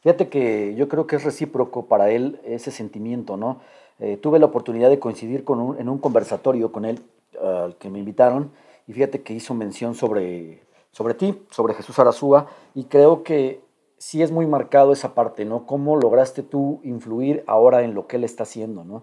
Fíjate 0.00 0.30
que 0.30 0.74
yo 0.74 0.88
creo 0.88 1.06
que 1.06 1.16
es 1.16 1.24
recíproco 1.24 1.84
para 1.84 2.08
él 2.08 2.40
ese 2.44 2.70
sentimiento, 2.70 3.36
¿no? 3.36 3.60
Eh, 3.98 4.16
tuve 4.16 4.38
la 4.38 4.46
oportunidad 4.46 4.88
de 4.88 4.98
coincidir 4.98 5.44
con 5.44 5.60
un, 5.60 5.78
en 5.78 5.90
un 5.90 5.98
conversatorio 5.98 6.72
con 6.72 6.86
él 6.86 7.02
al 7.40 7.76
que 7.76 7.90
me 7.90 7.98
invitaron 7.98 8.52
y 8.86 8.92
fíjate 8.92 9.22
que 9.22 9.34
hizo 9.34 9.54
mención 9.54 9.94
sobre, 9.94 10.62
sobre 10.92 11.14
ti, 11.14 11.42
sobre 11.50 11.74
Jesús 11.74 11.98
Arazúa 11.98 12.46
y 12.74 12.84
creo 12.84 13.22
que 13.22 13.62
sí 13.98 14.22
es 14.22 14.30
muy 14.30 14.46
marcado 14.46 14.92
esa 14.92 15.14
parte, 15.14 15.44
¿no? 15.44 15.66
¿Cómo 15.66 15.96
lograste 15.96 16.42
tú 16.42 16.80
influir 16.84 17.44
ahora 17.46 17.82
en 17.82 17.94
lo 17.94 18.06
que 18.06 18.16
él 18.16 18.24
está 18.24 18.44
haciendo, 18.44 18.84
¿no? 18.84 19.02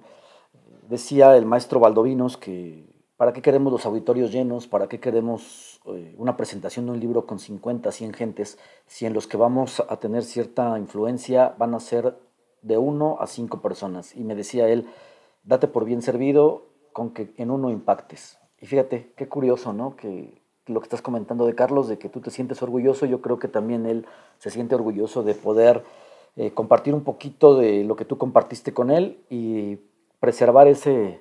Decía 0.88 1.36
el 1.36 1.46
maestro 1.46 1.80
Valdovinos 1.80 2.38
que 2.38 2.96
¿para 3.18 3.34
qué 3.34 3.42
queremos 3.42 3.72
los 3.72 3.86
auditorios 3.86 4.32
llenos? 4.32 4.68
¿Para 4.68 4.88
qué 4.88 5.00
queremos 5.00 5.82
eh, 5.86 6.16
una 6.18 6.38
presentación 6.38 6.86
de 6.86 6.92
un 6.94 7.00
libro 7.00 7.26
con 7.26 7.40
50, 7.40 7.92
100 7.92 8.14
gentes 8.14 8.58
si 8.88 9.06
en 9.06 9.14
los 9.14 9.28
que 9.28 9.38
vamos 9.38 9.84
a 9.88 9.98
tener 9.98 10.24
cierta 10.24 10.78
influencia 10.80 11.56
van 11.58 11.74
a 11.74 11.80
ser 11.80 12.18
de 12.62 12.78
uno 12.78 13.18
a 13.20 13.28
cinco 13.28 13.62
personas? 13.62 14.16
Y 14.16 14.24
me 14.24 14.36
decía 14.36 14.68
él, 14.68 14.88
date 15.44 15.68
por 15.68 15.86
bien 15.86 16.02
servido 16.02 16.75
con 16.96 17.10
que 17.10 17.34
en 17.36 17.52
uno 17.52 17.72
impactes. 17.72 18.39
Y 18.58 18.68
fíjate, 18.68 19.12
qué 19.18 19.28
curioso, 19.28 19.74
¿no? 19.74 19.98
Que 19.98 20.41
lo 20.66 20.80
que 20.80 20.86
estás 20.86 21.02
comentando 21.02 21.46
de 21.46 21.54
Carlos, 21.54 21.89
de 21.89 21.98
que 21.98 22.08
tú 22.08 22.22
te 22.22 22.32
sientes 22.32 22.62
orgulloso, 22.62 23.06
yo 23.06 23.20
creo 23.20 23.38
que 23.38 23.50
también 23.50 23.86
él 23.86 24.06
se 24.38 24.50
siente 24.50 24.76
orgulloso 24.76 25.22
de 25.22 25.36
poder 25.36 25.84
eh, 26.38 26.52
compartir 26.52 26.93
un 26.93 27.04
poquito 27.04 27.58
de 27.58 27.84
lo 27.84 27.98
que 27.98 28.06
tú 28.06 28.18
compartiste 28.18 28.74
con 28.74 28.91
él 28.91 29.20
y 29.30 29.78
preservar 30.22 30.70
ese, 30.70 31.20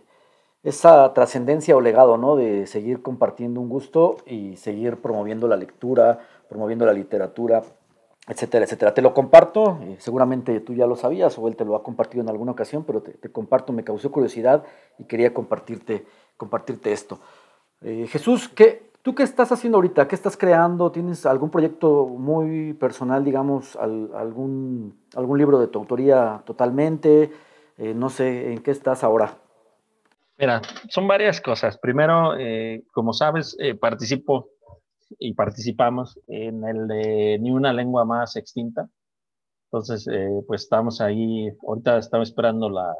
esa 0.62 1.12
trascendencia 1.12 1.76
o 1.76 1.80
legado, 1.80 2.18
¿no? 2.18 2.36
De 2.36 2.68
seguir 2.68 3.02
compartiendo 3.02 3.60
un 3.60 3.68
gusto 3.68 4.18
y 4.26 4.54
seguir 4.54 4.98
promoviendo 4.98 5.48
la 5.48 5.56
lectura, 5.56 6.20
promoviendo 6.48 6.86
la 6.86 6.92
literatura, 6.92 7.64
etcétera, 8.26 8.64
etcétera. 8.64 8.94
Te 8.94 9.02
lo 9.02 9.12
comparto, 9.12 9.78
eh, 9.82 9.96
seguramente 9.98 10.60
tú 10.60 10.74
ya 10.74 10.86
lo 10.86 10.96
sabías 10.96 11.38
o 11.38 11.48
él 11.48 11.56
te 11.56 11.64
lo 11.64 11.76
ha 11.76 11.82
compartido 11.82 12.22
en 12.22 12.30
alguna 12.30 12.52
ocasión, 12.52 12.84
pero 12.84 13.02
te, 13.02 13.30
comparto, 13.30 13.72
me 13.72 13.84
causó 13.84 14.10
curiosidad 14.10 14.64
y 14.98 15.04
quería 15.04 15.34
compartirte, 15.34 16.06
compartirte 16.36 16.92
esto. 16.92 17.18
Eh, 17.82 18.06
Jesús, 18.08 18.48
¿qué, 18.48 18.90
¿tú 19.02 19.14
qué 19.14 19.22
estás 19.22 19.52
haciendo 19.52 19.76
ahorita? 19.76 20.08
¿Qué 20.08 20.14
estás 20.14 20.36
creando? 20.36 20.90
¿Tienes 20.90 21.26
algún 21.26 21.50
proyecto 21.50 22.06
muy 22.06 22.72
personal, 22.74 23.24
digamos, 23.24 23.76
al, 23.76 24.10
algún, 24.14 24.98
algún 25.14 25.38
libro 25.38 25.58
de 25.58 25.66
tu 25.66 25.78
autoría 25.78 26.42
totalmente? 26.46 27.30
Eh, 27.76 27.92
no 27.94 28.08
sé, 28.08 28.52
¿en 28.52 28.62
qué 28.62 28.70
estás 28.70 29.04
ahora? 29.04 29.36
Mira, 30.38 30.62
son 30.88 31.06
varias 31.06 31.40
cosas. 31.40 31.78
Primero, 31.78 32.32
como 32.92 33.12
sabes, 33.12 33.56
participo 33.80 34.48
y 35.18 35.34
participamos 35.34 36.18
en 36.26 36.64
el 36.64 36.88
de 36.88 37.38
Ni 37.40 37.50
una 37.50 37.72
lengua 37.72 38.04
más 38.04 38.36
extinta. 38.36 38.88
Entonces, 39.66 40.06
eh, 40.08 40.42
pues 40.46 40.62
estamos 40.62 41.00
ahí, 41.00 41.48
ahorita 41.66 41.98
estamos 41.98 42.28
esperando 42.28 42.70
la, 42.70 42.94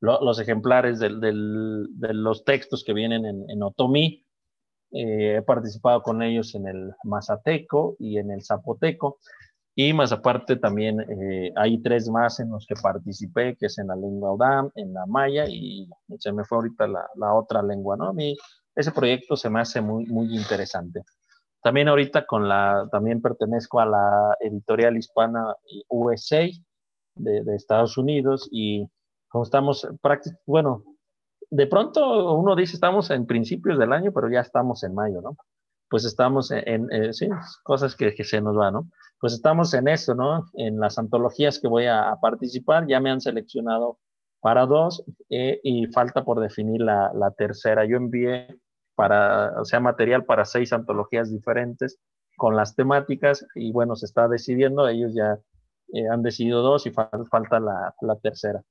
lo, 0.00 0.20
los 0.24 0.40
ejemplares 0.40 0.98
del, 0.98 1.20
del, 1.20 1.86
de 1.90 2.14
los 2.14 2.44
textos 2.44 2.84
que 2.84 2.92
vienen 2.92 3.24
en, 3.24 3.48
en 3.48 3.62
Otomí. 3.62 4.24
he 4.92 5.42
participado 5.42 6.02
con 6.02 6.22
ellos 6.22 6.54
en 6.54 6.66
el 6.68 6.92
Mazateco 7.04 7.96
y 7.98 8.18
en 8.18 8.30
el 8.30 8.42
Zapoteco. 8.42 9.18
Y 9.78 9.92
más 9.92 10.10
aparte 10.10 10.56
también 10.56 11.00
eh, 11.02 11.52
hay 11.54 11.82
tres 11.82 12.08
más 12.08 12.40
en 12.40 12.50
los 12.50 12.66
que 12.66 12.74
participé, 12.82 13.56
que 13.56 13.66
es 13.66 13.78
en 13.78 13.88
la 13.88 13.94
lengua 13.94 14.32
Udam, 14.32 14.70
en 14.74 14.94
la 14.94 15.04
maya 15.04 15.44
y 15.46 15.86
se 16.18 16.32
me 16.32 16.44
fue 16.44 16.56
ahorita 16.56 16.86
la, 16.86 17.06
la, 17.14 17.34
otra 17.34 17.62
lengua, 17.62 17.94
¿no? 17.94 18.08
A 18.08 18.12
mí 18.14 18.34
ese 18.74 18.90
proyecto 18.90 19.36
se 19.36 19.50
me 19.50 19.60
hace 19.60 19.82
muy, 19.82 20.06
muy 20.06 20.34
interesante. 20.34 21.02
También 21.66 21.88
ahorita 21.88 22.26
con 22.26 22.48
la, 22.48 22.88
también 22.92 23.20
pertenezco 23.20 23.80
a 23.80 23.86
la 23.86 24.36
editorial 24.38 24.96
hispana 24.96 25.52
USA 25.88 26.46
de, 27.16 27.42
de 27.42 27.56
Estados 27.56 27.98
Unidos 27.98 28.48
y 28.52 28.86
como 29.26 29.42
estamos 29.42 29.84
bueno, 30.46 30.84
de 31.50 31.66
pronto 31.66 32.34
uno 32.34 32.54
dice 32.54 32.74
estamos 32.74 33.10
en 33.10 33.26
principios 33.26 33.80
del 33.80 33.92
año, 33.92 34.12
pero 34.12 34.30
ya 34.30 34.42
estamos 34.42 34.84
en 34.84 34.94
mayo, 34.94 35.20
¿no? 35.20 35.36
Pues 35.90 36.04
estamos 36.04 36.52
en, 36.52 36.68
en, 36.68 36.92
en 36.92 37.12
sí, 37.12 37.28
cosas 37.64 37.96
que, 37.96 38.14
que 38.14 38.22
se 38.22 38.40
nos 38.40 38.54
van, 38.54 38.74
¿no? 38.74 38.88
pues 39.18 39.32
estamos 39.32 39.74
en 39.74 39.88
eso, 39.88 40.14
¿no? 40.14 40.44
En 40.54 40.78
las 40.78 40.98
antologías 41.00 41.58
que 41.58 41.66
voy 41.66 41.86
a, 41.86 42.10
a 42.10 42.20
participar, 42.20 42.86
ya 42.86 43.00
me 43.00 43.10
han 43.10 43.20
seleccionado 43.20 43.98
para 44.38 44.66
dos 44.66 45.02
eh, 45.30 45.58
y 45.64 45.88
falta 45.88 46.24
por 46.24 46.38
definir 46.38 46.80
la, 46.80 47.10
la, 47.12 47.32
tercera. 47.32 47.84
Yo 47.86 47.96
envié 47.96 48.56
para, 48.96 49.60
o 49.60 49.64
sea, 49.64 49.78
material 49.78 50.24
para 50.24 50.44
seis 50.44 50.72
antologías 50.72 51.30
diferentes 51.30 51.98
con 52.36 52.56
las 52.56 52.74
temáticas 52.74 53.46
y 53.54 53.72
bueno, 53.72 53.94
se 53.94 54.06
está 54.06 54.26
decidiendo, 54.28 54.88
ellos 54.88 55.14
ya 55.14 55.38
eh, 55.92 56.08
han 56.08 56.22
decidido 56.22 56.62
dos 56.62 56.86
y 56.86 56.90
falta, 56.90 57.60
la, 57.60 58.16
tercera. 58.22 58.62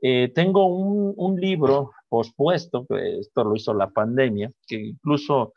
Eh, 0.00 0.32
tengo 0.34 0.66
un, 0.66 1.14
un 1.16 1.40
libro 1.40 1.92
pospuesto, 2.08 2.86
que 2.86 3.18
esto 3.18 3.44
lo 3.44 3.54
hizo 3.54 3.74
la 3.74 3.90
pandemia, 3.90 4.50
que 4.66 4.76
incluso 4.76 5.52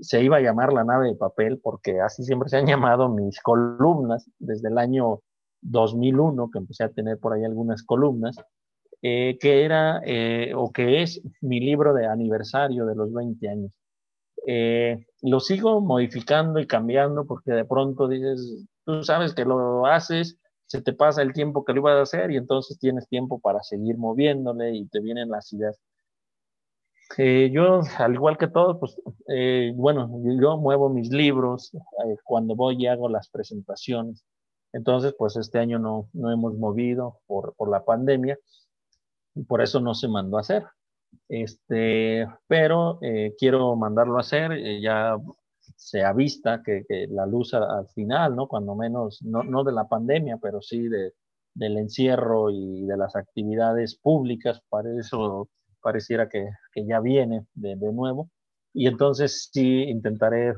se 0.00 0.22
iba 0.22 0.36
a 0.36 0.40
llamar 0.40 0.72
La 0.72 0.84
nave 0.84 1.08
de 1.08 1.16
papel, 1.16 1.60
porque 1.62 2.00
así 2.00 2.22
siempre 2.24 2.48
se 2.48 2.56
han 2.58 2.66
llamado 2.66 3.08
mis 3.08 3.40
columnas 3.40 4.30
desde 4.38 4.68
el 4.68 4.78
año 4.78 5.20
2001, 5.62 6.50
que 6.52 6.58
empecé 6.58 6.84
a 6.84 6.90
tener 6.90 7.18
por 7.18 7.32
ahí 7.32 7.44
algunas 7.44 7.82
columnas, 7.82 8.36
eh, 9.06 9.36
que 9.38 9.66
era 9.66 10.00
eh, 10.06 10.54
o 10.56 10.72
que 10.72 11.02
es 11.02 11.20
mi 11.42 11.60
libro 11.60 11.92
de 11.92 12.06
aniversario 12.06 12.86
de 12.86 12.94
los 12.94 13.12
20 13.12 13.48
años. 13.50 13.70
Eh, 14.46 15.04
lo 15.20 15.40
sigo 15.40 15.82
modificando 15.82 16.58
y 16.58 16.66
cambiando 16.66 17.26
porque 17.26 17.52
de 17.52 17.66
pronto 17.66 18.08
dices, 18.08 18.64
tú 18.86 19.04
sabes 19.04 19.34
que 19.34 19.44
lo 19.44 19.84
haces, 19.84 20.38
se 20.64 20.80
te 20.80 20.94
pasa 20.94 21.20
el 21.20 21.34
tiempo 21.34 21.66
que 21.66 21.74
lo 21.74 21.80
ibas 21.80 21.96
a 21.96 22.02
hacer 22.02 22.30
y 22.30 22.38
entonces 22.38 22.78
tienes 22.78 23.06
tiempo 23.06 23.40
para 23.40 23.62
seguir 23.62 23.98
moviéndole 23.98 24.74
y 24.74 24.86
te 24.86 25.00
vienen 25.00 25.28
las 25.28 25.52
ideas. 25.52 25.78
Eh, 27.18 27.50
yo, 27.52 27.82
al 27.98 28.14
igual 28.14 28.38
que 28.38 28.48
todos, 28.48 28.78
pues, 28.80 28.96
eh, 29.28 29.72
bueno, 29.76 30.10
yo 30.40 30.56
muevo 30.56 30.88
mis 30.88 31.10
libros 31.10 31.74
eh, 31.74 32.16
cuando 32.24 32.56
voy 32.56 32.76
y 32.82 32.86
hago 32.86 33.10
las 33.10 33.28
presentaciones. 33.28 34.24
Entonces, 34.72 35.14
pues 35.18 35.36
este 35.36 35.58
año 35.58 35.78
no, 35.78 36.08
no 36.14 36.32
hemos 36.32 36.54
movido 36.56 37.20
por, 37.26 37.54
por 37.56 37.70
la 37.70 37.84
pandemia 37.84 38.38
y 39.34 39.44
por 39.44 39.62
eso 39.62 39.80
no 39.80 39.94
se 39.94 40.08
mandó 40.08 40.38
a 40.38 40.40
hacer. 40.40 40.64
Este, 41.28 42.26
pero 42.46 42.98
eh, 43.02 43.34
quiero 43.38 43.76
mandarlo 43.76 44.16
a 44.16 44.20
hacer, 44.20 44.52
eh, 44.52 44.80
ya 44.80 45.16
se 45.76 46.02
avista 46.02 46.62
que, 46.62 46.84
que 46.88 47.06
la 47.08 47.26
luz 47.26 47.54
al 47.54 47.88
final, 47.88 48.36
¿no? 48.36 48.46
Cuando 48.46 48.74
menos, 48.74 49.20
no, 49.22 49.42
no 49.42 49.64
de 49.64 49.72
la 49.72 49.88
pandemia, 49.88 50.38
pero 50.40 50.60
sí 50.60 50.88
de, 50.88 51.12
del 51.54 51.78
encierro 51.78 52.50
y 52.50 52.84
de 52.84 52.96
las 52.96 53.16
actividades 53.16 53.96
públicas, 53.96 54.60
para 54.68 54.88
eso 54.98 55.48
pareciera 55.80 56.28
que, 56.28 56.48
que 56.72 56.86
ya 56.86 57.00
viene 57.00 57.46
de, 57.54 57.76
nuevo. 57.76 58.30
Y 58.72 58.86
entonces 58.88 59.50
sí 59.52 59.82
intentaré 59.84 60.50
eh, 60.50 60.54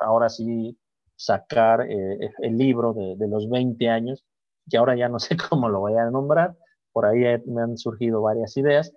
ahora 0.00 0.28
sí 0.28 0.76
sacar 1.16 1.86
el 1.86 2.56
libro 2.56 2.94
de, 2.94 3.14
de, 3.16 3.28
los 3.28 3.48
20 3.50 3.88
años, 3.90 4.24
que 4.70 4.78
ahora 4.78 4.96
ya 4.96 5.08
no 5.08 5.18
sé 5.18 5.36
cómo 5.50 5.68
lo 5.68 5.80
voy 5.80 5.94
a 5.94 6.10
nombrar, 6.10 6.56
por 6.92 7.06
ahí 7.06 7.20
me 7.46 7.62
han 7.62 7.76
surgido 7.78 8.22
varias 8.22 8.56
ideas, 8.56 8.92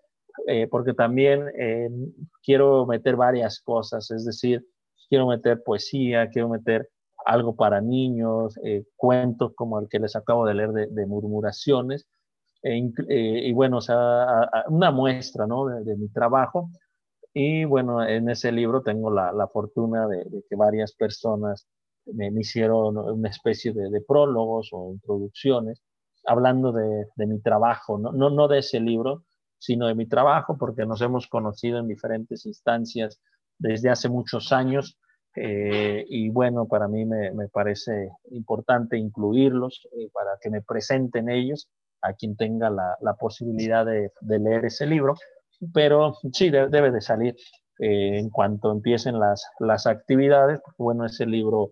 eh, 0.48 0.68
porque 0.68 0.94
también 0.94 1.46
eh, 1.58 1.90
quiero 2.44 2.86
meter 2.86 3.16
varias 3.16 3.60
cosas, 3.62 4.10
es 4.12 4.26
decir, 4.26 4.66
quiero 5.08 5.28
meter 5.28 5.64
poesía, 5.64 6.30
quiero 6.30 6.50
meter 6.50 6.90
algo 7.26 7.56
para 7.56 7.82
niños, 7.82 8.58
eh, 8.64 8.84
cuentos 8.96 9.54
como 9.56 9.80
el 9.80 9.88
que 9.88 10.00
les 10.00 10.16
acabo 10.16 10.46
de 10.46 10.56
leer 10.56 10.72
de, 10.72 11.06
murmuraciones, 11.06 12.08
e 12.64 12.78
y 13.08 13.54
bueno, 13.54 13.80
una 14.70 14.92
muestra 14.92 15.46
¿no? 15.46 15.66
de, 15.66 15.96
mi 15.98 16.10
trabajo. 16.10 16.70
Y 17.34 17.66
bueno, 17.66 18.06
en 18.08 18.30
ese 18.30 18.52
libro 18.52 18.82
tengo 18.84 19.12
la, 19.12 19.48
fortuna 19.52 20.08
de, 20.08 20.26
que 20.50 20.56
varias 20.56 20.94
personas 20.94 21.68
me, 22.06 22.32
me 22.32 22.42
hicieron 22.42 22.98
una 22.98 23.30
especie 23.30 23.74
de, 23.74 24.02
prólogos 24.02 24.70
o 24.72 24.94
introducciones 24.94 25.82
hablando 26.26 26.72
de, 26.72 27.28
mi 27.28 27.40
trabajo, 27.42 27.98
¿no? 27.98 28.12
No, 28.12 28.30
no 28.30 28.48
de 28.48 28.60
ese 28.60 28.80
libro, 28.80 29.24
sino 29.58 29.88
de 29.88 29.96
mi 29.96 30.08
trabajo, 30.08 30.58
porque 30.58 30.86
nos 30.86 31.02
hemos 31.02 31.28
conocido 31.28 31.80
en 31.80 31.88
diferentes 31.88 32.46
instancias 32.46 33.22
desde 33.58 33.90
hace 33.90 34.10
muchos 34.10 34.52
años. 34.52 34.98
Eh, 35.36 36.06
y 36.10 36.30
bueno, 36.30 36.68
para 36.68 36.88
mí 36.88 37.06
me, 37.06 37.32
me 37.32 37.48
parece 37.48 38.10
importante 38.32 38.98
incluirlos 38.98 39.88
eh, 39.98 40.10
para 40.14 40.32
que 40.42 40.50
me 40.50 40.62
presenten 40.62 41.30
ellos 41.30 41.70
a 42.04 42.14
quien 42.14 42.36
tenga 42.36 42.70
la, 42.70 42.98
la 43.02 43.16
posibilidad 43.16 43.86
de, 43.86 44.12
leer 44.22 44.66
ese 44.66 44.86
libro. 44.86 45.16
Pero 45.74 46.16
sí, 46.34 46.50
de, 46.50 46.68
debe 46.68 46.92
de 46.92 47.02
salir 47.02 47.36
eh, 47.80 48.20
en 48.20 48.30
cuanto 48.30 48.72
empiecen 48.72 49.20
las, 49.20 49.46
las 49.60 49.88
actividades, 49.88 50.60
porque 50.64 50.84
bueno, 50.84 51.06
ese 51.06 51.26
libro, 51.26 51.72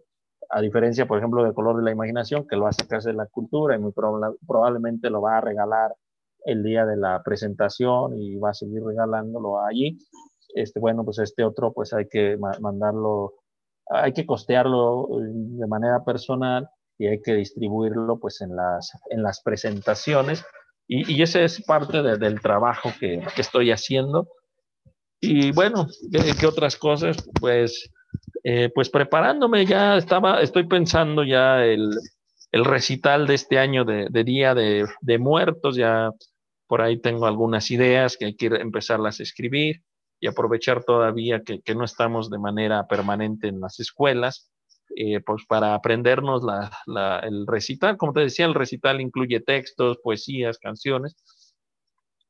a 0.51 0.61
diferencia, 0.61 1.05
por 1.05 1.17
ejemplo, 1.17 1.43
de 1.43 1.53
Color 1.53 1.77
de 1.77 1.83
la 1.83 1.91
Imaginación, 1.91 2.45
que 2.47 2.57
lo 2.57 2.63
va 2.63 2.69
a 2.69 2.73
sacar 2.73 3.01
de 3.01 3.13
la 3.13 3.25
cultura 3.25 3.75
y 3.75 3.79
muy 3.79 3.93
prob 3.93 4.37
probablemente 4.45 5.09
lo 5.09 5.21
va 5.21 5.37
a 5.37 5.41
regalar 5.41 5.95
el 6.45 6.63
día 6.63 6.85
de 6.85 6.97
la 6.97 7.21
presentación 7.23 8.19
y 8.19 8.37
va 8.37 8.49
a 8.49 8.53
seguir 8.53 8.83
regalándolo 8.83 9.63
allí. 9.63 9.97
Este, 10.53 10.79
bueno, 10.79 11.05
pues 11.05 11.19
este 11.19 11.43
otro, 11.43 11.71
pues 11.71 11.93
hay 11.93 12.07
que 12.09 12.37
mandarlo, 12.59 13.35
hay 13.89 14.11
que 14.11 14.25
costearlo 14.25 15.07
eh, 15.11 15.31
de 15.31 15.67
manera 15.67 16.03
personal 16.03 16.67
y 16.97 17.07
hay 17.07 17.21
que 17.21 17.33
distribuirlo 17.35 18.19
pues 18.19 18.41
en 18.41 18.55
las, 18.55 18.91
en 19.09 19.23
las 19.23 19.41
presentaciones. 19.41 20.43
Y, 20.87 21.13
y 21.13 21.21
ese 21.21 21.45
es 21.45 21.63
parte 21.63 22.01
de, 22.01 22.17
del 22.17 22.41
trabajo 22.41 22.89
que, 22.99 23.25
que, 23.33 23.41
estoy 23.41 23.71
haciendo. 23.71 24.27
Y 25.21 25.53
bueno, 25.53 25.87
¿qué, 26.11 26.33
qué 26.37 26.47
otras 26.47 26.75
cosas? 26.75 27.17
Pues, 27.39 27.89
eh, 28.43 28.69
pues 28.73 28.89
preparándome 28.89 29.65
ya 29.65 29.97
estaba, 29.97 30.41
estoy 30.41 30.67
pensando 30.67 31.23
ya 31.23 31.63
el, 31.63 31.91
el 32.51 32.65
recital 32.65 33.27
de 33.27 33.35
este 33.35 33.59
año 33.59 33.85
de, 33.85 34.23
Día 34.23 34.53
de, 34.53 35.17
Muertos, 35.19 35.75
ya 35.75 36.11
por 36.67 36.81
ahí 36.81 36.99
tengo 36.99 37.25
algunas 37.25 37.71
ideas 37.71 38.17
que 38.17 38.25
hay 38.25 38.35
que 38.35 38.47
empezarlas 38.47 39.19
a 39.19 39.23
escribir 39.23 39.83
y 40.19 40.27
aprovechar 40.27 40.83
todavía 40.83 41.41
que, 41.43 41.61
no 41.75 41.85
estamos 41.85 42.29
de 42.29 42.39
manera 42.39 42.87
permanente 42.87 43.47
en 43.47 43.59
las 43.61 43.79
escuelas, 43.79 44.51
eh, 44.95 45.21
pues 45.21 45.45
para 45.47 45.73
aprendernos 45.73 46.43
la, 46.43 47.19
el 47.19 47.47
recital. 47.47 47.97
Como 47.97 48.13
te 48.13 48.21
decía, 48.21 48.45
el 48.45 48.53
recital 48.53 48.99
incluye 49.01 49.39
textos, 49.39 49.97
poesías, 50.03 50.57
canciones. 50.59 51.15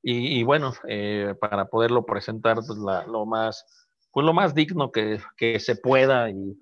Y, 0.03 0.39
y 0.39 0.43
bueno, 0.43 0.73
eh, 0.87 1.35
para 1.39 1.65
poderlo 1.65 2.05
presentar 2.05 2.57
pues, 2.65 2.79
la, 2.79 3.05
lo, 3.07 3.25
más, 3.25 3.65
pues, 4.11 4.25
lo 4.25 4.33
más 4.33 4.53
digno 4.55 4.91
que, 4.91 5.19
que 5.37 5.59
se 5.59 5.75
pueda 5.75 6.29
y, 6.29 6.57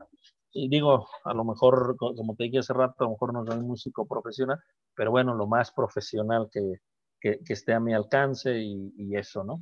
y 0.51 0.69
digo, 0.69 1.07
a 1.23 1.33
lo 1.33 1.43
mejor, 1.43 1.95
como 1.97 2.35
te 2.35 2.45
dije 2.45 2.59
hace 2.59 2.73
rato, 2.73 2.95
a 2.99 3.03
lo 3.05 3.11
mejor 3.11 3.33
no 3.33 3.45
soy 3.45 3.59
músico 3.61 4.07
profesional, 4.07 4.59
pero 4.95 5.11
bueno, 5.11 5.35
lo 5.35 5.47
más 5.47 5.71
profesional 5.71 6.49
que, 6.51 6.61
que, 7.19 7.39
que 7.45 7.53
esté 7.53 7.73
a 7.73 7.79
mi 7.79 7.93
alcance 7.93 8.59
y, 8.59 8.93
y 8.97 9.15
eso, 9.15 9.43
¿no? 9.43 9.61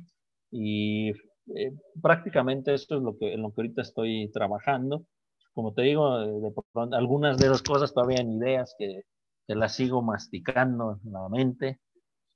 Y 0.50 1.10
eh, 1.54 1.72
prácticamente 2.02 2.74
esto 2.74 2.96
es 2.96 3.02
lo 3.02 3.16
que, 3.16 3.34
en 3.34 3.42
lo 3.42 3.52
que 3.52 3.62
ahorita 3.62 3.82
estoy 3.82 4.30
trabajando. 4.32 5.04
Como 5.52 5.72
te 5.74 5.82
digo, 5.82 6.18
de, 6.20 6.40
de, 6.40 6.96
algunas 6.96 7.38
de 7.38 7.46
esas 7.46 7.62
cosas 7.62 7.92
todavía 7.92 8.20
en 8.20 8.32
ideas 8.32 8.74
que, 8.78 9.02
que 9.46 9.54
las 9.54 9.74
sigo 9.74 10.02
masticando 10.02 11.00
nuevamente, 11.02 11.80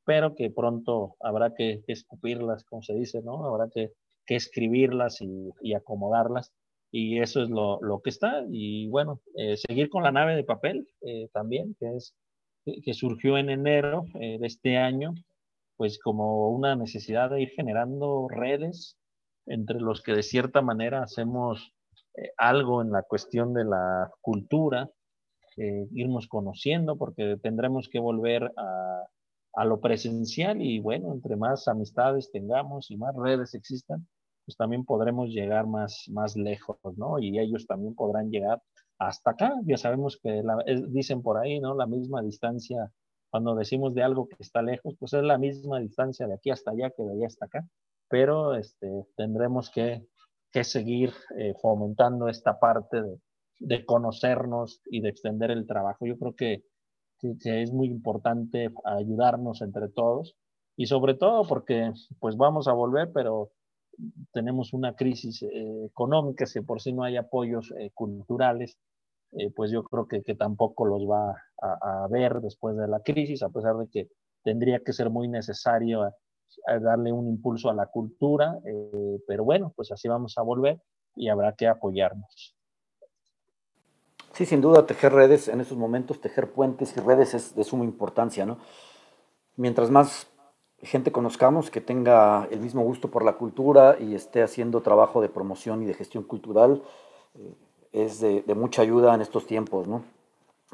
pero 0.05 0.35
que 0.35 0.51
pronto 0.51 1.17
habrá 1.21 1.55
que, 1.55 1.83
que, 1.87 1.93
escupirlas, 1.93 2.65
como 2.65 2.83
se 2.83 2.95
dice, 2.95 3.23
¿no? 3.23 3.47
Habrá 3.47 3.69
que, 3.73 3.93
que 4.27 4.37
escribirlas 4.37 5.21
y, 5.21 5.75
acomodarlas. 5.75 6.53
Y 6.91 7.21
eso 7.21 7.43
es 7.43 7.49
lo, 7.49 8.01
que 8.03 8.11
está. 8.11 8.45
Y 8.51 8.89
bueno, 8.89 9.21
eh, 9.37 9.57
seguir 9.57 9.89
con 9.89 10.03
la 10.03 10.13
nave 10.13 10.37
de 10.37 10.45
papel 10.45 10.87
eh, 11.01 11.29
también, 11.33 11.75
que 11.79 11.97
es 11.97 12.15
que 12.85 12.95
surgió 12.95 13.39
en 13.39 13.51
enero 13.51 14.05
eh, 14.21 14.39
de 14.39 14.47
este 14.47 14.77
año, 14.77 15.15
pues 15.77 15.99
como 15.99 16.51
una 16.51 16.77
necesidad 16.77 17.31
de 17.31 17.43
ir 17.43 17.51
generando 17.51 18.29
redes 18.29 18.97
entre 19.47 19.81
los 19.81 20.01
que 20.01 20.13
de 20.13 20.23
cierta 20.23 20.63
manera 20.63 21.03
hacemos 21.03 21.73
algo 22.37 22.83
en 22.83 22.93
la 22.93 23.03
cuestión 23.03 23.53
de 23.55 23.65
la 23.65 24.11
cultura, 24.21 24.91
irnos 25.57 26.29
conociendo, 26.29 26.97
porque 26.97 27.37
tendremos 27.43 27.89
que 27.89 27.99
volver 27.99 28.53
a, 28.57 29.07
a, 29.55 29.65
lo 29.65 29.81
presencial 29.81 30.61
y 30.63 30.81
bueno, 30.81 31.13
entre 31.13 31.37
más 31.37 31.69
amistades 31.69 32.31
tengamos 32.31 32.91
y 32.91 32.97
más 32.97 33.15
redes 33.17 33.55
existan, 33.55 34.07
pues 34.45 34.57
también 34.57 34.85
podremos 34.85 35.31
llegar 35.31 35.67
más, 35.67 36.05
más 36.09 36.37
lejos, 36.37 36.79
¿no? 36.97 37.19
Y 37.19 37.39
ellos 37.39 37.67
también 37.67 37.95
podrán 37.95 38.31
llegar 38.31 38.61
hasta 38.99 39.33
acá. 39.33 39.55
Ya 39.65 39.77
sabemos 39.77 40.19
que 40.23 40.43
dicen 40.89 41.23
por 41.23 41.39
ahí, 41.39 41.61
¿no? 41.61 41.75
La 41.75 41.87
misma 41.87 42.23
distancia, 42.23 42.91
cuando 43.31 43.55
decimos 43.55 43.95
de 43.95 44.03
algo 44.03 44.29
que 44.29 44.37
está 44.41 44.63
lejos, 44.63 44.95
pues 44.99 45.13
es 45.13 45.23
la 45.23 45.39
misma 45.39 45.81
distancia 45.81 46.27
de 46.27 46.35
aquí 46.35 46.51
hasta 46.51 46.73
allá 46.73 46.91
que 46.91 47.03
de 47.03 47.13
allá 47.13 47.27
hasta 47.27 47.47
acá. 47.47 47.67
Pero 48.09 48.55
este, 48.55 49.07
tendremos 49.17 49.71
que, 49.71 50.07
que 50.51 50.65
seguir 50.65 51.13
eh, 51.39 51.55
fomentando 51.61 52.29
esta 52.29 52.59
parte 52.59 53.03
de, 53.03 53.19
de, 53.59 53.87
conocernos 53.87 54.83
y 54.87 55.01
de 55.01 55.09
extender 55.09 55.51
el 55.51 55.67
trabajo. 55.67 56.05
Yo 56.07 56.19
creo 56.19 56.35
que, 56.35 56.65
que, 57.41 57.63
es 57.63 57.73
muy 57.73 57.89
importante 57.89 58.71
ayudarnos 58.85 59.63
entre 59.63 59.89
todos 59.89 60.37
y 60.77 60.87
sobre 60.87 61.15
todo 61.15 61.47
porque 61.47 61.93
pues 62.19 62.37
vamos 62.37 62.69
a 62.69 62.73
volver, 62.73 63.13
pero 63.13 63.51
tenemos 64.33 64.73
una 64.73 64.95
crisis 64.95 65.43
eh, 65.43 65.85
económica, 65.85 66.47
si 66.47 66.61
por 66.61 66.81
sí 66.81 66.93
no 66.93 67.05
hay 67.05 67.17
apoyos 67.17 67.73
eh, 67.79 67.91
culturales, 67.95 68.79
eh, 69.33 69.51
pues 69.55 69.71
yo 69.71 69.85
creo 69.85 70.07
que, 70.07 70.23
tampoco 70.35 70.87
los 70.87 71.03
va 71.09 71.31
a, 71.61 72.05
a, 72.05 72.09
ver 72.09 72.41
después 72.41 72.77
de 72.77 72.89
la 72.89 73.01
crisis, 73.01 73.43
a 73.43 73.51
pesar 73.51 73.77
de 73.77 73.89
que 73.89 74.09
tendría 74.43 74.81
que 74.81 74.93
ser 74.93 75.11
muy 75.11 75.29
necesario 75.29 76.11
darle 76.67 77.13
un 77.13 77.29
impulso 77.29 77.71
a 77.71 77.75
la 77.75 77.87
cultura, 77.87 78.59
pero 79.27 79.43
bueno, 79.43 79.73
pues 79.75 79.91
así 79.91 80.07
vamos 80.07 80.37
a 80.37 80.43
volver 80.43 80.83
y 81.17 81.29
habrá 81.29 81.55
que 81.55 81.67
apoyarnos. 81.67 82.55
Sí, 84.35 84.47
sin 84.47 84.63
duda, 84.63 84.87
tejer 84.87 85.13
redes 85.13 85.49
en 85.49 85.61
estos 85.61 85.77
momentos, 85.77 86.21
tejer 86.21 86.51
puentes 86.51 86.97
y 86.97 87.01
redes 87.01 87.35
es 87.35 87.55
de 87.55 87.65
suma 87.65 87.85
importancia, 87.85 88.47
¿no? 88.47 88.59
Mientras 89.57 89.91
más 89.91 90.27
gente 90.81 91.13
conozcamos 91.13 91.71
que 91.71 91.83
tenga 91.83 92.49
el 92.51 92.61
mismo 92.61 92.83
gusto 92.83 93.11
por 93.11 93.25
la 93.25 93.35
cultura 93.35 93.97
y 94.01 94.15
esté 94.15 94.43
haciendo 94.43 94.81
trabajo 94.81 95.21
de 95.21 95.29
promoción 95.29 95.83
y 95.83 95.87
de 95.87 95.95
gestión 95.95 96.25
cultural, 96.25 96.83
eh, 97.35 97.55
es 97.93 98.21
de, 98.21 98.43
de, 98.43 98.55
mucha 98.55 98.81
ayuda 98.81 99.15
en 99.15 99.21
estos 99.21 99.47
tiempos, 99.47 99.87
¿no? 99.87 100.03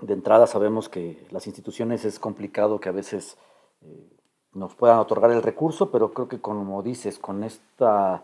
De 0.00 0.14
entrada 0.14 0.46
sabemos 0.46 0.88
que 0.88 1.26
las 1.30 1.48
instituciones 1.48 2.04
es 2.04 2.20
complicado 2.20 2.78
que 2.78 2.88
a 2.88 2.92
veces 2.92 3.36
eh, 3.82 4.09
nos 4.54 4.76
puedan 4.76 4.98
otorgar 4.98 5.32
el 5.32 5.42
recurso, 5.42 5.90
pero 5.90 6.12
creo 6.12 6.28
que 6.28 6.40
como 6.40 6.82
dices, 6.84 7.18
con 7.18 7.42
esta, 7.42 8.22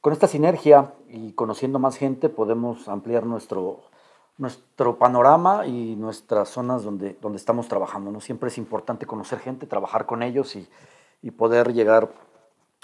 con 0.00 0.12
esta 0.12 0.28
sinergia 0.28 0.94
y 1.08 1.32
conociendo 1.32 1.80
más 1.80 1.96
gente 1.96 2.28
podemos 2.28 2.88
ampliar 2.88 3.26
nuestro, 3.26 3.80
nuestro 4.38 4.98
panorama 4.98 5.66
y 5.66 5.96
nuestras 5.96 6.48
zonas 6.48 6.82
donde, 6.82 7.16
donde 7.20 7.36
estamos 7.36 7.68
trabajando. 7.68 8.10
¿no? 8.10 8.20
Siempre 8.20 8.48
es 8.48 8.58
importante 8.58 9.06
conocer 9.06 9.38
gente, 9.38 9.66
trabajar 9.66 10.06
con 10.06 10.22
ellos 10.22 10.56
y, 10.56 10.68
y 11.22 11.30
poder 11.30 11.72
llegar 11.72 12.10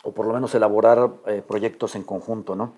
o 0.07 0.13
por 0.13 0.27
lo 0.27 0.35
menos 0.35 0.55
elaborar 0.55 1.11
eh, 1.27 1.43
proyectos 1.47 1.97
en 1.97 2.05
conjunto, 2.05 2.55
¿no? 2.55 2.73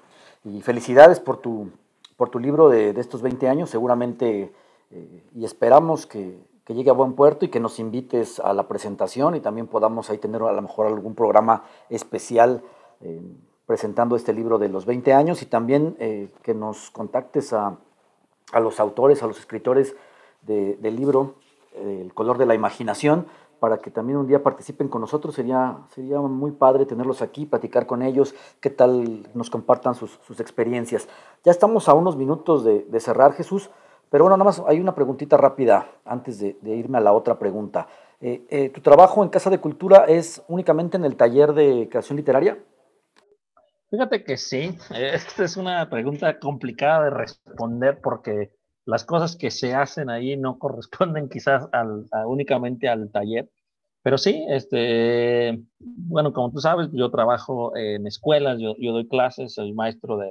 Y 0.44 0.62
felicidades 0.62 1.20
por 1.20 1.38
tu, 1.38 1.70
por 2.16 2.30
tu 2.30 2.38
libro 2.38 2.68
de, 2.68 2.92
de 2.92 3.00
estos 3.00 3.22
20 3.22 3.48
años, 3.48 3.70
seguramente, 3.70 4.52
eh, 4.90 5.24
y 5.34 5.44
esperamos 5.44 6.06
que, 6.06 6.38
que, 6.64 6.74
llegue 6.74 6.90
a 6.90 6.94
buen 6.94 7.12
puerto 7.12 7.44
y 7.44 7.48
que 7.48 7.60
nos 7.60 7.78
invites 7.78 8.40
a 8.40 8.54
la 8.54 8.66
presentación 8.68 9.34
y 9.34 9.40
también 9.40 9.66
podamos 9.66 10.08
ahí 10.08 10.18
tener 10.18 10.42
a 10.42 10.52
lo 10.52 10.62
mejor 10.62 10.86
algún 10.86 11.14
programa 11.14 11.64
especial 11.90 12.62
eh, 13.02 13.20
presentando 13.66 14.16
este 14.16 14.32
libro 14.32 14.58
de 14.58 14.70
los 14.70 14.86
20 14.86 15.12
años 15.12 15.42
y 15.42 15.46
también 15.46 15.96
que 16.42 16.54
nos 16.54 16.90
contactes 16.90 17.52
a, 17.52 17.76
a, 18.52 18.60
los 18.60 18.80
autores, 18.80 19.22
a 19.22 19.26
los 19.26 19.38
escritores 19.38 19.96
de, 20.42 20.76
del 20.76 20.96
libro 20.96 21.34
El 21.74 22.12
color 22.14 22.38
de 22.38 22.46
la 22.46 22.54
imaginación, 22.54 23.26
para 23.58 23.78
que 23.78 23.90
también 23.90 24.18
un 24.18 24.26
día 24.26 24.42
participen 24.42 24.88
con 24.88 25.00
nosotros. 25.00 25.34
Sería, 25.34 25.78
sería 25.94 26.18
muy 26.20 26.52
padre 26.52 26.86
tenerlos 26.86 27.22
aquí, 27.22 27.46
platicar 27.46 27.86
con 27.86 28.02
ellos, 28.02 28.34
qué 28.60 28.70
tal 28.70 29.28
nos 29.34 29.50
compartan 29.50 29.94
sus, 29.94 30.18
experiencias. 30.38 31.08
Ya 31.44 31.52
estamos 31.52 31.88
a 31.88 31.94
unos 31.94 32.16
minutos 32.16 32.64
de, 32.64 33.00
cerrar, 33.00 33.32
Jesús, 33.32 33.70
pero 34.10 34.24
bueno, 34.24 34.36
nada 34.36 34.46
más 34.46 34.62
hay 34.66 34.80
una 34.80 34.94
preguntita 34.94 35.36
rápida 35.36 35.86
antes 36.04 36.38
de, 36.38 36.56
irme 36.62 36.98
a 36.98 37.00
la 37.00 37.12
otra 37.12 37.38
pregunta. 37.38 37.88
Eh, 38.20 38.44
eh, 38.48 38.68
¿Tu 38.70 38.80
trabajo 38.80 39.22
en 39.22 39.28
Casa 39.28 39.48
de 39.48 39.60
Cultura 39.60 40.04
es 40.06 40.42
únicamente 40.48 40.96
en 40.96 41.04
el 41.04 41.16
taller 41.16 41.52
de 41.52 41.88
creación 41.88 42.16
literaria? 42.16 42.58
Fíjate 43.90 44.22
que 44.22 44.36
sí, 44.36 44.76
esta 44.94 45.44
es 45.44 45.56
una 45.56 45.88
pregunta 45.88 46.38
complicada 46.38 47.04
de 47.04 47.10
responder 47.10 48.00
porque 48.02 48.50
las 48.84 49.04
cosas 49.04 49.36
que 49.36 49.50
se 49.50 49.74
hacen 49.74 50.10
ahí 50.10 50.36
no 50.36 50.58
corresponden 50.58 51.28
quizás 51.28 51.68
al, 51.72 52.06
únicamente 52.26 52.88
al 52.88 53.10
taller, 53.10 53.50
pero 54.02 54.16
sí, 54.16 54.46
este, 54.48 55.60
bueno, 55.78 56.32
como 56.32 56.50
tú 56.50 56.60
sabes, 56.60 56.88
yo 56.92 57.10
trabajo 57.10 57.76
en 57.76 58.06
escuelas, 58.06 58.58
yo, 58.58 58.74
doy 58.78 59.06
clases, 59.08 59.54
soy 59.54 59.72
maestro 59.72 60.16
de 60.16 60.30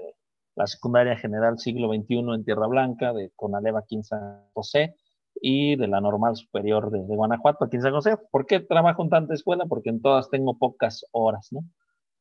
la 0.55 0.65
secundaria 0.65 1.15
general 1.17 1.59
siglo 1.59 1.93
XXI 1.93 2.19
en 2.33 2.43
Tierra 2.43 2.65
Blanca, 2.65 3.13
de 3.13 3.31
Conaleva 3.35 3.79
aquí 3.79 3.95
en 3.95 4.03
San 4.03 4.41
José, 4.53 4.95
y 5.39 5.75
de 5.75 5.87
la 5.87 6.01
normal 6.01 6.35
superior 6.35 6.89
de, 6.89 6.99
Guanajuato 6.99 7.65
aquí 7.65 7.75
en 7.75 7.83
San 7.83 7.93
José. 7.93 8.17
¿Por 8.31 8.47
qué 8.47 8.59
trabajo 8.61 9.03
en 9.03 9.09
tanta 9.09 9.35
escuela? 9.35 9.65
Porque 9.67 9.89
en 9.89 10.01
todas 10.01 10.31
tengo 10.31 10.57
pocas 10.57 11.05
horas, 11.11 11.49
¿no? 11.51 11.61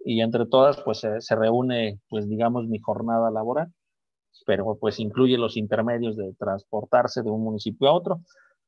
Y 0.08 0.20
entre 0.20 0.46
todas, 0.46 0.80
pues 0.82 1.00
se, 1.00 1.20
se 1.20 1.34
reúne, 1.34 1.98
pues 2.08 2.28
digamos, 2.28 2.68
mi 2.68 2.78
jornada 2.78 3.30
laboral 3.30 3.72
pero 4.44 4.76
pues 4.78 4.98
incluye 5.00 5.38
los 5.38 5.56
intermedios 5.56 6.16
de 6.16 6.32
transportarse 6.34 7.22
de 7.22 7.30
un 7.30 7.42
municipio 7.42 7.88
a 7.88 7.92
otro. 7.92 8.20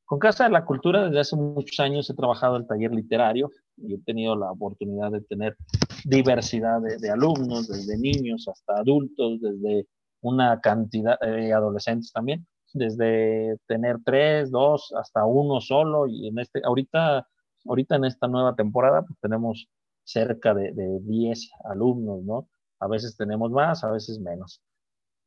Con 0.04 0.18
Casa 0.18 0.44
de 0.44 0.50
la 0.50 0.64
Cultura 0.64 1.04
desde 1.04 1.20
hace 1.20 1.36
muchos 1.36 1.78
años 1.80 2.08
he 2.08 2.14
trabajado 2.14 2.56
el 2.56 2.66
taller 2.66 2.92
literario 2.92 3.50
y 3.76 3.94
he 3.94 3.98
tenido 3.98 4.36
la 4.36 4.50
oportunidad 4.50 5.10
de 5.12 5.20
tener 5.20 5.56
diversidad 6.04 6.80
de, 6.80 7.10
alumnos, 7.10 7.68
desde 7.68 7.98
niños 7.98 8.48
hasta 8.48 8.80
adultos, 8.80 9.40
desde 9.40 9.86
una 10.22 10.60
cantidad 10.60 11.18
de 11.20 11.52
adolescentes 11.52 12.10
también, 12.10 12.46
desde 12.72 13.58
tener 13.66 13.98
tres, 14.04 14.50
dos, 14.50 14.92
hasta 14.98 15.26
uno 15.26 15.60
solo 15.60 16.06
y 16.06 16.28
en 16.28 16.38
este, 16.38 16.62
ahorita, 16.64 17.26
ahorita 17.66 17.96
en 17.96 18.06
esta 18.06 18.28
nueva 18.28 18.54
temporada 18.54 19.02
pues 19.02 19.18
tenemos 19.20 19.68
cerca 20.08 20.54
de, 20.54 20.72
de 20.72 21.00
10 21.02 21.50
alumnos, 21.64 22.22
¿no? 22.24 22.48
A 22.80 22.88
veces 22.88 23.16
tenemos 23.16 23.50
más, 23.50 23.84
a 23.84 23.90
veces 23.90 24.20
menos. 24.20 24.62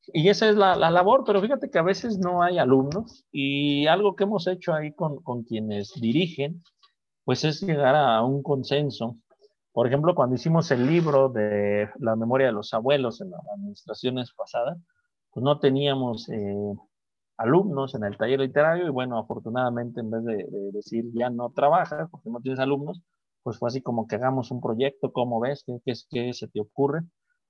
Y 0.07 0.29
esa 0.29 0.49
es 0.49 0.55
la, 0.55 0.75
labor, 0.75 1.23
pero 1.25 1.41
fíjate 1.41 1.69
que 1.69 1.77
a 1.77 1.83
veces 1.83 2.17
no 2.17 2.41
hay 2.41 2.57
alumnos 2.57 3.23
y 3.31 3.85
algo 3.87 4.15
que 4.15 4.23
hemos 4.23 4.47
hecho 4.47 4.73
ahí 4.73 4.93
con, 4.93 5.21
con 5.21 5.43
quienes 5.43 5.93
dirigen, 5.93 6.63
pues 7.23 7.43
es 7.43 7.61
llegar 7.61 7.95
a 7.95 8.23
un 8.23 8.41
consenso. 8.41 9.17
Por 9.71 9.87
ejemplo, 9.87 10.15
cuando 10.15 10.35
hicimos 10.35 10.71
el 10.71 10.87
libro 10.87 11.29
de 11.29 11.89
la 11.99 12.15
memoria 12.15 12.47
de 12.47 12.53
los 12.53 12.73
abuelos 12.73 13.21
en 13.21 13.29
las 13.29 13.41
administraciones 13.55 14.33
pasadas, 14.33 14.79
pues 15.31 15.43
no 15.43 15.59
teníamos 15.59 16.27
eh, 16.29 16.73
alumnos 17.37 17.95
en 17.95 18.03
el 18.03 18.17
taller 18.17 18.39
literario 18.39 18.87
y 18.87 18.91
bueno, 18.91 19.19
afortunadamente 19.19 20.01
en 20.01 20.09
vez 20.09 20.23
de, 20.23 20.47
decir 20.73 21.05
ya 21.13 21.29
no 21.29 21.51
trabajas 21.51 22.09
porque 22.09 22.29
no 22.29 22.39
tienes 22.41 22.59
alumnos, 22.59 23.01
pues 23.43 23.57
fue 23.57 23.67
así 23.69 23.81
como 23.81 24.07
que 24.07 24.15
hagamos 24.15 24.51
un 24.51 24.61
proyecto, 24.61 25.11
¿cómo 25.11 25.39
ves? 25.39 25.63
¿Qué, 25.65 25.79
qué, 25.85 25.93
qué 26.09 26.33
se 26.33 26.47
te 26.47 26.59
ocurre? 26.61 27.01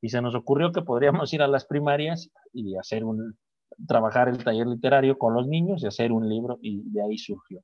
y 0.01 0.09
se 0.09 0.21
nos 0.21 0.35
ocurrió 0.35 0.71
que 0.71 0.81
podríamos 0.81 1.31
ir 1.33 1.41
a 1.41 1.47
las 1.47 1.65
primarias 1.65 2.29
y 2.51 2.75
hacer 2.75 3.05
un, 3.05 3.37
trabajar 3.87 4.27
el 4.27 4.43
taller 4.43 4.67
literario 4.67 5.17
con 5.17 5.33
los 5.35 5.47
niños 5.47 5.83
y 5.83 5.87
hacer 5.87 6.11
un 6.11 6.27
libro 6.27 6.57
y 6.61 6.81
de 6.91 7.03
ahí 7.03 7.17
surgió. 7.17 7.61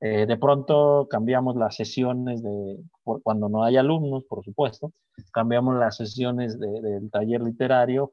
Eh, 0.00 0.26
de 0.26 0.36
pronto 0.36 1.06
cambiamos 1.08 1.56
las 1.56 1.76
sesiones 1.76 2.42
de, 2.42 2.78
cuando 3.22 3.48
no 3.48 3.62
hay 3.62 3.76
alumnos, 3.76 4.24
por 4.24 4.44
supuesto, 4.44 4.92
cambiamos 5.32 5.76
las 5.76 5.96
sesiones 5.96 6.58
del 6.58 7.10
taller 7.10 7.42
literario 7.42 8.12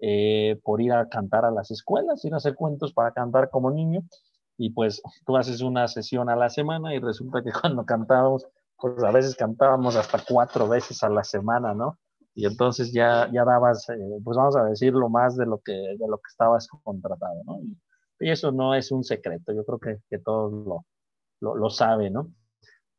eh, 0.00 0.58
por 0.62 0.82
ir 0.82 0.92
a 0.92 1.08
cantar 1.08 1.44
a 1.44 1.50
las 1.50 1.70
escuelas, 1.70 2.24
ir 2.24 2.34
a 2.34 2.38
hacer 2.38 2.54
cuentos 2.54 2.92
para 2.92 3.12
cantar 3.12 3.48
como 3.50 3.70
niño. 3.70 4.02
Y 4.58 4.70
pues 4.70 5.00
tú 5.24 5.38
haces 5.38 5.62
una 5.62 5.88
sesión 5.88 6.28
a 6.28 6.36
la 6.36 6.50
semana 6.50 6.94
y 6.94 6.98
resulta 6.98 7.42
que 7.42 7.52
cuando 7.60 7.86
cantábamos, 7.86 8.46
pues 8.80 9.02
a 9.04 9.10
veces 9.10 9.36
cantábamos 9.36 9.96
hasta 9.96 10.22
cuatro 10.26 10.68
veces 10.68 11.02
a 11.02 11.08
la 11.08 11.24
semana, 11.24 11.74
¿no? 11.74 11.98
y 12.34 12.46
entonces 12.46 12.92
ya, 12.92 13.28
ya 13.32 13.44
dabas, 13.44 13.88
eh, 13.90 14.20
pues 14.24 14.36
vamos 14.36 14.56
a 14.56 14.64
decirlo 14.64 15.08
más 15.08 15.36
de 15.36 15.46
lo 15.46 15.58
que, 15.58 15.72
de 15.72 16.08
lo 16.08 16.18
que 16.18 16.28
estabas 16.28 16.68
contratado, 16.82 17.42
¿no? 17.44 17.60
Y, 17.60 17.76
eso 18.20 18.52
no 18.52 18.74
es 18.74 18.92
un 18.92 19.02
secreto, 19.02 19.52
yo 19.52 19.64
creo 19.64 19.78
que, 19.78 20.02
que 20.10 20.18
todos 20.18 20.52
lo, 20.52 20.84
lo, 21.40 21.54
lo 21.56 21.70
saben, 21.70 22.12
¿no? 22.12 22.30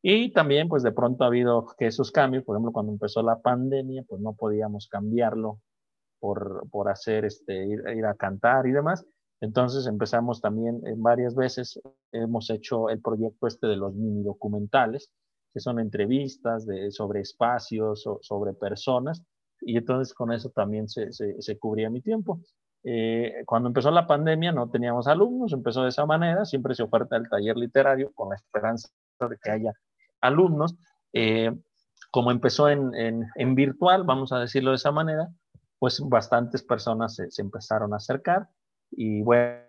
Y 0.02 0.32
también, 0.32 0.68
pues 0.68 0.82
de 0.82 0.90
pronto 0.90 1.22
ha 1.22 1.28
habido 1.28 1.66
que 1.78 1.86
esos 1.86 2.10
cambios, 2.10 2.42
por 2.42 2.56
ejemplo, 2.56 2.72
cuando 2.72 2.90
empezó 2.90 3.22
la 3.22 3.40
pandemia, 3.40 4.02
pues 4.08 4.20
no 4.20 4.34
podíamos 4.34 4.88
cambiarlo 4.88 5.60
por, 6.18 6.68
por 6.70 6.88
hacer, 6.88 7.24
este, 7.24 7.66
ir, 7.66 7.84
ir, 7.96 8.04
a 8.04 8.16
cantar 8.16 8.66
y 8.66 8.72
demás. 8.72 9.06
Entonces 9.40 9.86
empezamos 9.86 10.40
también 10.40 10.80
en 10.86 11.00
varias 11.02 11.36
veces, 11.36 11.80
hemos 12.10 12.50
hecho 12.50 12.88
el 12.88 13.00
proyecto 13.00 13.46
este 13.46 13.68
de 13.68 13.76
los 13.76 13.94
mini 13.94 14.24
documentales, 14.24 15.08
que 15.52 15.60
son 15.60 15.78
entrevistas 15.78 16.66
de, 16.66 16.90
sobre 16.90 17.20
espacios, 17.20 18.06
o, 18.06 18.18
sobre 18.22 18.54
personas, 18.54 19.22
y 19.60 19.76
entonces 19.76 20.14
con 20.14 20.32
eso 20.32 20.50
también 20.50 20.88
se, 20.88 21.12
se, 21.12 21.58
cubría 21.58 21.90
mi 21.90 22.00
tiempo. 22.00 22.40
Eh, 22.84 23.44
cuando 23.46 23.68
empezó 23.68 23.92
la 23.92 24.08
pandemia 24.08 24.50
no 24.50 24.68
teníamos 24.68 25.06
alumnos, 25.06 25.52
empezó 25.52 25.84
de 25.84 25.90
esa 25.90 26.04
manera, 26.04 26.44
siempre 26.44 26.74
se 26.74 26.82
oferta 26.82 27.16
el 27.16 27.28
taller 27.28 27.56
literario 27.56 28.12
con 28.12 28.30
la 28.30 28.36
esperanza 28.36 28.88
de 29.20 29.38
que 29.40 29.50
haya 29.50 29.72
alumnos. 30.20 30.74
Eh, 31.12 31.52
como 32.10 32.32
empezó 32.32 32.68
en, 32.68 32.94
en, 32.94 33.26
en, 33.36 33.54
virtual, 33.54 34.02
vamos 34.04 34.32
a 34.32 34.40
decirlo 34.40 34.70
de 34.70 34.76
esa 34.76 34.90
manera, 34.90 35.28
pues 35.78 36.00
bastantes 36.00 36.62
personas 36.62 37.14
se, 37.14 37.30
se 37.30 37.42
empezaron 37.42 37.92
a 37.92 37.96
acercar 37.96 38.48
y 38.90 39.22
bueno, 39.22 39.62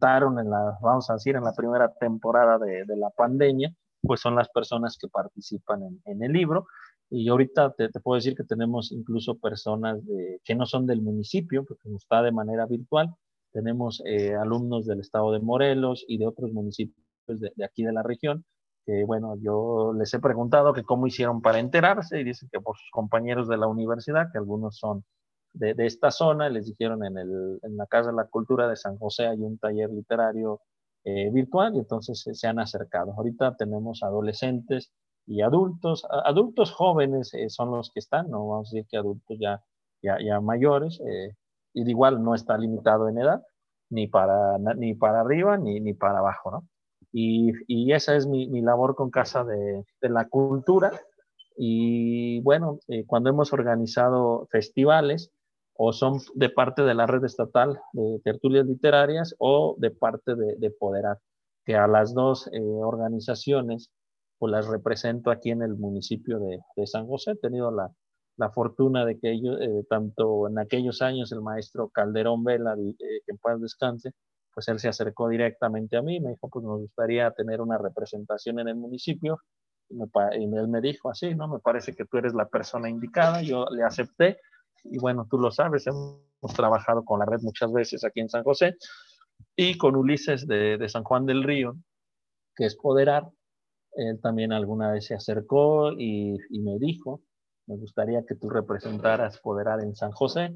en 0.00 0.50
la, 0.50 0.78
vamos 0.82 1.08
a 1.10 1.14
decir, 1.14 1.36
en 1.36 1.44
la 1.44 1.52
primera 1.52 1.92
temporada 1.94 2.58
de, 2.58 2.84
de 2.84 2.96
la 2.96 3.10
pandemia, 3.10 3.72
pues 4.06 4.20
son 4.20 4.34
las 4.34 4.48
personas 4.48 4.96
que 5.00 5.08
participan 5.08 6.00
en, 6.04 6.22
el 6.22 6.32
libro. 6.32 6.66
Y 7.10 7.28
ahorita 7.28 7.72
te, 7.72 7.88
puedo 8.00 8.16
decir 8.16 8.34
que 8.34 8.44
tenemos 8.44 8.92
incluso 8.92 9.38
personas 9.38 10.00
que 10.44 10.54
no 10.54 10.66
son 10.66 10.86
del 10.86 11.02
municipio, 11.02 11.64
porque 11.64 11.88
está 11.94 12.22
de 12.22 12.32
manera 12.32 12.66
virtual. 12.66 13.14
Tenemos 13.52 14.02
eh, 14.04 14.34
alumnos 14.34 14.86
del 14.86 15.00
estado 15.00 15.32
de 15.32 15.40
Morelos 15.40 16.04
y 16.08 16.18
de 16.18 16.26
otros 16.26 16.52
municipios 16.52 16.96
de, 17.26 17.64
aquí 17.64 17.84
de 17.84 17.92
la 17.92 18.02
región, 18.02 18.44
que 18.84 19.04
bueno, 19.04 19.36
yo 19.40 19.92
les 19.98 20.12
he 20.14 20.20
preguntado 20.20 20.72
que 20.72 20.84
cómo 20.84 21.06
hicieron 21.06 21.42
para 21.42 21.58
enterarse 21.58 22.20
y 22.20 22.24
dicen 22.24 22.48
que 22.52 22.60
por 22.60 22.76
sus 22.76 22.90
compañeros 22.90 23.48
de 23.48 23.56
la 23.56 23.66
universidad, 23.66 24.30
que 24.32 24.38
algunos 24.38 24.76
son 24.76 25.04
de, 25.52 25.74
esta 25.86 26.10
zona, 26.10 26.48
les 26.50 26.66
dijeron 26.66 27.04
en, 27.04 27.16
el, 27.18 27.58
en 27.62 27.76
la 27.76 27.86
Casa 27.86 28.10
de 28.10 28.16
la 28.16 28.26
Cultura 28.26 28.68
de 28.68 28.76
San 28.76 28.98
José 28.98 29.26
hay 29.26 29.40
un 29.40 29.58
taller 29.58 29.90
literario 29.90 30.60
eh, 31.08 31.30
virtual 31.30 31.76
y 31.76 31.78
entonces 31.78 32.28
se 32.32 32.46
han 32.48 32.58
acercado. 32.58 33.12
Ahorita 33.16 33.54
tenemos 33.56 34.02
adolescentes 34.02 34.90
y 35.24 35.40
adultos, 35.40 36.04
adultos 36.24 36.72
jóvenes 36.72 37.32
eh, 37.34 37.48
son 37.48 37.70
los 37.70 37.92
que 37.92 38.00
están, 38.00 38.28
no 38.28 38.48
vamos 38.48 38.72
a 38.72 38.74
decir 38.74 38.88
que 38.90 38.96
adultos 38.96 39.36
ya, 39.38 39.62
ya, 40.02 40.16
ya 40.20 40.40
mayores, 40.40 41.00
eh, 41.06 41.36
y 41.74 41.88
igual 41.88 42.24
no 42.24 42.34
está 42.34 42.58
limitado 42.58 43.08
en 43.08 43.18
edad, 43.18 43.40
ni 43.88 44.08
para, 44.08 44.58
ni 44.58 44.94
para 44.94 45.20
arriba 45.20 45.56
ni, 45.56 45.78
ni 45.78 45.94
para 45.94 46.18
abajo, 46.18 46.50
¿no? 46.50 46.68
Y, 47.12 47.52
y 47.68 47.92
esa 47.92 48.16
es 48.16 48.26
mi, 48.26 48.48
mi, 48.48 48.60
labor 48.60 48.96
con 48.96 49.12
Casa 49.12 49.44
de, 49.44 49.84
de 50.00 50.08
la 50.08 50.26
Cultura. 50.28 50.90
Y 51.56 52.40
bueno, 52.40 52.80
cuando 53.06 53.30
hemos 53.30 53.52
organizado 53.52 54.48
festivales, 54.50 55.30
o 55.78 55.92
son 55.92 56.18
de 56.34 56.48
parte 56.48 56.82
de 56.82 56.94
la 56.94 57.06
red 57.06 57.24
estatal 57.24 57.78
de 57.92 58.20
tertulias 58.24 58.66
literarias 58.66 59.34
o 59.38 59.76
de 59.78 59.90
parte 59.90 60.34
de, 60.34 60.56
de 60.56 60.70
Poderar, 60.70 61.18
que 61.64 61.76
a 61.76 61.86
las 61.86 62.14
dos 62.14 62.48
eh, 62.52 62.60
organizaciones 62.60 63.90
pues 64.38 64.52
las 64.52 64.66
represento 64.66 65.30
aquí 65.30 65.50
en 65.50 65.62
el 65.62 65.76
municipio 65.76 66.38
de, 66.38 66.60
de 66.76 66.86
San 66.86 67.06
José. 67.06 67.32
He 67.32 67.36
tenido 67.36 67.70
la, 67.70 67.90
la 68.36 68.50
fortuna 68.50 69.04
de 69.06 69.18
que 69.18 69.32
ellos, 69.32 69.58
eh, 69.60 69.84
tanto 69.88 70.46
en 70.48 70.58
aquellos 70.58 71.00
años 71.00 71.32
el 71.32 71.40
maestro 71.40 71.88
Calderón 71.88 72.44
Vela, 72.44 72.74
eh, 72.74 72.94
que 72.98 73.32
en 73.32 73.38
paz 73.38 73.60
descanse, 73.60 74.12
pues 74.52 74.68
él 74.68 74.78
se 74.78 74.88
acercó 74.88 75.28
directamente 75.28 75.96
a 75.96 76.02
mí, 76.02 76.20
me 76.20 76.30
dijo, 76.30 76.48
pues 76.48 76.64
nos 76.64 76.80
gustaría 76.80 77.30
tener 77.30 77.60
una 77.60 77.78
representación 77.78 78.58
en 78.58 78.68
el 78.68 78.76
municipio, 78.76 79.38
y, 79.88 79.96
y 79.96 80.44
él 80.44 80.68
me 80.68 80.80
dijo 80.80 81.10
así, 81.10 81.34
¿no? 81.34 81.48
Me 81.48 81.58
parece 81.58 81.94
que 81.94 82.04
tú 82.04 82.18
eres 82.18 82.34
la 82.34 82.48
persona 82.48 82.88
indicada, 82.88 83.42
yo 83.42 83.66
le 83.70 83.82
acepté, 83.82 84.38
y 84.90 84.98
bueno, 84.98 85.26
tú 85.30 85.38
lo 85.38 85.50
sabes, 85.50 85.86
hemos 85.86 86.20
trabajado 86.54 87.04
con 87.04 87.18
la 87.18 87.26
red 87.26 87.40
muchas 87.42 87.72
veces 87.72 88.04
aquí 88.04 88.20
en 88.20 88.28
San 88.28 88.44
José 88.44 88.76
y 89.54 89.76
con 89.76 89.96
Ulises 89.96 90.46
de, 90.46 90.78
de 90.78 90.88
San 90.88 91.04
Juan 91.04 91.26
del 91.26 91.42
Río, 91.42 91.76
que 92.56 92.64
es 92.64 92.76
Poderar. 92.76 93.28
Él 93.96 94.20
también 94.20 94.52
alguna 94.52 94.92
vez 94.92 95.06
se 95.06 95.14
acercó 95.14 95.92
y, 95.92 96.36
me 96.50 96.78
dijo, 96.78 97.22
me 97.66 97.76
gustaría 97.76 98.24
que 98.26 98.34
tú 98.34 98.50
representaras 98.50 99.38
Poderar 99.40 99.80
en 99.80 99.96
San 99.96 100.12
José 100.12 100.54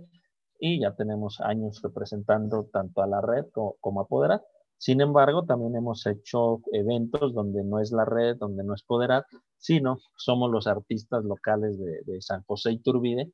y 0.58 0.80
ya 0.80 0.94
tenemos 0.94 1.40
años 1.40 1.80
representando 1.82 2.68
tanto 2.70 3.02
a 3.02 3.06
la 3.06 3.22
red 3.22 3.46
como, 3.52 4.00
a 4.00 4.06
Poderar. 4.06 4.42
Sin 4.76 5.00
embargo, 5.00 5.44
también 5.44 5.74
hemos 5.74 6.06
hecho 6.06 6.60
eventos 6.72 7.34
donde 7.34 7.64
no 7.64 7.80
es 7.80 7.92
la 7.92 8.04
red, 8.04 8.36
donde 8.36 8.62
no 8.62 8.74
es 8.74 8.82
Poderat, 8.82 9.24
sino 9.56 9.98
somos 10.16 10.50
los 10.50 10.66
artistas 10.66 11.24
locales 11.24 11.78
de, 11.78 12.20
San 12.20 12.42
José 12.44 12.72
y 12.72 12.78
Turbide 12.78 13.32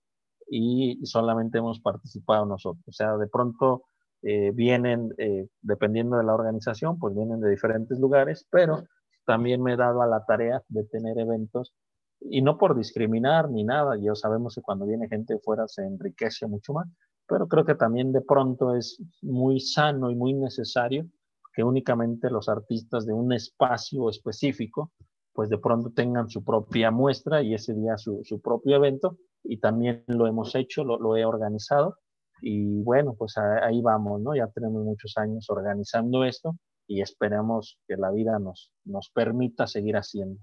y 0.49 0.99
solamente 1.05 1.59
hemos 1.59 1.81
participado 1.81 2.47
nosotros. 2.47 2.85
O 2.87 2.93
sea, 2.93 3.17
de 3.17 3.29
pronto 3.29 3.85
eh, 4.23 4.51
vienen, 4.53 5.15
eh, 5.19 5.49
dependiendo 5.61 6.17
de 6.17 6.25
la 6.25 6.35
organización, 6.35 6.99
pues 6.99 7.15
vienen 7.15 7.41
de 7.41 7.51
diferentes 7.51 7.99
lugares, 7.99 8.47
pero 8.51 8.85
también 9.25 9.63
me 9.63 9.75
he 9.75 9.77
dado 9.77 10.03
a 10.03 10.07
la 10.07 10.25
tarea 10.25 10.63
de 10.69 10.85
tener 10.85 11.19
eventos 11.19 11.75
y 12.21 12.43
no 12.43 12.59
por 12.59 12.77
discriminar 12.77 13.51
ni 13.51 13.65
nada, 13.65 13.97
yo 14.01 14.15
sabemos 14.15 14.55
que 14.55 14.63
cuando 14.63 14.87
viene 14.87 15.09
gente 15.09 15.39
fuera 15.39 15.69
se 15.69 15.85
enriquece 15.85 16.47
mucho 16.47 16.73
más, 16.73 16.89
pero 17.27 17.47
creo 17.47 17.65
que 17.65 17.75
también 17.75 18.13
de 18.13 18.23
pronto 18.23 18.75
es 18.75 19.01
muy 19.23 19.61
sano 19.61 20.11
y 20.11 20.15
muy 20.15 20.33
necesario 20.33 21.07
que 21.53 21.63
únicamente 21.63 22.31
los 22.31 22.49
artistas 22.49 23.07
de 23.07 23.13
un 23.13 23.33
espacio 23.33 24.09
específico, 24.11 24.93
pues 25.33 25.49
de 25.49 25.59
pronto 25.59 25.91
tengan 25.91 26.29
su 26.29 26.45
propia 26.45 26.91
muestra 26.91 27.43
y 27.43 27.55
ese 27.55 27.75
día 27.75 27.97
su, 27.99 28.23
su 28.25 28.41
propio 28.41 28.77
evento, 28.77 29.19
y 29.49 29.59
también 29.59 30.05
lo 30.07 30.27
hemos 30.27 30.55
hecho, 30.55 30.85
lo, 30.85 30.99
lo 30.99 31.17
he 31.17 31.25
organizado, 31.25 31.97
y 32.41 32.83
bueno, 32.83 33.15
pues 33.15 33.37
ahí 33.39 33.81
vamos, 33.81 34.21
¿no? 34.21 34.35
Ya 34.35 34.47
tenemos 34.49 34.85
muchos 34.85 35.17
años 35.17 35.49
organizando 35.49 36.25
esto 36.25 36.57
y 36.87 37.01
esperamos 37.01 37.79
que 37.87 37.97
la 37.97 38.11
vida 38.11 38.39
nos, 38.39 38.73
nos 38.85 39.11
permita 39.11 39.67
seguir 39.67 39.97
haciendo. 39.97 40.41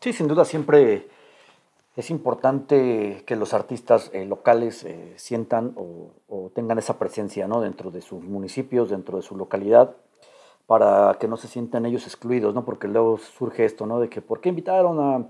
Sí, 0.00 0.12
sin 0.12 0.28
duda 0.28 0.44
siempre 0.44 1.08
es 1.96 2.10
importante 2.10 3.22
que 3.26 3.36
los 3.36 3.54
artistas 3.54 4.10
eh, 4.12 4.26
locales 4.26 4.84
eh, 4.84 5.14
sientan 5.16 5.74
o, 5.76 6.50
tengan 6.54 6.78
esa 6.78 6.98
presencia 6.98 7.48
¿no? 7.48 7.60
dentro 7.60 7.90
de 7.90 8.00
sus 8.00 8.22
municipios, 8.22 8.90
dentro 8.90 9.16
de 9.16 9.22
su 9.22 9.36
localidad, 9.36 9.96
para 10.66 11.16
que 11.18 11.26
no 11.26 11.36
se 11.36 11.48
sientan 11.48 11.86
ellos 11.86 12.06
excluidos, 12.06 12.54
¿no? 12.54 12.64
porque 12.64 12.86
luego 12.86 13.18
surge 13.18 13.64
esto, 13.64 13.86
¿no? 13.86 13.98
de 13.98 14.08
que 14.08 14.20
¿por 14.20 14.40
qué 14.40 14.50
invitaron 14.50 15.00
a, 15.00 15.26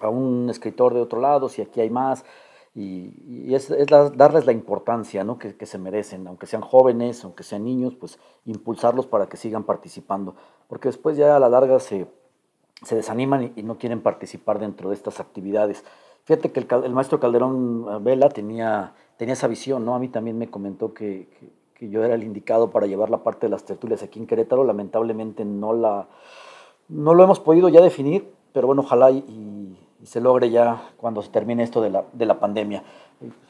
a 0.00 0.08
un 0.08 0.48
escritor 0.50 0.94
de 0.94 1.00
otro 1.00 1.20
lado 1.20 1.48
si 1.48 1.62
aquí 1.62 1.80
hay 1.80 1.90
más? 1.90 2.24
y, 2.74 3.54
es, 3.54 3.72
darles 4.16 4.46
la 4.46 4.52
importancia 4.52 5.22
¿no? 5.22 5.38
que, 5.38 5.66
se 5.66 5.78
merecen, 5.78 6.26
aunque 6.26 6.46
sean 6.46 6.62
jóvenes, 6.62 7.24
aunque 7.24 7.44
sean 7.44 7.64
niños, 7.64 7.94
pues 7.94 8.18
impulsarlos 8.46 9.06
para 9.06 9.28
que 9.28 9.36
sigan 9.36 9.62
participando, 9.62 10.34
porque 10.68 10.88
después 10.88 11.16
ya 11.16 11.36
a 11.36 11.38
la 11.38 11.48
larga 11.48 11.78
se, 11.78 12.06
se 12.82 12.96
desaniman 12.96 13.52
y, 13.54 13.62
no 13.62 13.78
quieren 13.78 14.00
participar 14.00 14.58
dentro 14.58 14.88
de 14.88 14.96
estas 14.96 15.20
actividades. 15.20 15.84
Fíjate 16.24 16.50
que 16.50 16.60
el, 16.60 16.92
maestro 16.92 17.20
Calderón 17.20 17.86
eh, 17.88 17.98
Vela 18.00 18.28
tenía, 18.28 18.94
tenía 19.16 19.34
esa 19.34 19.46
visión, 19.46 19.84
¿no? 19.84 19.94
A 19.94 19.98
mí 19.98 20.08
también 20.08 20.36
me 20.38 20.50
comentó 20.50 20.94
que, 20.94 21.28
que, 21.74 21.88
yo 21.88 22.02
era 22.02 22.14
el 22.14 22.24
indicado 22.24 22.70
para 22.70 22.86
llevar 22.86 23.10
la 23.10 23.22
parte 23.22 23.46
de 23.46 23.50
las 23.50 23.64
tertulias 23.64 24.02
aquí 24.02 24.18
en 24.18 24.26
Querétaro, 24.26 24.64
lamentablemente 24.64 25.44
no, 25.44 25.74
la, 25.74 26.08
no 26.88 27.12
lo 27.12 27.22
hemos 27.22 27.40
podido 27.40 27.68
ya 27.68 27.82
definir, 27.82 28.32
pero 28.52 28.66
bueno, 28.66 28.82
ojalá 28.82 29.10
y 29.10 29.53
y 30.04 30.06
se 30.06 30.20
logre 30.20 30.50
ya 30.50 30.90
cuando 30.98 31.22
se 31.22 31.30
termine 31.30 31.62
esto 31.62 31.80
de 31.80 31.88
la, 31.88 32.04
de 32.12 32.26
la 32.26 32.38
pandemia. 32.38 32.84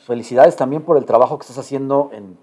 Felicidades 0.07 0.55
también 0.55 0.83
por 0.83 0.97
el 0.97 1.05
trabajo 1.05 1.37
que 1.37 1.43
estás 1.43 1.59
haciendo 1.59 2.11
en, 2.13 2.39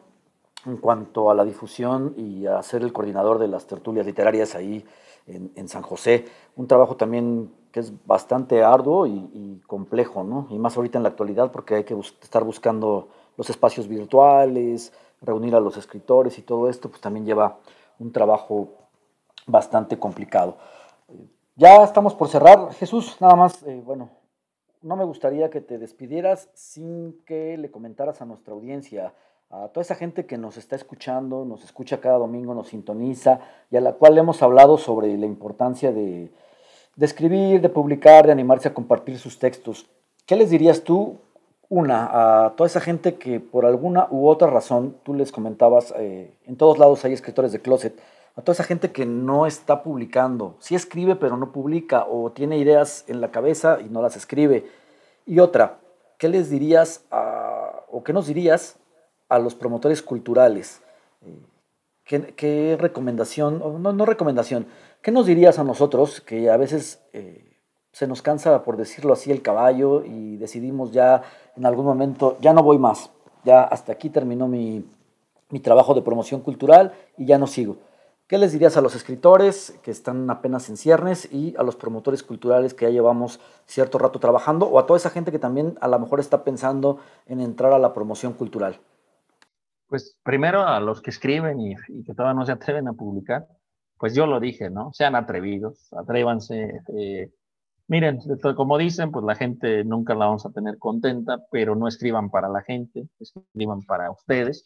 en, 0.65 0.75
cuanto 0.75 1.31
a 1.31 1.33
la 1.33 1.45
difusión 1.45 2.13
y 2.17 2.45
a 2.45 2.61
ser 2.61 2.81
el 2.81 2.91
coordinador 2.91 3.39
de 3.39 3.47
las 3.47 3.67
tertulias 3.67 4.05
literarias 4.05 4.53
ahí 4.53 4.83
en, 5.27 5.53
en 5.55 5.69
San 5.69 5.81
José. 5.81 6.25
Un 6.57 6.67
trabajo 6.67 6.97
también 6.97 7.53
que 7.71 7.79
es 7.79 8.05
bastante 8.05 8.63
arduo 8.63 9.07
y, 9.07 9.61
complejo, 9.65 10.25
¿no? 10.25 10.47
Y 10.49 10.59
más 10.59 10.75
ahorita 10.75 10.99
en 10.99 11.03
la 11.03 11.09
actualidad 11.09 11.49
porque 11.49 11.75
hay 11.75 11.83
que 11.85 11.97
estar 12.21 12.43
buscando 12.43 13.07
los 13.37 13.49
espacios 13.49 13.87
virtuales, 13.87 14.91
reunir 15.21 15.55
a 15.55 15.61
los 15.61 15.77
escritores 15.77 16.37
y 16.37 16.41
todo 16.41 16.67
esto, 16.67 16.89
pues 16.89 16.99
también 16.99 17.25
lleva 17.25 17.59
un 17.97 18.11
trabajo 18.11 18.73
bastante 19.47 19.97
complicado. 19.97 20.57
Ya 21.55 21.83
estamos 21.83 22.15
por 22.15 22.29
cerrar. 22.29 22.73
Jesús, 22.73 23.17
nada 23.19 23.35
más, 23.35 23.61
eh, 23.63 23.81
bueno, 23.85 24.09
no 24.81 24.95
me 24.95 25.03
gustaría 25.03 25.49
que 25.49 25.59
te 25.59 25.77
despidieras 25.77 26.49
sin 26.53 27.21
que 27.25 27.57
le 27.57 27.69
comentaras 27.69 28.21
a 28.21 28.25
nuestra 28.25 28.53
audiencia, 28.53 29.13
a 29.49 29.67
toda 29.67 29.81
esa 29.81 29.95
gente 29.95 30.25
que 30.25 30.37
nos 30.37 30.55
está 30.55 30.77
escuchando, 30.77 31.43
nos 31.43 31.65
escucha 31.65 31.99
cada 31.99 32.17
domingo, 32.17 32.53
nos 32.55 32.69
sintoniza 32.69 33.41
y 33.69 33.75
a 33.75 33.81
la 33.81 33.93
cual 33.93 34.17
hemos 34.17 34.41
hablado 34.41 34.77
sobre 34.77 35.17
la 35.17 35.25
importancia 35.25 35.91
de, 35.91 36.31
de 36.95 37.05
escribir, 37.05 37.59
de 37.59 37.67
publicar, 37.69 38.25
de 38.25 38.31
animarse 38.31 38.69
a 38.69 38.73
compartir 38.73 39.19
sus 39.19 39.37
textos. 39.37 39.89
¿Qué 40.25 40.37
les 40.37 40.51
dirías 40.51 40.83
tú, 40.83 41.17
una, 41.67 42.45
a 42.45 42.55
toda 42.55 42.67
esa 42.67 42.79
gente 42.79 43.15
que 43.15 43.41
por 43.41 43.65
alguna 43.65 44.07
u 44.09 44.29
otra 44.29 44.49
razón, 44.49 44.95
tú 45.03 45.13
les 45.13 45.33
comentabas, 45.33 45.93
eh, 45.97 46.33
en 46.45 46.55
todos 46.55 46.79
lados 46.79 47.03
hay 47.03 47.11
escritores 47.11 47.51
de 47.51 47.61
closet, 47.61 47.99
a 48.35 48.41
toda 48.41 48.53
esa 48.53 48.63
gente 48.63 48.91
que 48.91 49.05
no 49.05 49.45
está 49.45 49.83
publicando, 49.83 50.55
sí 50.59 50.75
escribe 50.75 51.15
pero 51.15 51.37
no 51.37 51.51
publica 51.51 52.05
o 52.07 52.31
tiene 52.31 52.57
ideas 52.57 53.03
en 53.07 53.21
la 53.21 53.31
cabeza 53.31 53.79
y 53.81 53.89
no 53.89 54.01
las 54.01 54.15
escribe. 54.15 54.65
Y 55.25 55.39
otra, 55.39 55.79
¿qué 56.17 56.29
les 56.29 56.49
dirías 56.49 57.05
o 57.89 58.03
qué 58.03 58.13
nos 58.13 58.27
dirías 58.27 58.77
a 59.29 59.39
los 59.39 59.55
promotores 59.55 60.01
culturales? 60.01 60.81
Eh, 61.25 61.39
¿Qué, 62.35 62.77
recomendación, 62.77 63.59
no, 63.81 63.93
no 63.93 64.05
recomendación, 64.05 64.67
qué 65.01 65.11
nos 65.11 65.25
dirías 65.25 65.59
a 65.59 65.63
nosotros 65.63 66.19
que 66.19 66.49
a 66.49 66.57
veces 66.57 67.01
eh, 67.13 67.57
se 67.93 68.05
nos 68.05 68.21
cansa, 68.21 68.63
por 68.63 68.75
decirlo 68.75 69.13
así, 69.13 69.31
el 69.31 69.41
caballo 69.41 70.03
y 70.03 70.35
decidimos 70.35 70.91
ya 70.91 71.23
en 71.55 71.65
algún 71.65 71.85
momento, 71.85 72.37
ya 72.41 72.51
no 72.51 72.63
voy 72.63 72.77
más, 72.77 73.11
ya 73.45 73.63
hasta 73.63 73.93
aquí 73.93 74.09
terminó 74.09 74.49
mi, 74.49 74.85
mi 75.49 75.59
trabajo 75.61 75.93
de 75.93 76.01
promoción 76.01 76.41
cultural 76.41 76.93
y 77.17 77.25
ya 77.25 77.37
no 77.37 77.47
sigo? 77.47 77.77
¿Qué 78.31 78.37
les 78.37 78.53
dirías 78.53 78.77
a 78.77 78.81
los 78.81 78.95
escritores 78.95 79.77
que 79.83 79.91
están 79.91 80.29
apenas 80.29 80.69
en 80.69 80.77
ciernes 80.77 81.27
y 81.33 81.53
a 81.57 81.63
los 81.63 81.75
promotores 81.75 82.23
culturales 82.23 82.73
que 82.73 82.85
ya 82.85 82.91
llevamos 82.91 83.41
cierto 83.65 83.97
rato 83.97 84.19
trabajando 84.21 84.67
o 84.67 84.79
a 84.79 84.85
toda 84.85 84.95
esa 84.95 85.09
gente 85.09 85.33
que 85.33 85.37
también 85.37 85.77
a 85.81 85.89
lo 85.89 85.99
mejor 85.99 86.21
está 86.21 86.45
pensando 86.45 86.99
en 87.25 87.41
entrar 87.41 87.73
a 87.73 87.77
la 87.77 87.93
promoción 87.93 88.31
cultural? 88.31 88.79
Pues 89.89 90.17
primero 90.23 90.65
a 90.65 90.79
los 90.79 91.01
que 91.01 91.09
escriben 91.09 91.59
y, 91.59 91.75
que 92.05 92.13
todavía 92.13 92.39
no 92.39 92.45
se 92.45 92.53
atreven 92.53 92.87
a 92.87 92.93
publicar, 92.93 93.49
pues 93.97 94.15
yo 94.15 94.25
lo 94.25 94.39
dije, 94.39 94.69
¿no? 94.69 94.93
Sean 94.93 95.15
atrevidos, 95.15 95.91
atrévanse. 95.91 96.83
Eh, 96.97 97.33
miren, 97.89 98.19
como 98.55 98.77
dicen, 98.77 99.11
pues 99.11 99.25
la 99.25 99.35
gente 99.35 99.83
nunca 99.83 100.15
la 100.15 100.27
vamos 100.27 100.45
a 100.45 100.51
tener 100.51 100.77
contenta, 100.77 101.39
pero 101.51 101.75
no 101.75 101.85
escriban 101.85 102.29
para 102.29 102.47
la 102.47 102.61
gente, 102.61 103.09
escriban 103.19 103.81
para 103.81 104.09
ustedes 104.09 104.63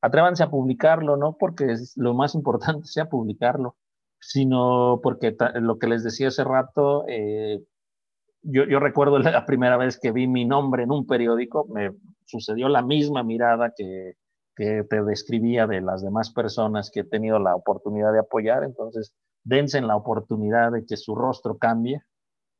atrévanse 0.00 0.42
a 0.42 0.50
publicarlo, 0.50 1.16
no 1.16 1.36
porque 1.38 1.74
lo 1.96 2.14
más 2.14 2.34
importante 2.34 2.82
sea 2.86 3.08
publicarlo, 3.08 3.76
sino 4.20 5.00
porque 5.02 5.36
lo 5.54 5.78
que 5.78 5.86
les 5.86 6.02
decía 6.02 6.28
hace 6.28 6.44
rato, 6.44 7.04
eh, 7.08 7.60
yo, 8.42 8.64
recuerdo 8.80 9.18
la 9.18 9.46
primera 9.46 9.76
vez 9.76 9.98
que 9.98 10.12
vi 10.12 10.26
mi 10.26 10.44
nombre 10.44 10.84
en 10.84 10.92
un 10.92 11.06
periódico, 11.06 11.66
me 11.68 11.92
sucedió 12.24 12.68
la 12.68 12.82
misma 12.82 13.22
mirada 13.22 13.72
que, 13.76 14.14
que 14.56 14.84
te 14.88 15.02
describía 15.02 15.66
de 15.66 15.80
las 15.80 16.02
demás 16.02 16.32
personas 16.32 16.90
que 16.90 17.00
he 17.00 17.04
tenido 17.04 17.38
la 17.38 17.54
oportunidad 17.54 18.12
de 18.12 18.20
apoyar, 18.20 18.64
entonces 18.64 19.12
dense 19.44 19.78
en 19.78 19.86
la 19.86 19.96
oportunidad 19.96 20.72
de 20.72 20.84
que 20.84 20.96
su 20.96 21.14
rostro 21.14 21.58
cambie 21.58 22.02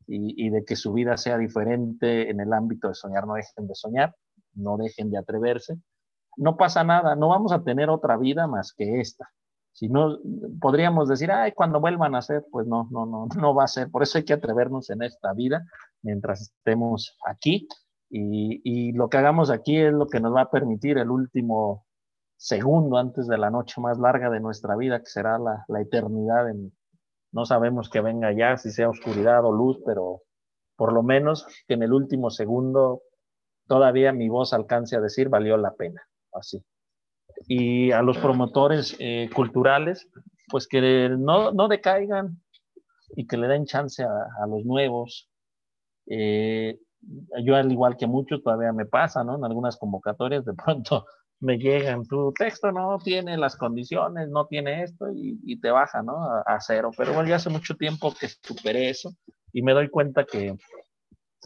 y, 0.06 0.46
y 0.46 0.50
de 0.50 0.64
que 0.64 0.76
su 0.76 0.92
vida 0.92 1.16
sea 1.16 1.38
diferente 1.38 2.30
en 2.30 2.40
el 2.40 2.52
ámbito 2.52 2.88
de 2.88 2.94
soñar, 2.94 3.26
no 3.26 3.34
dejen 3.34 3.66
de 3.66 3.74
soñar, 3.74 4.14
no 4.54 4.76
dejen 4.76 5.10
de 5.10 5.18
atreverse 5.18 5.78
no 6.38 6.56
pasa 6.56 6.84
nada, 6.84 7.16
no 7.16 7.28
vamos 7.28 7.52
a 7.52 7.62
tener 7.62 7.90
otra 7.90 8.16
vida 8.16 8.46
más 8.46 8.72
que 8.72 9.00
esta. 9.00 9.28
Si 9.72 9.88
no, 9.88 10.18
podríamos 10.60 11.08
decir, 11.08 11.30
ay, 11.30 11.52
cuando 11.52 11.80
vuelvan 11.80 12.14
a 12.14 12.22
ser, 12.22 12.44
pues 12.50 12.66
no, 12.66 12.88
no, 12.90 13.06
no, 13.06 13.28
no 13.36 13.54
va 13.54 13.64
a 13.64 13.68
ser. 13.68 13.90
Por 13.90 14.02
eso 14.02 14.18
hay 14.18 14.24
que 14.24 14.32
atrevernos 14.32 14.90
en 14.90 15.02
esta 15.02 15.32
vida 15.34 15.64
mientras 16.02 16.40
estemos 16.42 17.16
aquí. 17.26 17.68
Y, 18.10 18.92
lo 18.92 19.08
que 19.08 19.18
hagamos 19.18 19.50
aquí 19.50 19.76
es 19.76 19.92
lo 19.92 20.06
que 20.06 20.20
nos 20.20 20.34
va 20.34 20.42
a 20.42 20.50
permitir 20.50 20.96
el 20.98 21.10
último 21.10 21.86
segundo 22.36 22.96
antes 22.96 23.26
de 23.26 23.36
la 23.36 23.50
noche 23.50 23.80
más 23.80 23.98
larga 23.98 24.30
de 24.30 24.40
nuestra 24.40 24.76
vida, 24.76 25.00
que 25.00 25.06
será 25.06 25.38
la, 25.38 25.64
eternidad. 25.80 26.48
En, 26.48 26.72
no 27.32 27.44
sabemos 27.44 27.90
que 27.90 28.00
venga 28.00 28.32
ya, 28.32 28.56
si 28.56 28.70
sea 28.70 28.88
oscuridad 28.88 29.44
o 29.44 29.52
luz, 29.52 29.78
pero 29.84 30.22
por 30.76 30.92
lo 30.92 31.02
menos 31.02 31.46
que 31.66 31.74
en 31.74 31.82
el 31.82 31.92
último 31.92 32.30
segundo 32.30 33.02
todavía 33.66 34.12
mi 34.12 34.28
voz 34.28 34.52
alcance 34.52 34.96
a 34.96 35.00
decir 35.00 35.28
valió 35.28 35.56
la 35.56 35.74
pena 35.74 36.08
así. 36.32 36.62
Y 37.46 37.92
a 37.92 38.02
los 38.02 38.18
promotores 38.18 38.96
eh, 38.98 39.30
culturales, 39.34 40.08
pues 40.48 40.66
que 40.66 41.10
no, 41.10 41.52
no, 41.52 41.68
decaigan 41.68 42.40
y 43.16 43.26
que 43.26 43.36
le 43.36 43.48
den 43.48 43.66
chance 43.66 44.02
a, 44.02 44.46
los 44.46 44.64
nuevos. 44.64 45.30
Eh, 46.06 46.78
yo 47.44 47.54
al 47.54 47.70
igual 47.70 47.96
que 47.96 48.06
muchos 48.06 48.42
todavía 48.42 48.72
me 48.72 48.86
pasa, 48.86 49.22
¿no? 49.22 49.36
En 49.36 49.44
algunas 49.44 49.76
convocatorias 49.76 50.44
de 50.44 50.54
pronto 50.54 51.06
me 51.40 51.58
llegan, 51.58 52.04
tu 52.04 52.32
texto 52.32 52.72
no 52.72 52.98
tiene 52.98 53.36
las 53.36 53.56
condiciones, 53.56 54.28
no 54.28 54.46
tiene 54.46 54.82
esto 54.82 55.06
y, 55.14 55.60
te 55.60 55.70
baja, 55.70 56.02
¿no? 56.02 56.24
A, 56.24 56.40
a, 56.40 56.60
cero. 56.60 56.90
Pero 56.96 57.12
bueno, 57.12 57.28
ya 57.28 57.36
hace 57.36 57.50
mucho 57.50 57.76
tiempo 57.76 58.12
que 58.18 58.28
superé 58.28 58.90
eso 58.90 59.12
y 59.52 59.62
me 59.62 59.72
doy 59.72 59.88
cuenta 59.88 60.24
que, 60.24 60.56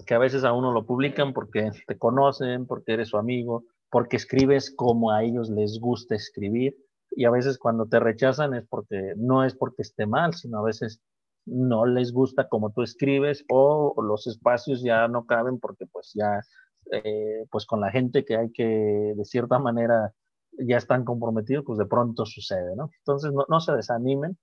que 0.06 0.14
a 0.14 0.18
veces 0.18 0.44
a 0.44 0.52
uno 0.52 0.72
lo 0.72 0.86
publican 0.86 1.32
porque 1.32 1.70
te 1.86 1.98
conocen, 1.98 2.66
porque 2.66 2.94
eres 2.94 3.08
su 3.08 3.18
amigo, 3.18 3.64
porque 3.92 4.16
escribes 4.16 4.74
como 4.74 5.12
a 5.12 5.22
ellos 5.22 5.50
les 5.50 5.78
gusta 5.78 6.14
escribir. 6.14 6.74
y 7.14 7.26
a 7.26 7.30
veces 7.30 7.58
cuando 7.58 7.86
te 7.86 8.00
rechazan 8.00 8.54
es 8.54 8.66
porque 8.66 9.12
no 9.18 9.44
es 9.44 9.54
porque 9.54 9.82
esté 9.82 10.06
mal, 10.06 10.32
sino 10.32 10.60
a 10.60 10.62
veces 10.62 11.02
no 11.44 11.84
les 11.84 12.10
gusta 12.10 12.48
como 12.48 12.70
tú 12.70 12.82
escribes 12.82 13.44
o, 13.50 13.94
los 14.02 14.26
espacios 14.26 14.82
ya 14.82 15.08
no 15.08 15.26
caben 15.26 15.60
porque 15.60 15.84
pues 15.86 16.12
ya 16.14 16.40
eh, 16.90 17.44
pues 17.50 17.66
con 17.66 17.80
la 17.80 17.90
gente 17.90 18.24
que 18.24 18.36
hay 18.38 18.50
que 18.50 18.64
de 19.14 19.24
cierta 19.26 19.58
manera 19.58 20.14
ya 20.52 20.78
están 20.78 21.04
comprometidos, 21.04 21.64
pues 21.66 21.78
de 21.78 21.86
pronto 21.86 22.24
sucede, 22.24 22.74
¿no? 22.74 22.90
Entonces 23.00 23.30
no, 23.32 23.44
no 23.48 23.60
se 23.60 23.72
desanimen 23.72 24.38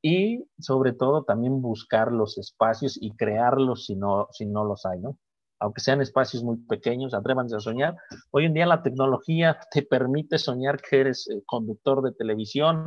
y 0.00 0.46
sobre 0.58 0.92
todo 0.92 1.24
también 1.24 1.60
buscar 1.60 2.10
los 2.10 2.38
espacios 2.38 2.96
y 2.98 3.14
crearlos 3.16 3.84
si 3.84 3.96
no, 3.96 4.28
si 4.32 4.46
no 4.46 4.64
los 4.64 4.86
hay, 4.86 5.00
¿no? 5.00 5.18
Aunque 5.58 5.80
sean 5.80 6.00
espacios 6.00 6.42
muy 6.42 6.56
pequeños, 6.58 7.14
atrévanse 7.14 7.56
a 7.56 7.60
soñar. 7.60 7.96
Hoy 8.30 8.46
en 8.46 8.54
día 8.54 8.66
la 8.66 8.82
tecnología 8.82 9.58
te 9.70 9.82
permite 9.82 10.38
soñar 10.38 10.80
que 10.80 11.00
eres 11.00 11.28
eh, 11.30 11.42
conductor 11.46 12.02
de 12.02 12.12
televisión, 12.12 12.84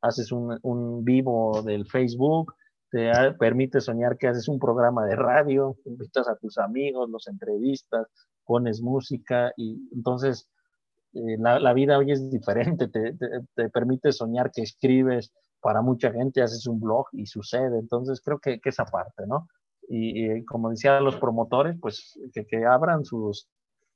haces 0.00 0.32
un, 0.32 1.04
vivo 1.04 1.62
del 1.62 1.86
Facebook, 1.86 2.54
te 2.90 3.10
permite 3.38 3.80
soñar 3.80 4.16
que 4.16 4.28
haces 4.28 4.48
un 4.48 4.58
programa 4.58 5.04
de 5.06 5.16
radio, 5.16 5.76
invitas 5.84 6.28
a 6.28 6.36
tus 6.36 6.58
amigos, 6.58 7.10
los 7.10 7.26
entrevistas, 7.26 8.06
pones 8.44 8.80
música 8.80 9.52
y 9.56 9.76
entonces 9.92 10.48
eh, 11.12 11.36
la, 11.38 11.58
la, 11.58 11.72
vida 11.72 11.98
hoy 11.98 12.12
es 12.12 12.30
diferente, 12.30 12.88
te, 12.88 13.14
te, 13.14 13.28
te, 13.54 13.68
permite 13.70 14.12
soñar 14.12 14.52
que 14.52 14.62
escribes 14.62 15.32
para 15.60 15.82
mucha 15.82 16.12
gente, 16.12 16.42
haces 16.42 16.66
un 16.66 16.78
blog 16.78 17.06
y 17.12 17.26
sucede, 17.26 17.78
entonces 17.78 18.20
creo 18.20 18.38
que, 18.38 18.60
que 18.60 18.68
esa 18.68 18.84
parte, 18.84 19.26
¿no? 19.26 19.48
Y, 19.88 20.44
como 20.44 20.70
decían 20.70 21.04
los 21.04 21.16
promotores, 21.16 21.76
pues 21.80 22.18
que, 22.32 22.46
que, 22.46 22.64
abran 22.64 23.04
sus, 23.04 23.48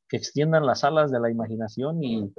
que 0.09 0.17
extiendan 0.17 0.67
las 0.67 0.85
alas 0.85 1.11
de 1.11 1.21
la 1.21 1.31
imaginación 1.31 2.03
y, 2.03 2.33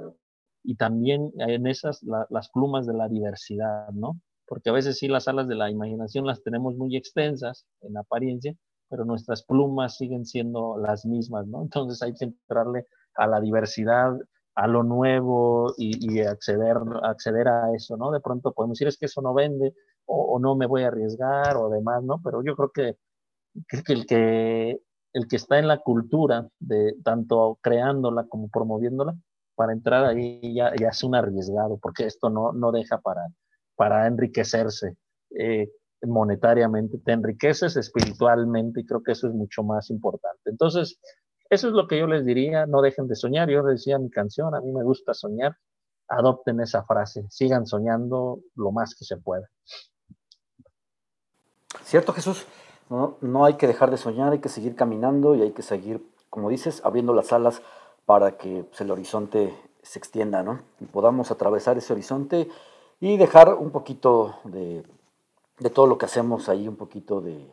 y 0.64 0.76
también 0.76 1.32
en 1.38 1.66
esas 1.66 2.02
las 2.02 2.50
plumas 2.50 2.86
de 2.86 2.94
la 2.94 3.08
diversidad, 3.08 3.88
¿no? 3.92 4.20
Porque 4.46 4.70
a 4.70 4.72
veces 4.72 4.98
sí 4.98 5.08
las 5.08 5.28
alas 5.28 5.48
de 5.48 5.54
la 5.54 5.70
imaginación 5.70 6.26
las 6.26 6.42
tenemos 6.42 6.76
muy 6.76 6.96
extensas 6.96 7.66
en 7.80 7.96
apariencia, 7.96 8.54
pero 8.88 9.04
nuestras 9.04 9.44
plumas 9.44 9.96
siguen 9.96 10.24
siendo 10.24 10.76
las 10.78 11.06
mismas, 11.06 11.46
¿no? 11.46 11.62
Entonces 11.62 12.02
hay 12.02 12.14
que 12.14 12.26
entrarle 12.26 12.86
a 13.14 13.26
la 13.26 13.40
diversidad, 13.40 14.12
a 14.54 14.66
lo 14.66 14.82
nuevo 14.82 15.72
y, 15.78 16.14
y 16.14 16.20
acceder, 16.20 16.76
acceder 17.02 17.48
a 17.48 17.74
eso, 17.74 17.96
¿no? 17.96 18.10
De 18.10 18.20
pronto 18.20 18.52
podemos 18.52 18.76
decir 18.76 18.88
es 18.88 18.98
que 18.98 19.06
eso 19.06 19.22
no 19.22 19.32
vende 19.32 19.74
o, 20.04 20.34
o 20.34 20.38
no 20.38 20.56
me 20.56 20.66
voy 20.66 20.82
a 20.82 20.88
arriesgar 20.88 21.56
o 21.56 21.70
demás, 21.70 22.02
¿no? 22.04 22.20
Pero 22.22 22.42
yo 22.44 22.54
creo 22.54 22.70
que 22.70 22.98
que 23.68 23.92
el 23.92 24.06
que 24.06 24.80
el 25.12 25.28
que 25.28 25.36
está 25.36 25.58
en 25.58 25.68
la 25.68 25.78
cultura 25.78 26.48
de 26.58 26.94
tanto 27.04 27.58
creándola 27.60 28.24
como 28.28 28.48
promoviéndola, 28.48 29.14
para 29.54 29.72
entrar 29.72 30.04
ahí 30.04 30.54
ya, 30.54 30.72
ya 30.78 30.88
es 30.88 31.04
un 31.04 31.14
arriesgado, 31.14 31.78
porque 31.78 32.06
esto 32.06 32.30
no, 32.30 32.52
no 32.52 32.72
deja 32.72 32.98
para, 32.98 33.28
para 33.76 34.06
enriquecerse 34.06 34.96
eh, 35.38 35.70
monetariamente, 36.02 36.98
te 36.98 37.12
enriqueces 37.12 37.76
espiritualmente 37.76 38.80
y 38.80 38.86
creo 38.86 39.02
que 39.02 39.12
eso 39.12 39.28
es 39.28 39.34
mucho 39.34 39.62
más 39.62 39.90
importante. 39.90 40.50
Entonces, 40.50 40.98
eso 41.50 41.68
es 41.68 41.74
lo 41.74 41.86
que 41.86 41.98
yo 41.98 42.06
les 42.06 42.24
diría, 42.24 42.66
no 42.66 42.80
dejen 42.80 43.06
de 43.06 43.14
soñar, 43.14 43.50
yo 43.50 43.62
decía 43.62 43.98
mi 43.98 44.10
canción, 44.10 44.54
a 44.54 44.60
mí 44.60 44.72
me 44.72 44.82
gusta 44.82 45.12
soñar, 45.12 45.56
adopten 46.08 46.60
esa 46.60 46.84
frase, 46.84 47.26
sigan 47.28 47.66
soñando 47.66 48.40
lo 48.54 48.72
más 48.72 48.94
que 48.94 49.04
se 49.04 49.18
pueda. 49.18 49.48
¿Cierto, 51.84 52.12
Jesús? 52.12 52.46
¿No? 52.92 53.44
hay 53.44 53.54
que 53.54 53.66
dejar 53.66 53.90
de 53.90 53.96
soñar, 53.96 54.32
hay 54.32 54.40
que 54.40 54.48
seguir 54.48 54.76
caminando 54.76 55.34
y 55.34 55.42
hay 55.42 55.52
que 55.52 55.62
seguir, 55.62 56.06
como 56.30 56.50
dices, 56.50 56.82
abriendo 56.84 57.14
las 57.14 57.32
alas 57.32 57.62
para 58.04 58.36
que 58.36 58.64
pues, 58.64 58.80
el 58.80 58.90
horizonte 58.90 59.54
se 59.82 59.98
extienda, 59.98 60.42
¿no? 60.42 60.60
Y 60.80 60.86
podamos 60.86 61.30
atravesar 61.30 61.78
ese 61.78 61.92
horizonte 61.92 62.48
y 63.00 63.16
dejar 63.16 63.54
un 63.54 63.70
poquito 63.70 64.36
de, 64.44 64.84
todo 65.72 65.86
lo 65.86 65.98
que 65.98 66.06
hacemos 66.06 66.48
ahí, 66.48 66.68
un 66.68 66.76
poquito 66.76 67.20
de, 67.20 67.52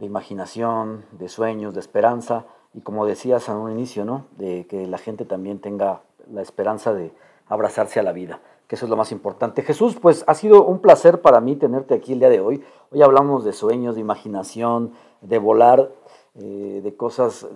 imaginación, 0.00 1.04
de 1.12 1.28
sueños, 1.28 1.74
de 1.74 1.80
esperanza, 1.80 2.44
y 2.74 2.80
como 2.82 3.06
decías 3.06 3.48
en 3.48 3.56
un 3.56 3.70
inicio, 3.70 4.04
¿no? 4.04 4.26
De 4.36 4.66
que 4.66 4.86
la 4.86 4.98
gente 4.98 5.24
también 5.24 5.60
tenga 5.60 6.02
la 6.30 6.42
esperanza 6.42 6.92
de 6.92 7.12
abrazarse 7.48 8.00
a 8.00 8.02
la 8.02 8.12
vida 8.12 8.40
que 8.68 8.74
eso 8.74 8.86
es 8.86 8.90
lo 8.90 8.96
más 8.96 9.12
importante. 9.12 9.62
Jesús, 9.62 9.96
pues 10.00 10.24
ha 10.26 10.34
sido 10.34 10.64
un 10.64 10.80
placer 10.80 11.20
para 11.20 11.40
mí 11.40 11.56
tenerte 11.56 11.94
aquí 11.94 12.12
el 12.12 12.18
día 12.18 12.30
de 12.30 12.40
hoy. 12.40 12.62
Hoy 12.90 13.02
hablamos 13.02 13.44
de 13.44 13.52
sueños, 13.52 13.94
de 13.94 14.00
imaginación, 14.00 14.92
de 15.20 15.38
volar, 15.38 15.90
eh, 16.34 16.80
de 16.82 16.96
cosas 16.96 17.46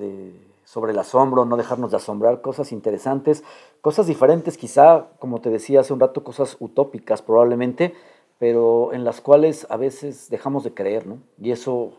sobre 0.70 0.92
el 0.92 0.98
asombro, 1.00 1.44
no 1.44 1.56
dejarnos 1.56 1.90
de 1.90 1.96
asombrar, 1.96 2.42
cosas 2.42 2.70
interesantes, 2.70 3.42
cosas 3.80 4.06
diferentes, 4.06 4.56
quizá, 4.56 5.08
como 5.18 5.40
te 5.40 5.50
decía 5.50 5.80
hace 5.80 5.92
un 5.92 5.98
rato, 5.98 6.22
cosas 6.22 6.56
utópicas 6.60 7.22
probablemente, 7.22 7.92
pero 8.38 8.92
en 8.92 9.02
las 9.02 9.20
cuales 9.20 9.66
a 9.68 9.76
veces 9.76 10.30
dejamos 10.30 10.62
de 10.62 10.72
creer, 10.72 11.08
¿no? 11.08 11.18
Y 11.40 11.50
eso, 11.50 11.94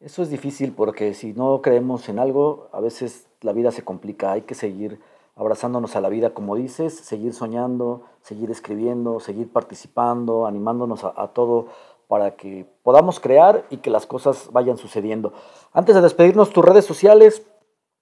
eso 0.00 0.22
es 0.22 0.30
difícil 0.30 0.72
porque 0.72 1.12
si 1.12 1.34
no 1.34 1.60
creemos 1.60 2.08
en 2.08 2.18
algo, 2.18 2.68
a 2.72 2.80
veces 2.80 3.26
la 3.42 3.52
vida 3.52 3.72
se 3.72 3.84
complica, 3.84 4.32
hay 4.32 4.40
que 4.42 4.54
seguir 4.54 4.98
abrazándonos 5.38 5.94
a 5.94 6.00
la 6.00 6.08
vida, 6.08 6.30
como 6.30 6.56
dices, 6.56 6.94
seguir 6.94 7.32
soñando, 7.32 8.04
seguir 8.22 8.50
escribiendo, 8.50 9.20
seguir 9.20 9.50
participando, 9.52 10.46
animándonos 10.46 11.04
a, 11.04 11.28
todo 11.28 11.68
para 12.08 12.34
que 12.34 12.66
podamos 12.82 13.20
crear 13.20 13.64
y 13.70 13.76
que 13.76 13.90
las 13.90 14.04
cosas 14.04 14.50
vayan 14.52 14.76
sucediendo. 14.76 15.32
Antes 15.72 15.94
de 15.94 16.00
despedirnos, 16.00 16.50
tus 16.50 16.64
redes 16.64 16.84
sociales, 16.84 17.46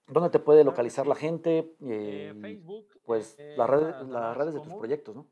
¿dónde 0.09 0.31
te 0.31 0.39
puede 0.39 0.65
localizar 0.65 1.07
la 1.07 1.15
gente? 1.15 1.75
Eh, 1.83 2.35
Facebook. 2.41 2.87
Pues 3.05 3.37
eh, 3.39 3.55
las 3.59 3.69
redes, 3.69 3.95
las 4.09 4.35
redes 4.35 4.55
de 4.55 4.61
tus 4.61 4.73
proyectos, 4.73 5.17
¿no? 5.17 5.27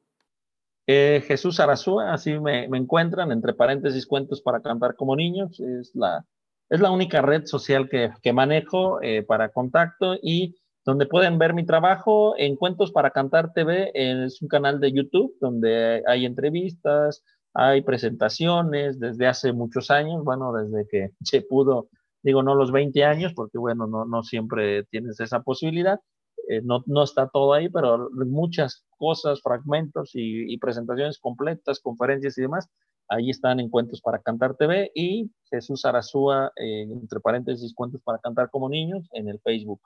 Eh, 0.87 1.25
Jesús 1.27 1.59
Arazúa, 1.59 2.13
así 2.13 2.39
me, 2.39 2.69
me, 2.69 2.77
encuentran, 2.77 3.33
entre 3.33 3.55
paréntesis, 3.55 4.07
cuentos 4.07 4.43
para 4.43 4.61
cantar 4.61 4.95
como 4.95 5.17
niños. 5.17 5.59
Es 5.59 5.95
la, 5.95 6.27
es 6.69 6.81
la 6.81 6.91
única 6.91 7.23
red 7.23 7.47
social 7.47 7.89
que, 7.89 8.11
que 8.23 8.35
manejo 8.35 8.99
para 9.27 9.49
contacto 9.49 10.17
y 10.21 10.55
donde 10.85 11.07
pueden 11.07 11.39
ver 11.39 11.55
mi 11.55 11.65
trabajo 11.65 12.35
en 12.37 12.57
Cuentos 12.57 12.93
para 12.93 13.11
Cantar 13.11 13.53
TV, 13.53 13.91
es 13.95 14.43
un 14.43 14.49
canal 14.49 14.81
de 14.81 14.93
YouTube 14.93 15.35
donde 15.41 16.03
hay 16.07 16.27
entrevistas, 16.27 17.23
hay 17.55 17.83
presentaciones 17.83 18.99
desde 18.99 19.27
hace 19.27 19.53
muchos 19.53 19.91
años, 19.91 20.25
bueno, 20.25 20.53
desde 20.53 20.87
que 20.89 21.11
se 21.23 21.43
pudo, 21.43 21.89
digo, 22.23 22.43
no 22.43 22.55
los 22.55 22.73
20 22.73 23.05
años, 23.05 23.33
porque 23.35 23.59
bueno, 23.59 23.87
no, 23.87 24.05
no 24.05 24.23
siempre 24.23 24.85
tienes 24.85 25.19
esa 25.21 25.41
posibilidad, 25.43 26.01
eh, 26.49 26.61
no, 26.63 26.83
no, 26.87 27.05
está 27.05 27.29
todo 27.29 27.55
ahí, 27.55 27.71
pero 27.71 28.11
muchas 28.27 28.85
cosas, 28.99 29.41
fragmentos 29.41 30.11
y, 30.13 30.57
presentaciones 30.59 31.19
completas, 31.19 31.81
conferencias 31.81 32.37
y 32.37 32.43
demás, 32.43 32.69
ahí 33.09 33.31
están 33.31 33.61
en 33.61 33.71
Cuentos 33.71 34.03
para 34.03 34.19
Cantar 34.19 34.55
TV 34.57 34.91
y 34.95 35.31
Jesús 35.51 35.87
Arazúa, 35.87 36.53
eh, 36.57 36.83
entre 36.83 37.21
paréntesis, 37.21 37.73
Cuentos 37.75 38.03
para 38.03 38.19
Cantar 38.19 38.51
como 38.51 38.69
Niños, 38.69 39.09
en 39.13 39.29
el 39.29 39.41
Facebook. 39.41 39.81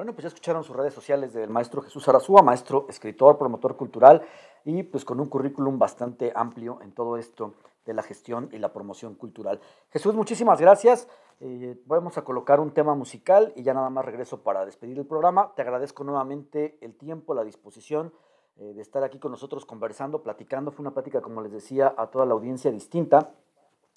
Bueno, 0.00 0.14
pues 0.14 0.22
ya 0.22 0.28
escucharon 0.28 0.64
sus 0.64 0.74
redes 0.74 0.94
sociales 0.94 1.34
del 1.34 1.50
maestro 1.50 1.82
Jesús 1.82 2.08
Arazúa, 2.08 2.40
maestro, 2.40 2.86
escritor, 2.88 3.36
promotor 3.36 3.76
cultural 3.76 4.22
y 4.64 4.82
pues 4.82 5.04
con 5.04 5.20
un 5.20 5.28
currículum 5.28 5.78
bastante 5.78 6.32
amplio 6.34 6.78
en 6.80 6.92
todo 6.92 7.18
esto 7.18 7.52
de 7.84 7.92
la 7.92 8.02
gestión 8.02 8.48
y 8.50 8.56
la 8.56 8.72
promoción 8.72 9.14
cultural. 9.14 9.60
Jesús, 9.90 10.14
muchísimas 10.14 10.58
gracias. 10.58 11.06
Eh, 11.40 11.78
vamos 11.84 12.16
a 12.16 12.24
colocar 12.24 12.60
un 12.60 12.70
tema 12.70 12.94
musical 12.94 13.52
y 13.56 13.62
ya 13.62 13.74
nada 13.74 13.90
más 13.90 14.06
regreso 14.06 14.42
para 14.42 14.64
despedir 14.64 14.96
el 14.96 15.04
programa. 15.04 15.52
Te 15.54 15.60
agradezco 15.60 16.02
nuevamente 16.02 16.78
el 16.80 16.96
tiempo, 16.96 17.34
la 17.34 17.44
disposición 17.44 18.14
eh, 18.56 18.72
de 18.72 18.80
estar 18.80 19.04
aquí 19.04 19.18
con 19.18 19.32
nosotros 19.32 19.66
conversando, 19.66 20.22
platicando. 20.22 20.70
Fue 20.70 20.82
una 20.82 20.94
plática, 20.94 21.20
como 21.20 21.42
les 21.42 21.52
decía, 21.52 21.94
a 21.98 22.06
toda 22.06 22.24
la 22.24 22.32
audiencia 22.32 22.70
distinta. 22.70 23.34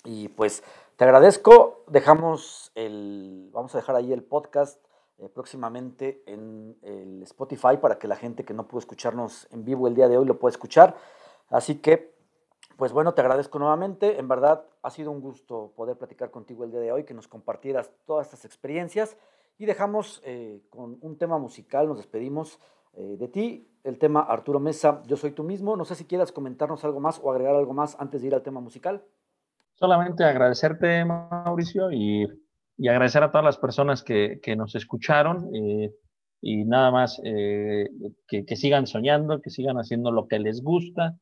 Y 0.04 0.28
pues 0.28 0.66
te 0.97 1.06
agradezco. 1.06 1.86
Dejamos 1.88 2.74
el, 2.76 3.51
vamos 3.54 3.74
a 3.74 3.78
dejar 3.78 3.95
ahí 3.95 4.12
el 4.12 4.22
podcast 4.22 4.83
eh, 5.20 5.30
próximamente 5.30 6.24
en 6.26 6.76
el 6.82 7.22
Spotify 7.24 7.78
para 7.80 7.99
que 7.99 8.07
la 8.07 8.16
gente 8.16 8.43
que 8.43 8.53
no 8.53 8.68
pudo 8.68 8.80
escucharnos 8.80 9.47
en 9.51 9.64
vivo 9.64 9.88
el 9.88 9.95
día 9.95 10.07
de 10.07 10.18
hoy 10.18 10.26
lo 10.26 10.39
pueda 10.39 10.51
escuchar. 10.51 10.95
Así 11.49 11.76
que, 11.76 12.16
pues 12.78 12.91
bueno, 12.91 13.14
te 13.14 13.22
agradezco 13.22 13.59
nuevamente. 13.59 14.20
En 14.20 14.28
verdad, 14.28 14.66
ha 14.82 14.89
sido 14.89 15.11
un 15.11 15.22
gusto 15.22 15.72
poder 15.76 15.97
platicar 15.97 16.32
contigo 16.32 16.64
el 16.64 16.72
día 16.72 16.80
de 16.80 16.91
hoy, 16.91 17.03
que 17.03 17.14
nos 17.14 17.28
compartieras 17.28 17.91
todas 18.05 18.28
estas 18.28 18.45
experiencias. 18.45 19.18
Y 19.57 19.66
dejamos 19.66 20.22
eh, 20.26 20.61
con 20.70 20.97
un 21.01 21.18
tema 21.18 21.38
musical, 21.38 21.88
nos 21.88 21.97
despedimos 21.97 22.59
eh, 22.93 23.18
de 23.18 23.28
ti, 23.28 23.70
el 23.84 23.99
tema 23.99 24.22
Arturo 24.22 24.59
Mesa, 24.59 25.03
Yo 25.05 25.16
Soy 25.16 25.32
Tú 25.32 25.43
Mismo. 25.43 25.78
No 25.78 25.86
sé 25.86 25.95
si 25.95 26.05
quieras 26.05 26.32
comentarnos 26.32 26.84
algo 26.86 26.99
más 26.99 27.20
o 27.24 27.32
agregar 27.32 27.55
algo 27.55 27.74
más 27.74 27.95
antes 27.99 28.22
de 28.22 28.28
ir 28.28 28.36
al 28.36 28.41
tema 28.41 28.61
musical. 28.61 29.03
Solamente 29.76 30.24
agradecerte, 30.24 31.03
Mauricio, 31.05 31.91
y 31.91 32.28
y 32.78 32.88
agradecer 32.88 33.24
a 33.24 33.32
todas 33.32 33.46
las 33.46 33.58
personas 33.58 34.04
que, 34.04 34.40
que 34.42 34.56
nos 34.56 34.76
escucharon 34.76 35.50
eh, 35.56 35.92
y 36.42 36.66
nada 36.66 36.92
más 36.92 37.22
eh, 37.24 37.90
que, 38.28 38.46
que, 38.46 38.56
sigan 38.56 38.88
soñando, 38.88 39.42
que 39.42 39.50
sigan 39.50 39.78
haciendo 39.78 40.12
lo 40.12 40.28
que 40.28 40.40
les 40.40 40.62
gusta. 40.62 41.18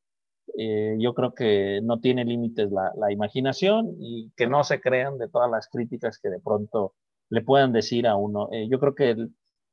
Eh, 0.58 0.96
yo 1.00 1.14
creo 1.14 1.34
que 1.34 1.80
no 1.84 2.00
tiene 2.00 2.26
límites 2.26 2.72
la, 2.72 2.92
la, 2.98 3.12
imaginación 3.12 3.96
y 4.00 4.32
que 4.36 4.48
no 4.48 4.64
se 4.64 4.82
crean 4.82 5.18
de 5.18 5.30
todas 5.30 5.50
las 5.50 5.68
críticas 5.70 6.20
que 6.22 6.30
de 6.30 6.40
pronto 6.40 6.96
le 7.30 7.42
puedan 7.42 7.72
decir 7.72 8.08
a 8.08 8.16
uno. 8.16 8.50
yo 8.70 8.80
creo 8.80 8.96
que 8.96 9.16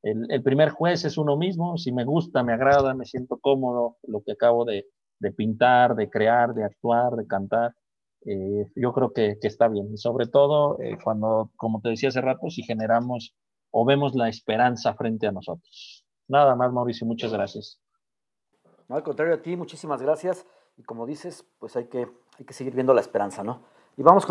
el, 0.01 0.43
primer 0.43 0.69
juez 0.69 1.03
es 1.03 1.17
uno 1.17 1.35
mismo, 1.35 1.77
si 1.77 1.91
me 1.91 2.05
gusta, 2.05 2.43
me 2.43 2.53
agrada, 2.53 2.93
me 2.93 3.05
siento 3.05 3.37
cómodo, 3.37 3.97
lo 4.03 4.21
que 4.21 4.31
acabo 4.31 4.63
de, 4.63 4.85
pintar, 5.35 5.95
de 5.95 6.09
crear, 6.09 6.53
de 6.53 6.63
actuar, 6.63 7.15
de 7.15 7.27
cantar, 7.27 7.75
eh, 8.25 8.71
yo 8.75 8.93
creo 8.93 9.11
que, 9.13 9.37
está 9.41 9.67
bien. 9.67 9.93
Y 9.93 9.97
sobre 9.97 10.27
todo 10.27 10.79
eh, 10.81 10.97
cuando, 11.03 11.51
como 11.55 11.81
te 11.81 11.89
decía 11.89 12.09
hace 12.09 12.21
rato, 12.21 12.49
si 12.49 12.63
generamos 12.63 13.35
o 13.71 13.85
vemos 13.85 14.15
la 14.15 14.29
esperanza 14.29 14.93
frente 14.95 15.27
a 15.27 15.31
nosotros. 15.31 16.05
Nada 16.27 16.55
más, 16.55 16.71
Mauricio, 16.71 17.05
muchas 17.07 17.31
gracias. 17.31 17.79
No, 18.87 18.95
al 18.95 19.03
contrario 19.03 19.35
a 19.35 19.41
ti, 19.41 19.55
muchísimas 19.55 20.01
gracias. 20.01 20.45
Y 20.77 20.83
como 20.83 21.05
dices, 21.05 21.45
pues 21.59 21.75
hay 21.75 21.85
que, 21.85 22.07
hay 22.37 22.45
que 22.45 22.53
seguir 22.53 22.73
viendo 22.73 22.93
la 22.93 23.01
esperanza, 23.01 23.43
¿no? 23.43 23.61
Y 23.97 24.01
vamos 24.01 24.25
con 24.25 24.27